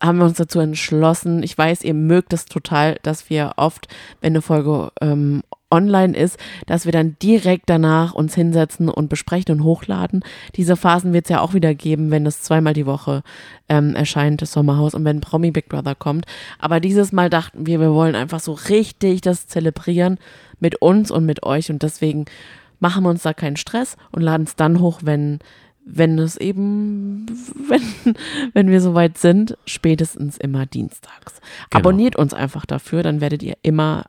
[0.00, 1.42] haben wir uns dazu entschlossen.
[1.42, 3.86] Ich weiß, ihr mögt es total, dass wir oft,
[4.20, 5.42] wenn eine Folge ähm,
[5.72, 10.22] online ist, dass wir dann direkt danach uns hinsetzen und besprechen und hochladen.
[10.54, 13.22] Diese Phasen wird es ja auch wieder geben, wenn es zweimal die Woche
[13.68, 16.26] ähm, erscheint, das Sommerhaus und wenn Promi Big Brother kommt.
[16.58, 20.18] Aber dieses Mal dachten wir, wir wollen einfach so richtig das zelebrieren
[20.60, 22.26] mit uns und mit euch und deswegen
[22.78, 25.38] machen wir uns da keinen Stress und laden es dann hoch, wenn
[25.84, 27.26] wenn es eben,
[27.68, 28.14] wenn,
[28.52, 31.40] wenn wir soweit sind, spätestens immer dienstags.
[31.70, 31.80] Genau.
[31.80, 34.04] Abonniert uns einfach dafür, dann werdet ihr immer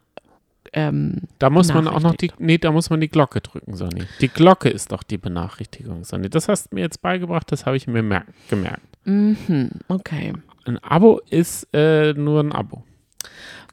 [0.73, 4.03] ähm, Da muss man auch noch die, nee, da muss man die Glocke drücken, Sonny.
[4.21, 6.29] Die Glocke ist doch die Benachrichtigung, Sonny.
[6.29, 8.81] Das hast du mir jetzt beigebracht, das habe ich mir mer- gemerkt.
[9.05, 10.33] Mhm, okay.
[10.65, 12.83] Ein Abo ist äh, nur ein Abo.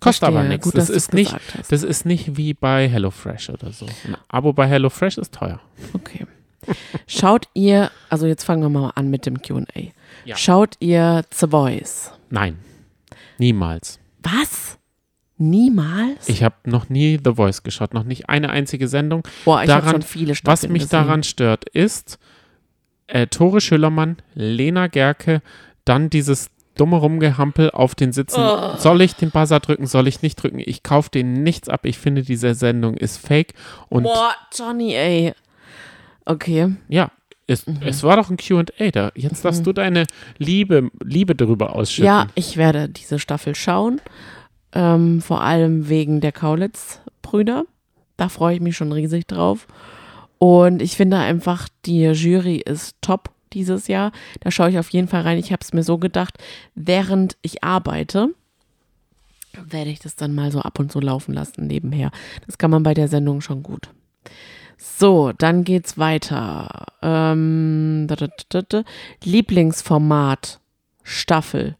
[0.00, 0.64] Kostet aber nichts.
[0.64, 1.70] Gut, Das ist nicht, hast.
[1.70, 3.86] das ist nicht wie bei HelloFresh oder so.
[4.06, 5.60] Ein Abo bei HelloFresh ist teuer.
[5.92, 6.26] Okay.
[7.06, 9.64] Schaut ihr, also jetzt fangen wir mal an mit dem QA.
[10.24, 10.36] Ja.
[10.36, 12.12] Schaut ihr The Voice?
[12.30, 12.58] Nein,
[13.38, 13.98] niemals.
[14.22, 14.78] Was?
[15.40, 16.28] Niemals?
[16.28, 19.22] Ich habe noch nie The Voice geschaut, noch nicht eine einzige Sendung.
[19.44, 20.98] Boah, ich habe schon viele Was Staffeln mich gesehen.
[21.00, 22.18] daran stört, ist
[23.06, 25.40] äh, Tore Schüllermann, Lena Gerke,
[25.86, 28.40] dann dieses dumme Rumgehampel auf den Sitzen.
[28.40, 28.76] Oh.
[28.76, 30.60] Soll ich den Buzzer drücken, soll ich nicht drücken?
[30.64, 31.84] Ich kaufe denen nichts ab.
[31.84, 33.54] Ich finde, diese Sendung ist fake.
[33.88, 35.32] Und Boah, Johnny, ey.
[36.26, 36.74] Okay.
[36.88, 37.10] ja,
[37.46, 37.78] es, Mhm.
[37.84, 39.10] es war doch ein Q&A da.
[39.14, 40.04] Jetzt darfst du deine
[40.38, 42.04] Liebe, Liebe darüber ausschütten.
[42.06, 44.00] Ja, ich werde diese Staffel schauen.
[44.72, 47.64] Ähm, vor allem wegen der Kaulitz-Brüder.
[48.16, 49.66] Da freue ich mich schon riesig drauf.
[50.38, 54.12] Und ich finde einfach, die Jury ist top dieses Jahr.
[54.40, 55.38] Da schaue ich auf jeden Fall rein.
[55.38, 56.38] Ich habe es mir so gedacht,
[56.74, 58.28] während ich arbeite,
[59.52, 62.10] werde ich das dann mal so ab und zu laufen lassen nebenher.
[62.46, 63.90] Das kann man bei der Sendung schon gut.
[64.76, 66.86] So, dann geht's weiter.
[67.02, 68.06] Ähm.
[69.24, 70.60] Lieblingsformat
[71.02, 71.76] Staffel.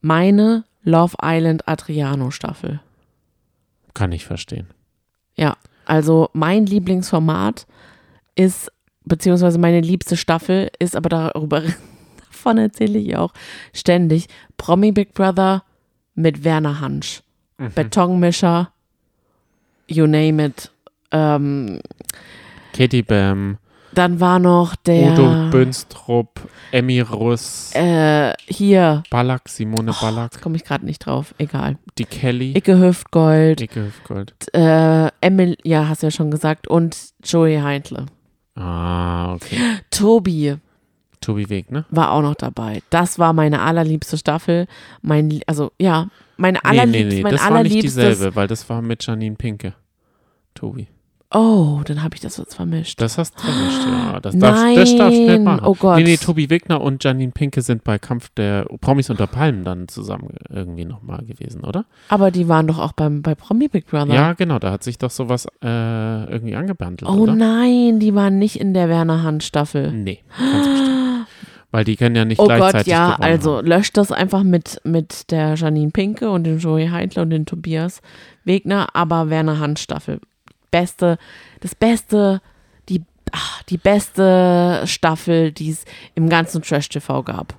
[0.00, 2.80] Meine Love Island Adriano Staffel.
[3.92, 4.68] Kann ich verstehen.
[5.34, 7.66] Ja, also mein Lieblingsformat
[8.36, 8.70] ist,
[9.04, 11.62] beziehungsweise meine liebste Staffel ist, aber darüber,
[12.30, 13.32] davon erzähle ich auch
[13.74, 15.64] ständig, Promi Big Brother
[16.14, 17.22] mit Werner Hansch.
[17.74, 18.70] Betonmischer,
[19.88, 20.70] you name it.
[21.10, 21.80] Ähm,
[22.72, 23.58] Katie Bam,
[23.96, 30.56] dann war noch der Udo Bönstrup, Emmy Russ, äh, hier, Ballack, Simone jetzt Ballack, komme
[30.56, 31.78] ich gerade nicht drauf, egal.
[31.98, 34.34] die Kelly, Icke Hüftgold, Icke Hüftgold.
[34.54, 38.06] äh, Emil, ja, hast du ja schon gesagt, und Joey Heintle.
[38.54, 39.58] Ah, okay.
[39.90, 40.56] Tobi
[41.20, 41.84] Tobi Weg, ne?
[41.90, 42.82] war auch noch dabei.
[42.90, 44.66] Das war meine allerliebste Staffel.
[45.02, 48.68] Mein, also ja, meine Nee, nee, allerliebste, nee, mein das war nicht dieselbe, weil das
[48.68, 49.74] war mit Janine Pinke.
[50.54, 50.86] Tobi.
[51.32, 53.00] Oh, dann habe ich das jetzt vermischt.
[53.00, 54.20] Das hast du vermischt, ja.
[54.20, 55.64] Das darfst, das darfst du nicht Nein, machen.
[55.64, 55.96] oh Gott.
[55.96, 59.88] Nee, nee, Tobi Wegner und Janine Pinke sind bei Kampf der Promis unter Palmen dann
[59.88, 61.84] zusammen irgendwie nochmal gewesen, oder?
[62.08, 64.14] Aber die waren doch auch beim, bei Promi Big Brother.
[64.14, 65.66] Ja, genau, da hat sich doch sowas äh,
[66.30, 67.34] irgendwie angebandelt, oh oder?
[67.34, 69.90] nein, die waren nicht in der Werner Hand Staffel.
[69.92, 71.26] Nee, ganz bestimmt.
[71.72, 73.66] Weil die können ja nicht Oh gleichzeitig Gott, ja, also haben.
[73.66, 78.00] löscht das einfach mit, mit der Janine Pinke und dem Joey Heintler und dem Tobias
[78.44, 80.20] Wegner, aber Werner Hand Staffel.
[80.70, 81.18] Beste,
[81.60, 82.40] das Beste,
[82.88, 83.02] die,
[83.32, 85.84] ach, die beste Staffel, die es
[86.14, 87.54] im ganzen Trash-TV gab.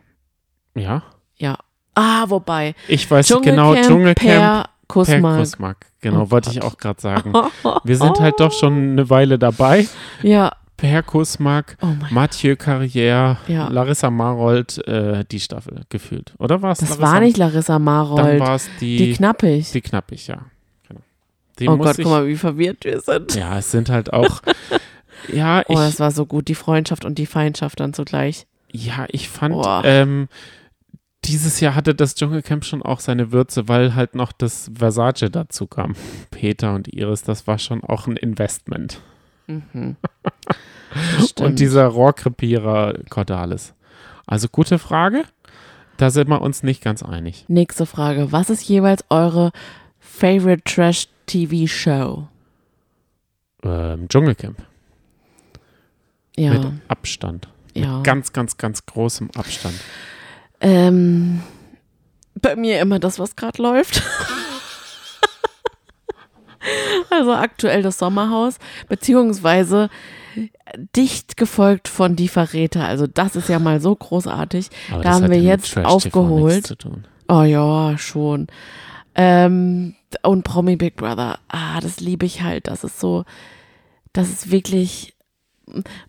[0.75, 1.03] Ja,
[1.38, 1.57] Ja.
[1.95, 2.75] Ah, wobei.
[2.88, 5.39] ich weiß genau, Dschungelcamp per per Kussmark.
[5.39, 5.85] Kussmark.
[5.99, 7.34] Genau, Oh wollte ich auch gerade sagen.
[7.84, 9.88] Wir sind halt doch schon eine Weile dabei.
[10.21, 10.51] Ja.
[10.77, 13.67] Per Kussmark, Oh Mathieu Carrière, Ja.
[13.69, 16.35] Larissa Marold, äh, die Staffel gefühlt.
[16.38, 17.11] Oder war es Das Larissa?
[17.13, 18.39] war nicht Larissa Dann Marold.
[18.39, 19.71] war es die, die knappig.
[19.71, 20.38] die knappig, ja.
[21.59, 23.35] Die oh Gott, ich, guck mal, wie verwirrt wir sind.
[23.35, 24.41] Ja, es sind halt auch.
[25.31, 28.45] ja, Oh, das ich, war so gut, die Freundschaft und die Feindschaft dann zugleich.
[28.71, 29.81] ja, ich fand, Boah.
[29.85, 30.27] ähm,
[31.25, 35.67] dieses Jahr hatte das Dschungelcamp schon auch seine Würze, weil halt noch das Versace dazu
[35.67, 35.95] kam.
[36.31, 39.01] Peter und Iris, das war schon auch ein Investment.
[39.47, 39.95] Mhm.
[41.17, 41.34] Das.
[41.45, 43.73] Und dieser Rohrkrepierer Cordalis.
[44.25, 45.25] Also gute Frage.
[45.97, 47.45] Da sind wir uns nicht ganz einig.
[47.49, 48.31] Nächste Frage.
[48.31, 49.51] Was ist jeweils eure
[50.18, 52.27] favorite Trash TV Show?
[53.64, 54.57] Ähm, Dschungelcamp.
[56.35, 56.53] Ja.
[56.53, 57.48] Mit Abstand.
[57.73, 57.98] ja.
[57.98, 59.76] Mit ganz, ganz, ganz großem Abstand.
[60.61, 61.41] Ähm,
[62.35, 64.03] bei mir immer das, was gerade läuft.
[67.10, 68.57] also aktuell das Sommerhaus,
[68.88, 69.89] beziehungsweise
[70.95, 72.85] dicht gefolgt von Die Verräter.
[72.85, 74.69] Also das ist ja mal so großartig.
[74.91, 76.76] Aber Da haben wir jetzt aufgeholt.
[77.27, 78.48] Oh ja, schon.
[79.18, 82.68] Ähm, und Promi Big Brother, ah, das liebe ich halt.
[82.68, 83.26] Das ist so,
[84.14, 85.15] das ist wirklich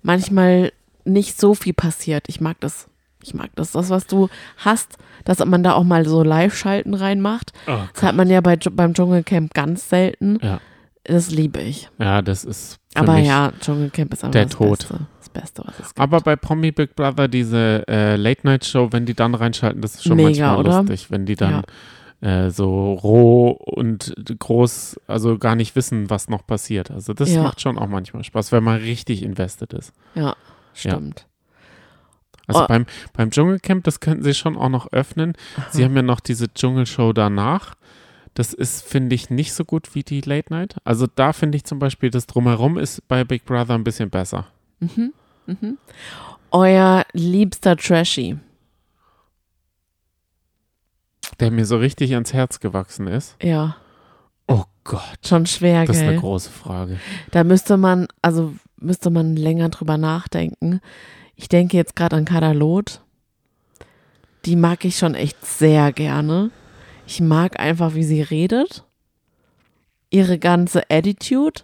[0.03, 0.73] manchmal
[1.05, 2.25] nicht so viel passiert.
[2.29, 2.89] Ich mag das.
[3.23, 3.73] Ich mag das.
[3.73, 4.29] Das, was du
[4.59, 7.53] hast, dass man da auch mal so Live-Schalten reinmacht.
[7.67, 10.39] Oh Das hat man ja bei, beim Dschungelcamp ganz selten.
[10.43, 10.61] Ja.
[11.05, 11.89] Das liebe ich.
[11.99, 14.79] Ja, das ist Aber ja, Dschungelcamp ist einfach der das Tod.
[14.81, 15.01] Beste.
[15.19, 15.99] Das Beste, was es gibt.
[16.01, 20.17] Aber bei Promi Big Brother, diese äh, Late-Night-Show, wenn die dann reinschalten, das ist schon
[20.17, 20.83] Mega, manchmal oder?
[20.83, 21.63] lustig, wenn die dann
[22.21, 26.91] äh, so roh und groß, also gar nicht wissen, was noch passiert.
[26.91, 27.43] Also das Ja.
[27.43, 29.93] macht schon auch manchmal Spaß, wenn man richtig invested ist.
[30.15, 30.35] ja,
[30.75, 31.27] stimmt.
[32.47, 32.67] Also Oh.
[32.67, 35.35] beim, beim Dschungelcamp, das könnten sie schon auch noch öffnen.
[35.71, 37.75] Sie haben ja noch diese Dschungelshow danach.
[38.33, 40.77] Das ist, finde ich, nicht so gut wie die Late Night.
[40.85, 44.47] Also da finde ich zum Beispiel, das Drumherum ist bei Big Brother ein bisschen besser.
[44.81, 45.13] Mhm.
[45.47, 45.77] Mhm.
[46.51, 48.39] Euer liebster Trashy.
[51.41, 53.37] Der mir so richtig ans Herz gewachsen ist.
[53.43, 53.77] Ja,
[54.49, 56.21] Oh Gott, schon schwer, das ist eine gell?
[56.21, 56.99] große Frage.
[57.31, 60.81] Da müsste man, also müsste man länger drüber nachdenken.
[61.37, 63.03] Ich denke jetzt gerade an Kadalot.
[64.47, 66.51] Die mag ich schon echt sehr gerne.
[67.07, 68.85] Ich mag einfach, wie sie redet.
[70.11, 71.63] Ihre ganze Attitude.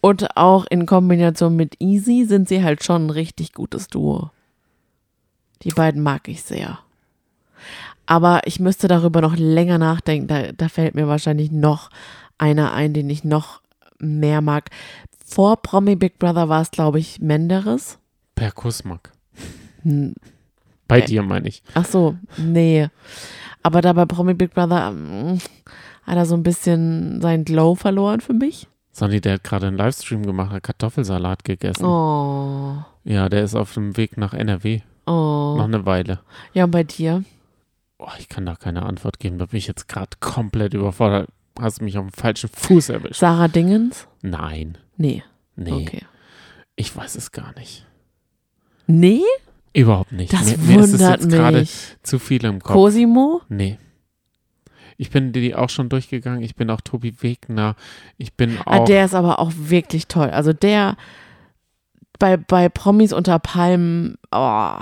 [0.00, 4.30] Und auch in Kombination mit Easy sind sie halt schon ein richtig gutes Duo.
[5.62, 6.80] Die beiden mag ich sehr.
[8.06, 10.28] Aber ich müsste darüber noch länger nachdenken.
[10.28, 11.90] Da, da fällt mir wahrscheinlich noch
[12.38, 13.60] einer ein, den ich noch
[13.98, 14.70] mehr mag.
[15.24, 17.98] Vor Promi Big Brother war es, glaube ich, Menderes.
[18.36, 19.12] Per Kussmack.
[19.82, 20.14] Hm,
[20.86, 21.04] Bei Äh.
[21.06, 21.62] dir meine ich.
[21.74, 22.88] Ach so, nee.
[23.62, 25.38] Aber da bei Promi Big Brother ähm,
[26.04, 28.68] hat er so ein bisschen seinen Glow verloren für mich.
[28.92, 31.84] Sonny, der hat gerade einen Livestream gemacht, hat Kartoffelsalat gegessen.
[31.84, 34.80] Oh, Ja, der ist auf dem Weg nach NRW.
[35.06, 35.60] Noch oh.
[35.60, 36.20] eine Weile.
[36.54, 37.24] Ja, und bei dir?
[37.98, 39.38] Oh, ich kann da keine Antwort geben.
[39.38, 41.28] Da bin ich jetzt gerade komplett überfordert.
[41.58, 43.20] Hast mich auf dem falschen Fuß erwischt.
[43.20, 44.06] Sarah Dingens?
[44.22, 44.76] Nein.
[44.96, 45.22] Nee.
[45.56, 45.72] Nee.
[45.72, 46.02] Okay.
[46.76, 47.86] Ich weiß es gar nicht.
[48.86, 49.22] Nee?
[49.72, 50.32] Überhaupt nicht.
[50.32, 51.66] Das mir, mir ist es wundert jetzt gerade
[52.02, 52.74] zu viel im Kopf.
[52.74, 53.40] Cosimo?
[53.48, 53.78] Nee.
[54.98, 56.42] Ich bin die auch schon durchgegangen.
[56.42, 57.76] Ich bin auch Tobi Wegner.
[58.18, 58.84] Ich bin Ah, auch.
[58.84, 60.30] der ist aber auch wirklich toll.
[60.30, 60.96] Also der
[62.18, 64.78] bei, bei Promis unter Palmen, oh,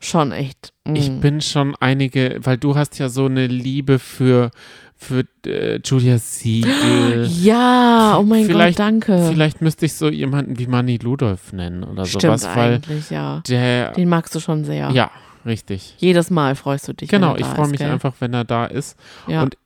[0.00, 0.72] schon echt.
[0.84, 0.94] mm.
[0.96, 4.50] ich bin schon einige, weil du hast ja so eine Liebe für,
[4.96, 7.28] für äh, Julia Siegel.
[7.42, 9.28] Ja, oh mein Vielleicht- Gott, danke.
[9.30, 13.42] Vielleicht müsste ich so jemanden wie Manny Ludolf nennen oder Stimmt sowas, weil eigentlich, ja.
[13.48, 13.92] der.
[13.92, 14.90] Den magst du schon sehr.
[14.90, 15.10] Ja,
[15.44, 15.94] richtig.
[15.98, 17.08] Jedes Mal freust du dich.
[17.08, 17.90] Genau, ich freue mich gell?
[17.90, 18.96] einfach, wenn er da ist.
[19.26, 19.42] Ja.
[19.42, 19.56] Und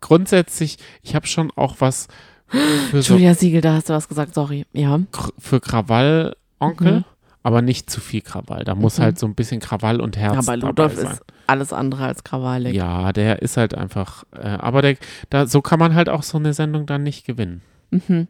[0.00, 2.08] grundsätzlich, ich habe schon auch was
[2.90, 4.64] für, so, Julia Siegel, da hast du was gesagt, sorry.
[4.72, 5.00] Ja.
[5.38, 7.04] Für Krawall-Onkel, Mhm.
[7.42, 8.64] Aber nicht zu viel Krawall.
[8.64, 9.02] Da muss Mhm.
[9.02, 12.74] halt so ein bisschen Krawall und Herz Aber dabei Ludolf ist alles andere als krawallig.
[12.74, 14.96] Ja, der ist halt einfach, äh, aber der,
[15.30, 17.62] da, so kann man halt auch so eine Sendung dann nicht gewinnen.
[17.90, 18.28] Mhm.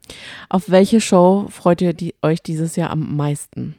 [0.48, 3.76] Auf welche Show freut ihr die, euch dieses Jahr am meisten?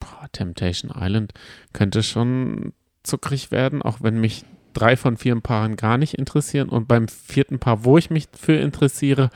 [0.00, 1.32] Boah, Temptation Island
[1.72, 2.72] könnte schon
[3.02, 6.68] zuckrig werden, auch wenn mich drei von vier Paaren gar nicht interessieren.
[6.68, 9.30] Und beim vierten Paar, wo ich mich für interessiere,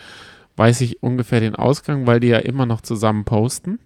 [0.56, 3.78] weiß ich ungefähr den Ausgang, weil die ja immer noch zusammen posten,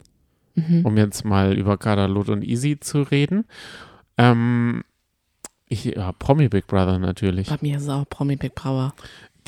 [0.55, 0.85] Mhm.
[0.85, 3.45] um jetzt mal über Kadalot und Easy zu reden.
[4.19, 4.83] Ähm,
[5.69, 7.49] ich, ja, Promi Big Brother natürlich.
[7.49, 8.95] Bei mir ist es auch Promi Big Brother.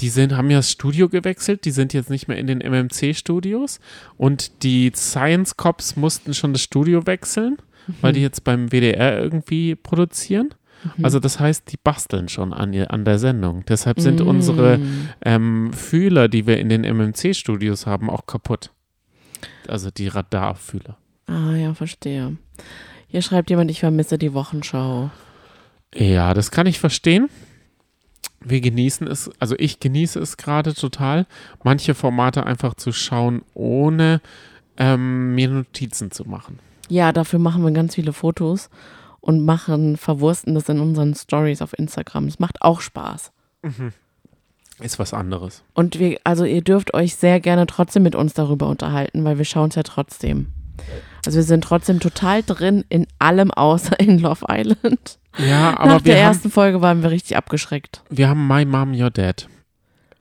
[0.00, 3.78] Die sind, haben ja das Studio gewechselt, die sind jetzt nicht mehr in den MMC-Studios
[4.16, 7.58] und die Science Cops mussten schon das Studio wechseln,
[8.00, 10.54] weil die jetzt beim WDR irgendwie produzieren.
[11.02, 13.64] Also das heißt, die basteln schon an, an der Sendung.
[13.68, 14.26] Deshalb sind Mm.
[14.28, 14.78] unsere
[15.24, 18.70] ähm, Fühler, die wir in den MMC-Studios haben, auch kaputt.
[19.68, 20.96] Also die Radarfühler.
[21.26, 22.36] Ah ja, verstehe.
[23.08, 25.10] Hier schreibt jemand, ich vermisse die Wochenschau.
[25.94, 27.28] Ja, das kann ich verstehen.
[28.40, 31.26] Wir genießen es, also ich genieße es gerade total,
[31.62, 34.20] manche Formate einfach zu schauen, ohne
[34.76, 36.58] ähm, mir Notizen zu machen.
[36.88, 38.68] Ja, dafür machen wir ganz viele Fotos
[39.20, 42.26] und machen, verwursten das in unseren Stories auf Instagram.
[42.26, 43.32] Es macht auch Spaß.
[44.80, 45.62] Ist was anderes.
[45.74, 49.44] Und wir, also ihr dürft euch sehr gerne trotzdem mit uns darüber unterhalten, weil wir
[49.44, 50.48] schauen es ja trotzdem.
[51.24, 55.18] Also wir sind trotzdem total drin in allem außer in Love Island.
[55.38, 58.02] Ja, Nach aber der wir haben, ersten Folge waren wir richtig abgeschreckt.
[58.10, 59.48] wir haben My Mom, Your Dad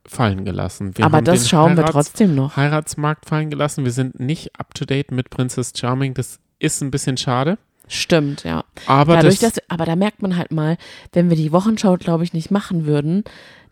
[0.06, 0.98] fallen gelassen.
[0.98, 2.56] Wir Aber das schauen wir Heirats- trotzdem noch.
[2.58, 3.86] Heiratsmarkt fallen gelassen.
[3.86, 6.14] Wir sind nicht up to date mit Princess Charming.
[6.14, 7.58] Das ist ein bisschen schade.
[7.88, 8.64] Stimmt, ja.
[8.88, 10.78] Aber Dadurch, das, dass, aber da merkt man halt mal,
[11.12, 13.24] wenn wir die Wochenschau, glaube ich, nicht machen würden,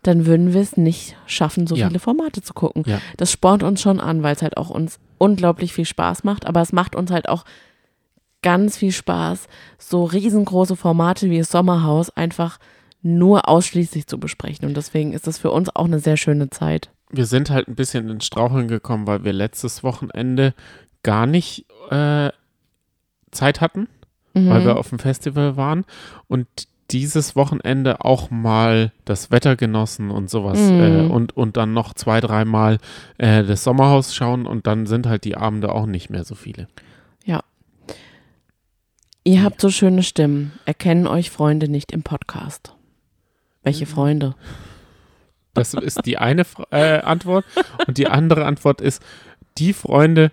[0.02, 1.86] dann würden wir es nicht schaffen, so Ja.
[1.88, 2.82] viele Formate zu gucken.
[2.86, 3.00] Ja.
[3.16, 6.60] Das spornt uns schon an, weil es halt auch uns unglaublich viel Spaß macht, aber
[6.60, 7.44] es macht uns halt auch
[8.42, 9.46] ganz viel Spaß,
[9.78, 12.58] so riesengroße Formate wie das Sommerhaus einfach
[13.02, 14.66] nur ausschließlich zu besprechen.
[14.66, 16.90] Und deswegen ist das für uns auch eine sehr schöne Zeit.
[17.14, 20.54] wir sind halt ein bisschen ins Straucheln gekommen, weil wir letztes Wochenende
[21.02, 22.30] gar nicht äh,
[23.30, 23.86] Zeit hatten,
[24.34, 24.64] weil Mhm.
[24.64, 25.84] wir auf dem Festival waren
[26.26, 26.46] und
[26.92, 30.80] dieses Wochenende auch mal das Wetter genossen und sowas Mhm.
[30.80, 32.78] äh, und, und dann noch zwei, dreimal
[33.18, 36.68] äh, das Sommerhaus schauen und dann sind halt die Abende auch nicht mehr so viele.
[39.24, 40.52] Ihr habt so schöne Stimmen.
[40.64, 42.74] Erkennen euch Freunde nicht im Podcast.
[43.62, 44.34] Welche Freunde?
[45.54, 47.44] Das ist die eine äh, Antwort
[47.86, 49.00] und die andere Antwort ist,
[49.58, 50.32] die Freunde,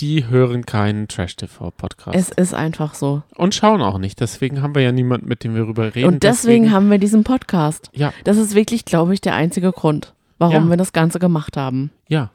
[0.00, 2.16] die hören keinen Trash-TV-Podcast.
[2.16, 3.22] Es ist einfach so.
[3.36, 4.20] Und schauen auch nicht.
[4.20, 6.08] Deswegen haben wir ja niemanden, mit dem wir darüber reden.
[6.08, 7.90] Und deswegen, haben wir diesen Podcast.
[7.94, 10.70] Ja, Das ist wirklich, glaube ich, der einzige Grund, warum Ja.
[10.70, 11.90] wir das Ganze gemacht haben.
[12.08, 12.30] ja.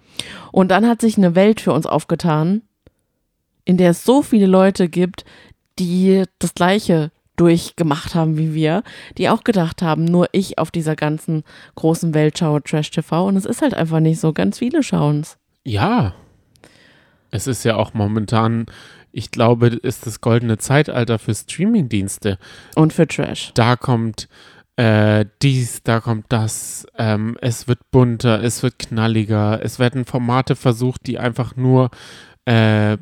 [0.51, 2.61] Und dann hat sich eine Welt für uns aufgetan,
[3.63, 5.23] in der es so viele Leute gibt,
[5.77, 8.83] die das Gleiche durchgemacht haben wie wir,
[9.17, 11.43] die auch gedacht haben, nur ich auf dieser ganzen
[11.75, 13.25] großen Welt schaue Trash TV.
[13.27, 14.33] Und es ist halt einfach nicht so.
[14.33, 15.37] Ganz viele schauen es.
[15.63, 16.13] Ja.
[17.31, 18.65] Es ist ja auch momentan,
[19.11, 22.37] ich glaube, ist das goldene Zeitalter für Streamingdienste.
[22.75, 23.51] Und für Trash.
[23.53, 24.27] Da kommt
[24.75, 26.87] äh, dies, da kommt das.
[26.97, 29.59] Ähm, es wird bunter, es wird knalliger.
[29.63, 31.89] Es werden Formate versucht, die einfach nur
[32.45, 32.97] äh,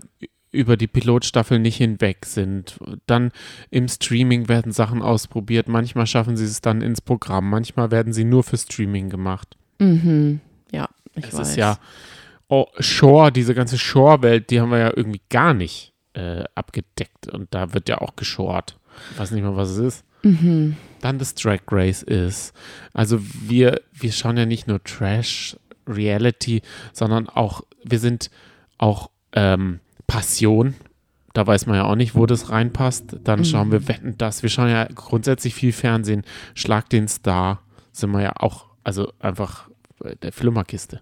[0.52, 2.80] über die Pilotstaffel nicht hinweg sind.
[3.06, 3.32] Dann
[3.70, 5.68] im Streaming werden Sachen ausprobiert.
[5.68, 7.50] Manchmal schaffen sie es dann ins Programm.
[7.50, 9.56] Manchmal werden sie nur für Streaming gemacht.
[9.80, 10.40] Mhm.
[10.72, 11.50] Ja, ich Es weiß.
[11.50, 11.78] ist ja
[12.50, 17.28] oh, Shore, diese ganze Shore-Welt, die haben wir ja irgendwie gar nicht äh, abgedeckt.
[17.32, 18.78] Und da wird ja auch geschort.
[19.12, 20.06] Ich weiß nicht mal, was es ist.
[20.24, 20.76] Mhm.
[21.02, 22.54] Dann das Drag Race ist.
[22.94, 25.58] Also wir, wir schauen ja nicht nur Trash,
[25.88, 26.62] Reality,
[26.92, 28.30] sondern auch, wir sind
[28.78, 30.76] auch ähm, Passion.
[31.34, 33.18] Da weiß man ja auch nicht, wo das reinpasst.
[33.24, 34.42] Dann schauen wir Wetten das.
[34.42, 36.24] Wir schauen ja grundsätzlich viel Fernsehen.
[36.56, 37.62] Schlag den Star.
[37.92, 39.70] Sind wir ja auch, also einfach
[40.04, 41.02] äh, der Flimmerkiste.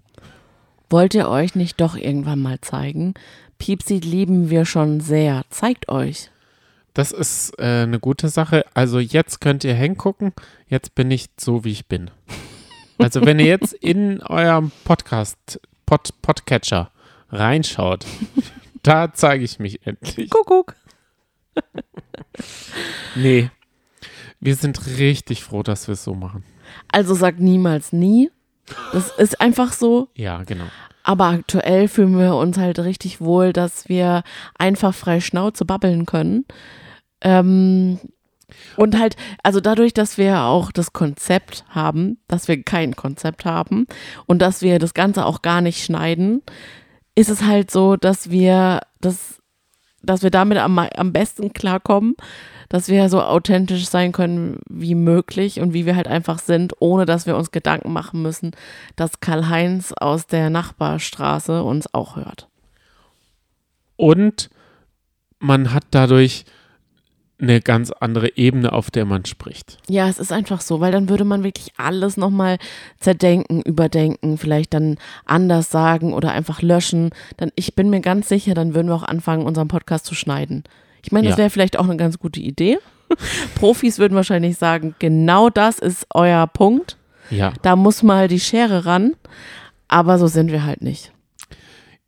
[0.89, 3.13] Wollt ihr euch nicht doch irgendwann mal zeigen?
[3.57, 5.43] Piepsi lieben wir schon sehr.
[5.49, 6.29] Zeigt euch.
[6.93, 8.65] Das ist äh, eine gute Sache.
[8.73, 10.33] Also jetzt könnt ihr hingucken.
[10.67, 12.11] Jetzt bin ich so, wie ich bin.
[12.97, 16.91] Also wenn ihr jetzt in eurem Podcast, Pod, Podcatcher
[17.29, 18.05] reinschaut,
[18.83, 20.29] da zeige ich mich endlich.
[20.29, 20.75] Kuckuck.
[23.15, 23.49] Nee.
[24.39, 26.43] Wir sind richtig froh, dass wir es so machen.
[26.91, 28.31] Also sag niemals nie.
[28.93, 30.09] Das ist einfach so.
[30.15, 30.65] Ja, genau.
[31.03, 34.23] Aber aktuell fühlen wir uns halt richtig wohl, dass wir
[34.57, 36.45] einfach frei Schnauze babbeln können.
[37.21, 37.99] Ähm,
[38.75, 43.85] und halt, also dadurch, dass wir auch das Konzept haben, dass wir kein Konzept haben
[44.25, 46.41] und dass wir das Ganze auch gar nicht schneiden,
[47.15, 49.41] ist es halt so, dass wir das,
[50.01, 52.15] dass wir damit am, am besten klarkommen,
[52.69, 57.05] dass wir so authentisch sein können wie möglich und wie wir halt einfach sind, ohne
[57.05, 58.51] dass wir uns Gedanken machen müssen,
[58.95, 62.47] dass Karl-Heinz aus der Nachbarstraße uns auch hört.
[63.97, 64.49] Und
[65.39, 66.45] man hat dadurch
[67.39, 69.77] eine ganz andere Ebene, auf der man spricht.
[69.89, 72.57] Ja, es ist einfach so, weil dann würde man wirklich alles nochmal
[72.99, 77.09] zerdenken, überdenken, vielleicht dann anders sagen oder einfach löschen.
[77.37, 80.63] Dann, ich bin mir ganz sicher, dann würden wir auch anfangen, unseren Podcast zu schneiden.
[81.05, 81.43] Ich meine, das Ja.
[81.43, 82.79] wäre vielleicht auch eine ganz gute Idee.
[83.55, 86.97] Profis würden wahrscheinlich sagen, genau das ist euer Punkt.
[87.29, 87.53] Ja.
[87.61, 89.13] Da muss mal die Schere ran.
[89.87, 91.11] Aber so sind wir halt nicht.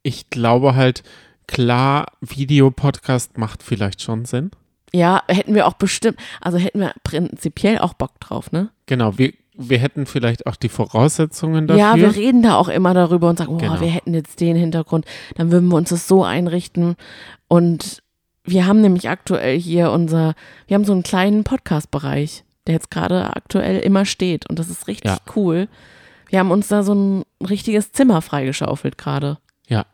[0.02, 1.03] Ich glaube halt,
[1.48, 4.49] klar, Videopodcast macht vielleicht schon Sinn.
[4.94, 8.69] Ja, hätten wir auch bestimmt, also hätten wir prinzipiell auch Bock drauf, ne?
[8.86, 11.80] Genau, wir, wir hätten vielleicht auch die Voraussetzungen dafür.
[11.84, 13.80] Ja, wir reden da auch immer darüber und sagen, oh, Genau.
[13.82, 15.06] wir hätten jetzt den Hintergrund,
[15.36, 16.95] dann würden wir uns das so einrichten.
[17.49, 18.02] Und
[18.48, 20.34] wir haben nämlich aktuell hier unser,
[20.68, 24.49] wir haben so einen kleinen Podcast-Bereich, der jetzt gerade aktuell immer steht.
[24.49, 25.18] Und das ist richtig Ja.
[25.36, 25.68] cool.
[26.30, 29.38] Wir haben uns da so ein richtiges Zimmer freigeschaufelt gerade.
[29.68, 29.86] Ja,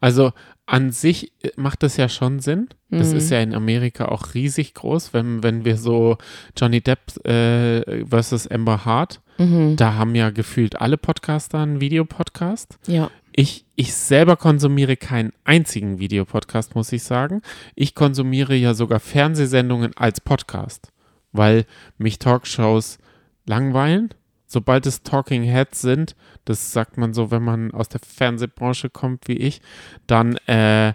[0.00, 0.32] also
[0.66, 2.68] an sich äh, macht das ja schon Sinn.
[2.90, 3.16] Das Mhm.
[3.18, 6.16] ist ja in Amerika auch riesig groß, wenn, wenn wir so
[6.56, 9.76] Johnny Depp äh, versus Amber Hart, Mhm.
[9.76, 12.78] da haben ja gefühlt alle Podcaster einen Videopodcast.
[12.86, 13.10] Ja.
[13.38, 17.40] Ich, ich selber konsumiere keinen einzigen Videopodcast, muss ich sagen.
[17.76, 20.90] Ich konsumiere ja sogar Fernsehsendungen als Podcast,
[21.30, 21.64] weil
[21.98, 22.98] mich Talkshows
[23.46, 24.12] langweilen.
[24.48, 26.16] Sobald es Talking Heads sind,
[26.46, 29.60] das sagt man so, wenn man aus der Fernsehbranche kommt wie ich,
[30.08, 30.94] dann äh,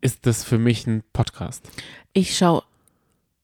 [0.00, 1.70] ist das für mich ein Podcast.
[2.14, 2.62] Ich schaue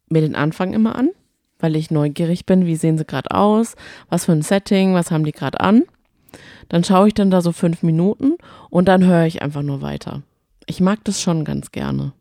[0.08, 1.10] mir den Anfang immer an,
[1.58, 3.76] weil ich neugierig bin, wie sehen sie gerade aus,
[4.08, 5.82] was für ein Setting, was haben die gerade an.
[6.68, 8.36] Dann schaue ich dann da so fünf Minuten
[8.70, 10.22] und dann höre ich einfach nur weiter.
[10.66, 12.12] Ich mag das schon ganz gerne.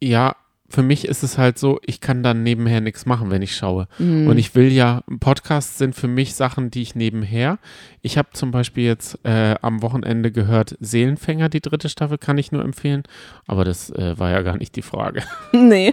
[0.00, 0.34] Ja,
[0.70, 3.88] für mich ist es halt so, ich kann dann nebenher nichts machen, wenn ich schaue.
[3.98, 7.58] Und ich will ja, Podcasts sind für mich Sachen, die ich nebenher.
[8.02, 12.52] Ich habe zum Beispiel jetzt äh, am Wochenende gehört, Seelenfänger, die dritte Staffel, kann ich
[12.52, 13.02] nur empfehlen.
[13.48, 15.24] Aber das äh, war ja gar nicht die Frage.
[15.52, 15.92] nee.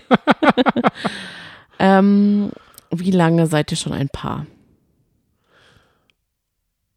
[1.80, 2.52] ähm,
[2.92, 4.46] wie lange seid ihr schon ein Paar?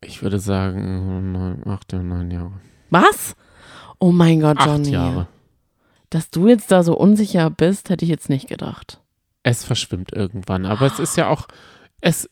[0.02, 2.52] Ich würde sagen, neun, acht, ja, neun Jahre.
[2.90, 3.34] Was?
[3.98, 4.86] Oh mein Gott, Johnny.
[4.88, 5.28] Acht Jahre.
[6.08, 9.00] Dass du jetzt da so unsicher bist, hätte ich jetzt nicht gedacht.
[9.42, 10.66] Es verschwimmt irgendwann.
[10.66, 11.46] Aber es ist ja auch,
[12.00, 12.28] es,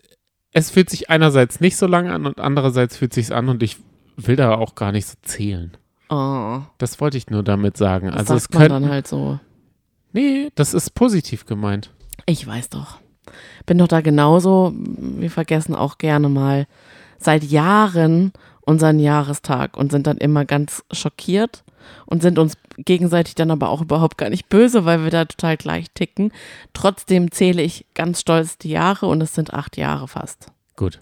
[0.52, 3.76] es fühlt sich einerseits nicht so lange an und andererseits fühlt sich an und ich
[4.16, 5.76] will da auch gar nicht so zählen.
[6.10, 8.06] Oh, Das wollte ich nur damit sagen.
[8.08, 9.38] das also es man könnte, dann halt so.
[10.12, 11.92] nee, das ist positiv gemeint.
[12.26, 12.98] Ich weiß doch.
[13.66, 14.72] Bin doch da genauso.
[14.74, 16.66] Wir vergessen auch gerne mal
[17.18, 18.32] seit Jahren
[18.62, 21.64] unseren Jahrestag und sind dann immer ganz schockiert
[22.06, 25.56] und sind uns gegenseitig dann aber auch überhaupt gar nicht böse, weil wir da total
[25.56, 26.32] gleich ticken.
[26.74, 30.48] Trotzdem zähle ich ganz stolz die Jahre und es sind acht Jahre fast.
[30.76, 31.00] Gut.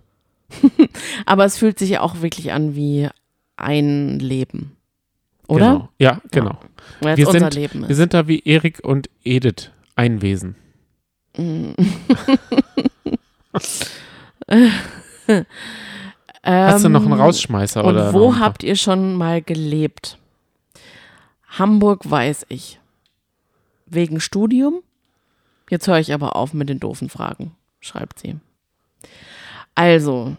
[1.26, 3.08] Aber es fühlt sich ja auch wirklich an wie
[3.56, 4.76] ein Leben.
[5.48, 5.72] Oder?
[5.72, 5.88] Genau.
[5.98, 6.58] Ja, genau.
[7.00, 10.54] Es Wir unser sind- Wir sind da wie Erik und Edith, ein Wesen.
[16.46, 18.12] Hast du noch einen Ähm, Rausschmeißer Und oder?
[18.12, 20.18] wo habt ihr schon mal gelebt?
[21.58, 22.78] Hamburg weiß ich.
[23.86, 24.80] Wegen Studium?
[25.70, 28.36] Jetzt höre ich aber auf mit den doofen Fragen, schreibt sie.
[29.74, 30.36] Also,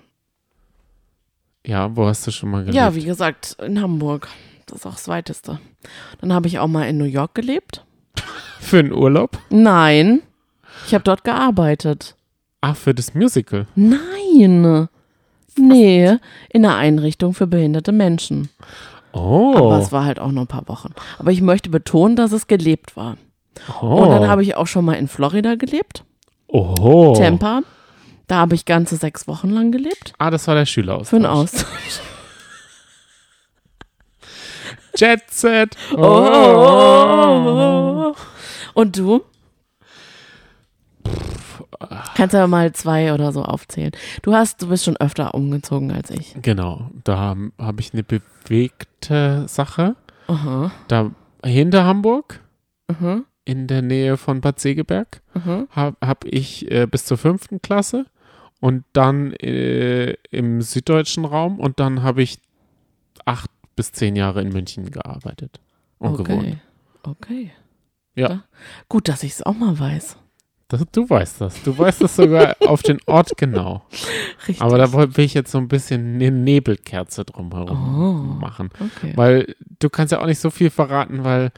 [1.65, 2.75] Ja, wo hast du schon mal gelebt?
[2.75, 4.29] ja, wie gesagt, in Hamburg.
[4.67, 5.59] Das ist auch das Weiteste.
[6.21, 7.85] Dann habe ich auch mal in New York gelebt.
[8.59, 9.38] Für einen Urlaub?
[9.49, 10.21] Nein,
[10.85, 12.15] ich habe dort gearbeitet.
[12.61, 13.67] Ah, für das Musical.
[13.75, 14.88] Nein.
[15.57, 16.17] Nee,
[16.49, 18.49] in einer Einrichtung für behinderte Menschen.
[19.13, 19.53] Oh.
[19.55, 20.93] Aber es war halt auch nur ein paar Wochen.
[21.17, 23.17] Aber ich möchte betonen, dass es gelebt war.
[23.81, 24.03] oh.
[24.03, 26.03] Und dann habe ich auch schon mal in Florida gelebt,
[26.47, 27.15] Oho.
[27.17, 27.61] Tampa.
[28.27, 30.13] Da habe ich ganze sechs Wochen lang gelebt.
[30.17, 31.09] Ah, das war der Schüleraustausch.
[31.09, 31.65] Für einen Austausch.
[34.97, 35.77] Jet Set.
[35.95, 38.13] Oh.
[38.73, 39.21] Und du?
[42.15, 43.91] Kannst aber mal zwei oder so aufzählen.
[44.21, 46.35] Du hast, du bist schon öfter umgezogen als ich.
[46.41, 49.95] Genau, da habe hab ich eine bewegte Sache.
[50.27, 51.11] Aha, Da
[51.43, 52.41] hinter Hamburg,
[52.87, 55.21] aha, in der Nähe von Bad Segeberg,
[55.71, 58.05] habe hab ich äh, bis zur fünften Klasse
[58.59, 62.39] und dann äh, im süddeutschen Raum und dann habe ich
[63.25, 65.61] acht bis zehn Jahre in München gearbeitet
[65.99, 66.39] und gewohnt.
[66.39, 66.57] Okay.
[67.03, 67.51] Okay.
[68.15, 68.43] Ja.
[68.89, 70.17] Gut, dass ich es auch mal weiß.
[70.69, 71.64] Das, du weißt das.
[71.64, 73.84] Du weißt das sogar auf den Ort genau.
[74.48, 74.61] Richtig.
[74.61, 78.39] Aber da will ich jetzt so ein bisschen eine Nebelkerze drumherum Oh.
[78.41, 78.69] machen.
[78.80, 79.14] okay.
[79.15, 81.52] Weil du kannst ja auch nicht so viel verraten, weil,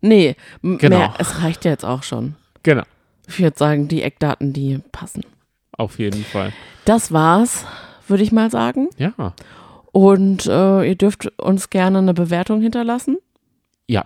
[0.00, 0.98] Nee, Genau.
[0.98, 2.36] mehr, es reicht ja jetzt auch schon.
[2.62, 2.84] genau,
[3.26, 5.24] Ich würde sagen, die Eckdaten, die passen.
[5.72, 6.52] auf jeden Fall.
[6.84, 7.64] Das war's,
[8.06, 8.88] würde ich mal sagen.
[8.98, 9.12] Ja,
[9.92, 13.16] Und äh, ihr dürft uns gerne eine Bewertung hinterlassen.
[13.86, 14.04] ja.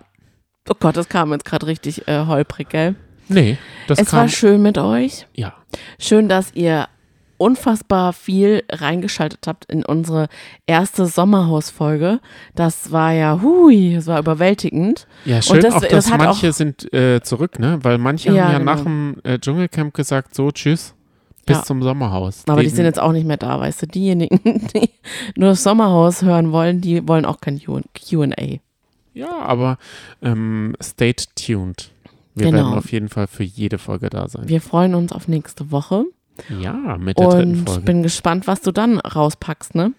[0.69, 2.95] Oh Gott, das kam jetzt gerade richtig äh, holprig, gell?
[3.27, 5.25] Nee, das es kam, war schön mit euch.
[5.33, 5.53] ja,
[5.99, 6.87] Schön, dass ihr
[7.37, 10.27] unfassbar viel reingeschaltet habt in unsere
[10.67, 12.19] erste Sommerhausfolge.
[12.55, 15.07] Das war ja, hui, es war überwältigend.
[15.25, 17.79] Ja, schön das- auch, das dass hat manche auch- sind äh, zurück, ne?
[17.81, 18.73] Weil manche Ja, haben ja genau.
[18.75, 20.93] nach dem äh, Dschungelcamp gesagt, so, tschüss,
[21.45, 21.63] bis Ja.
[21.63, 22.43] zum Sommerhaus.
[22.47, 23.87] Aber die sind jetzt auch nicht mehr da, weißt du.
[23.87, 24.39] Diejenigen,
[24.75, 24.89] die
[25.35, 28.59] nur das Sommerhaus hören wollen, die wollen auch kein QA.
[29.15, 29.77] Ja, aber
[30.21, 31.89] ähm, stay tuned.
[32.35, 32.57] Wir Genau.
[32.65, 34.47] werden auf jeden Fall für jede Folge da sein.
[34.49, 36.05] Wir freuen uns auf nächste Woche.
[36.59, 37.81] Ja, mit der dritten Und Folge.
[37.83, 39.93] bin gespannt, was du dann rauspackst, ne?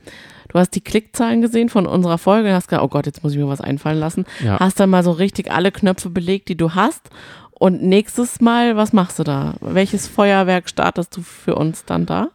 [0.48, 3.32] Du hast die Klickzahlen gesehen von unserer Folge und hast gedacht, oh Gott, jetzt muss
[3.32, 4.24] ich mir was einfallen lassen.
[4.44, 4.58] Ja.
[4.58, 7.10] Hast dann mal so richtig alle Knöpfe belegt, die du hast.
[7.52, 9.54] Und nächstes Mal, was machst du da?
[9.60, 12.28] Welches Feuerwerk startest du für uns dann da?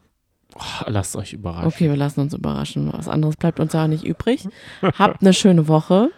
[0.55, 1.67] Oh, lasst euch überraschen.
[1.67, 2.89] Okay, wir lassen uns überraschen.
[2.93, 4.47] Was anderes bleibt uns ja nicht übrig.
[4.81, 6.09] Habt eine schöne Woche.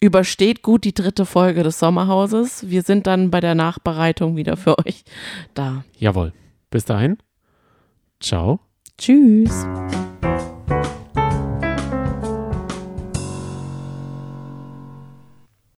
[0.00, 2.70] Übersteht gut die dritte Folge des Sommerhauses.
[2.70, 5.04] Wir sind dann bei der Nachbereitung wieder für euch
[5.52, 5.84] da.
[5.98, 6.32] Jawohl.
[6.70, 7.18] Bis dahin.
[8.18, 8.60] Ciao.
[8.96, 9.66] Tschüss.